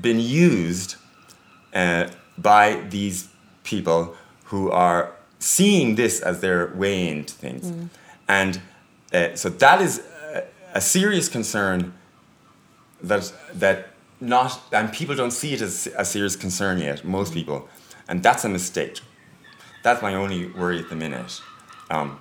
been 0.00 0.20
used 0.20 0.94
uh, 1.74 2.06
by 2.38 2.80
these 2.88 3.28
people 3.64 4.14
who 4.44 4.70
are 4.70 5.12
seeing 5.40 5.96
this 5.96 6.20
as 6.20 6.40
their 6.40 6.68
way 6.74 7.08
into 7.08 7.34
things. 7.34 7.72
And 8.28 8.60
uh, 9.12 9.34
so 9.34 9.48
that 9.48 9.80
is 9.82 9.98
a, 10.32 10.44
a 10.74 10.80
serious 10.80 11.28
concern 11.28 11.92
that, 13.02 13.32
that 13.54 13.89
not, 14.20 14.60
and 14.72 14.92
people 14.92 15.14
don't 15.14 15.30
see 15.30 15.54
it 15.54 15.60
as 15.62 15.88
a 15.96 16.04
serious 16.04 16.36
concern 16.36 16.78
yet, 16.78 17.04
most 17.04 17.32
people. 17.32 17.68
And 18.08 18.22
that's 18.22 18.44
a 18.44 18.48
mistake. 18.48 19.00
That's 19.82 20.02
my 20.02 20.14
only 20.14 20.46
worry 20.48 20.78
at 20.78 20.88
the 20.88 20.96
minute. 20.96 21.40
Um, 21.90 22.20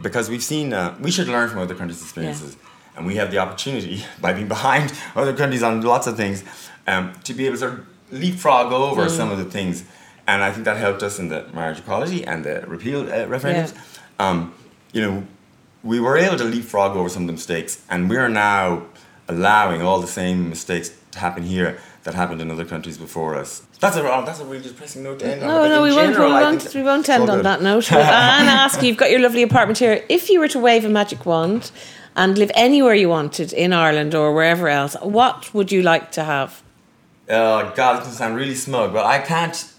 because 0.00 0.30
we've 0.30 0.42
seen, 0.42 0.72
uh, 0.72 0.96
we 1.00 1.10
should 1.10 1.28
learn 1.28 1.48
from 1.48 1.58
other 1.58 1.74
countries' 1.74 2.02
experiences. 2.02 2.56
And 2.96 3.06
we 3.06 3.16
have 3.16 3.30
the 3.30 3.38
opportunity, 3.38 4.04
by 4.20 4.32
being 4.32 4.48
behind 4.48 4.92
other 5.14 5.34
countries 5.34 5.62
on 5.62 5.80
lots 5.80 6.06
of 6.06 6.16
things, 6.16 6.44
um, 6.86 7.12
to 7.24 7.34
be 7.34 7.46
able 7.46 7.56
to 7.56 7.60
sort 7.60 7.72
of 7.72 7.86
leapfrog 8.10 8.72
over 8.72 9.08
some 9.08 9.30
of 9.30 9.38
the 9.38 9.44
things. 9.44 9.84
And 10.26 10.42
I 10.44 10.52
think 10.52 10.64
that 10.64 10.76
helped 10.76 11.02
us 11.02 11.18
in 11.18 11.28
the 11.28 11.46
marriage 11.52 11.78
equality 11.78 12.24
and 12.24 12.44
the 12.44 12.64
repeal 12.66 13.02
uh, 13.02 13.26
referendums. 13.26 13.74
Um, 14.18 14.54
you 14.92 15.02
know, 15.02 15.26
we 15.82 15.98
were 15.98 16.16
able 16.16 16.36
to 16.36 16.44
leapfrog 16.44 16.96
over 16.96 17.08
some 17.08 17.22
of 17.22 17.26
the 17.26 17.32
mistakes, 17.32 17.82
and 17.88 18.08
we 18.08 18.16
are 18.16 18.28
now 18.28 18.86
allowing 19.28 19.80
all 19.82 20.00
the 20.00 20.06
same 20.06 20.48
mistakes 20.48 20.90
happen 21.14 21.42
here 21.42 21.78
that 22.04 22.14
happened 22.14 22.40
in 22.40 22.50
other 22.50 22.64
countries 22.64 22.96
before 22.96 23.34
us. 23.34 23.62
That's 23.80 23.96
a 23.96 24.12
oh, 24.12 24.24
that's 24.24 24.40
a 24.40 24.44
really 24.44 24.62
depressing 24.62 25.02
note 25.02 25.18
to 25.20 25.32
end 25.32 25.42
on. 25.42 25.48
No, 25.48 25.68
no, 25.68 25.84
in 25.84 25.90
we 25.90 25.96
won't. 25.96 26.18
We 26.18 26.24
won't. 26.24 26.74
We 26.74 26.82
won't 26.82 27.08
end 27.08 27.24
all 27.24 27.30
on 27.32 27.42
that 27.42 27.62
note. 27.62 27.88
But 27.90 27.98
Anna 28.00 28.50
ask 28.50 28.80
you, 28.82 28.88
you've 28.88 28.96
got 28.96 29.10
your 29.10 29.20
lovely 29.20 29.42
apartment 29.42 29.78
here. 29.78 30.04
If 30.08 30.30
you 30.30 30.40
were 30.40 30.48
to 30.48 30.58
wave 30.58 30.84
a 30.84 30.88
magic 30.88 31.26
wand 31.26 31.70
and 32.16 32.38
live 32.38 32.50
anywhere 32.54 32.94
you 32.94 33.08
wanted 33.08 33.52
in 33.52 33.72
Ireland 33.72 34.14
or 34.14 34.34
wherever 34.34 34.68
else, 34.68 34.96
what 35.02 35.52
would 35.54 35.72
you 35.72 35.82
like 35.82 36.10
to 36.12 36.24
have? 36.24 36.62
Oh 37.28 37.72
God, 37.76 37.98
this 37.98 38.08
can 38.08 38.12
sound 38.12 38.36
really 38.36 38.54
smug, 38.54 38.92
but 38.92 39.04
I 39.06 39.18
can't. 39.18 39.72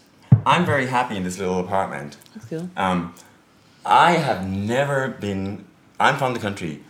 I'm 0.45 0.65
very 0.65 0.87
happy 0.87 1.17
in 1.17 1.23
this 1.23 1.37
little 1.37 1.59
apartment. 1.59 2.17
That's 2.33 2.47
cool. 2.47 2.69
Um, 2.75 3.13
I 3.85 4.13
have 4.13 4.47
never 4.47 5.09
been. 5.09 5.65
I'm 5.99 6.17
from 6.17 6.33
the 6.33 6.39
country, 6.39 6.83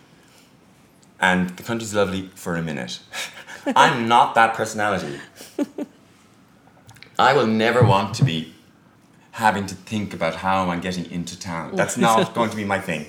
and 1.20 1.50
the 1.50 1.62
country's 1.62 1.94
lovely 1.94 2.30
for 2.34 2.56
a 2.56 2.62
minute. 2.62 3.00
I'm 3.66 4.08
not 4.08 4.34
that 4.34 4.54
personality. 4.54 5.18
I 7.18 7.34
will 7.34 7.46
never 7.46 7.84
want 7.84 8.14
to 8.16 8.24
be 8.24 8.52
having 9.32 9.66
to 9.66 9.74
think 9.74 10.12
about 10.14 10.36
how 10.36 10.62
I'm 10.62 10.70
I 10.70 10.76
getting 10.78 11.10
into 11.10 11.38
town. 11.38 11.74
That's 11.74 11.96
not 11.96 12.34
going 12.38 12.50
to 12.50 12.56
be 12.56 12.64
my 12.64 12.80
thing. 12.80 13.06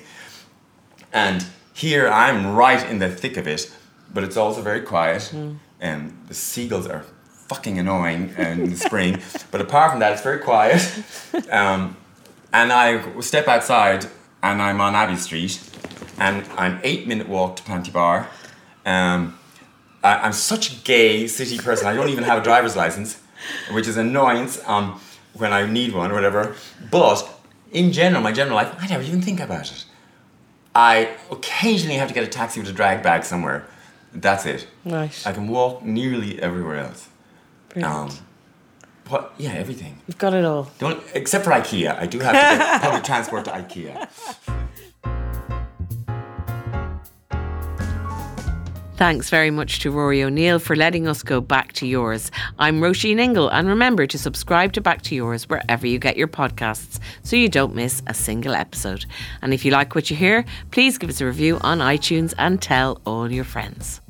And 1.12 1.44
here 1.74 2.08
I'm 2.08 2.54
right 2.54 2.88
in 2.88 2.98
the 2.98 3.08
thick 3.08 3.36
of 3.36 3.46
it, 3.46 3.72
but 4.12 4.24
it's 4.24 4.36
also 4.36 4.62
very 4.62 4.80
quiet. 4.80 5.32
And 5.80 6.16
the 6.28 6.34
seagulls 6.34 6.86
are 6.86 7.04
fucking 7.28 7.78
annoying 7.78 8.34
in 8.38 8.70
the 8.70 8.76
spring. 8.76 9.20
But 9.50 9.60
apart 9.60 9.90
from 9.90 10.00
that, 10.00 10.12
it's 10.12 10.22
very 10.22 10.38
quiet. 10.38 10.82
Um, 11.50 11.96
and 12.52 12.72
I 12.72 13.20
step 13.20 13.48
outside 13.48 14.06
and 14.40 14.62
I'm 14.62 14.80
on 14.80 14.94
Abbey 14.94 15.16
Street 15.16 15.60
and 16.18 16.46
I'm 16.56 16.78
eight 16.84 17.08
minute 17.08 17.28
walk 17.28 17.56
to 17.56 17.62
Panti 17.64 17.92
Bar. 17.92 18.28
Um, 18.86 19.36
I, 20.04 20.18
I'm 20.18 20.32
such 20.34 20.72
a 20.72 20.76
gay 20.82 21.26
city 21.26 21.58
person. 21.58 21.86
I 21.86 21.94
don't 21.94 22.10
even 22.10 22.24
have 22.24 22.38
a 22.38 22.44
driver's 22.44 22.76
license, 22.76 23.20
which 23.72 23.88
is 23.88 23.96
annoyance 23.96 24.60
um, 24.66 25.00
when 25.32 25.52
I 25.52 25.66
need 25.66 25.94
one 25.94 26.12
or 26.12 26.14
whatever. 26.14 26.54
But 26.90 27.28
in 27.72 27.90
general, 27.90 28.22
my 28.22 28.30
general 28.32 28.56
life, 28.56 28.72
I 28.78 28.86
never 28.86 29.02
even 29.02 29.22
think 29.22 29.40
about 29.40 29.72
it. 29.72 29.84
I 30.74 31.16
occasionally 31.30 31.96
have 31.96 32.08
to 32.08 32.14
get 32.14 32.22
a 32.24 32.28
taxi 32.28 32.60
with 32.60 32.68
a 32.68 32.72
drag 32.72 33.02
bag 33.02 33.24
somewhere. 33.24 33.66
That's 34.12 34.44
it. 34.46 34.68
Nice. 34.84 35.26
I 35.26 35.32
can 35.32 35.48
walk 35.48 35.82
nearly 35.82 36.40
everywhere 36.40 36.76
else. 36.76 37.08
Brilliant. 37.70 37.94
Um, 37.94 38.10
what? 39.08 39.34
Yeah, 39.38 39.52
everything. 39.52 40.00
You've 40.06 40.18
got 40.18 40.34
it 40.34 40.44
all. 40.44 40.70
Only, 40.80 41.02
except 41.14 41.44
for 41.44 41.50
IKEA. 41.50 41.98
I 41.98 42.06
do 42.06 42.18
have 42.20 42.32
to 42.32 42.56
get 42.58 42.82
public 42.82 43.04
transport 43.04 43.44
to 43.46 43.50
IKEA. 43.52 44.08
Thanks 48.96 49.28
very 49.28 49.50
much 49.50 49.80
to 49.80 49.90
Rory 49.90 50.22
O'Neill 50.22 50.60
for 50.60 50.76
letting 50.76 51.08
us 51.08 51.24
go 51.24 51.40
back 51.40 51.72
to 51.74 51.86
yours. 51.86 52.30
I'm 52.60 52.80
Roisin 52.80 53.18
Ingle, 53.18 53.48
and 53.48 53.66
remember 53.66 54.06
to 54.06 54.16
subscribe 54.16 54.72
to 54.74 54.80
Back 54.80 55.02
to 55.02 55.16
Yours 55.16 55.48
wherever 55.48 55.84
you 55.84 55.98
get 55.98 56.16
your 56.16 56.28
podcasts 56.28 57.00
so 57.24 57.34
you 57.34 57.48
don't 57.48 57.74
miss 57.74 58.02
a 58.06 58.14
single 58.14 58.54
episode. 58.54 59.04
And 59.42 59.52
if 59.52 59.64
you 59.64 59.72
like 59.72 59.96
what 59.96 60.10
you 60.10 60.16
hear, 60.16 60.44
please 60.70 60.96
give 60.96 61.10
us 61.10 61.20
a 61.20 61.26
review 61.26 61.58
on 61.62 61.80
iTunes 61.80 62.34
and 62.38 62.62
tell 62.62 63.00
all 63.04 63.32
your 63.32 63.42
friends. 63.42 64.00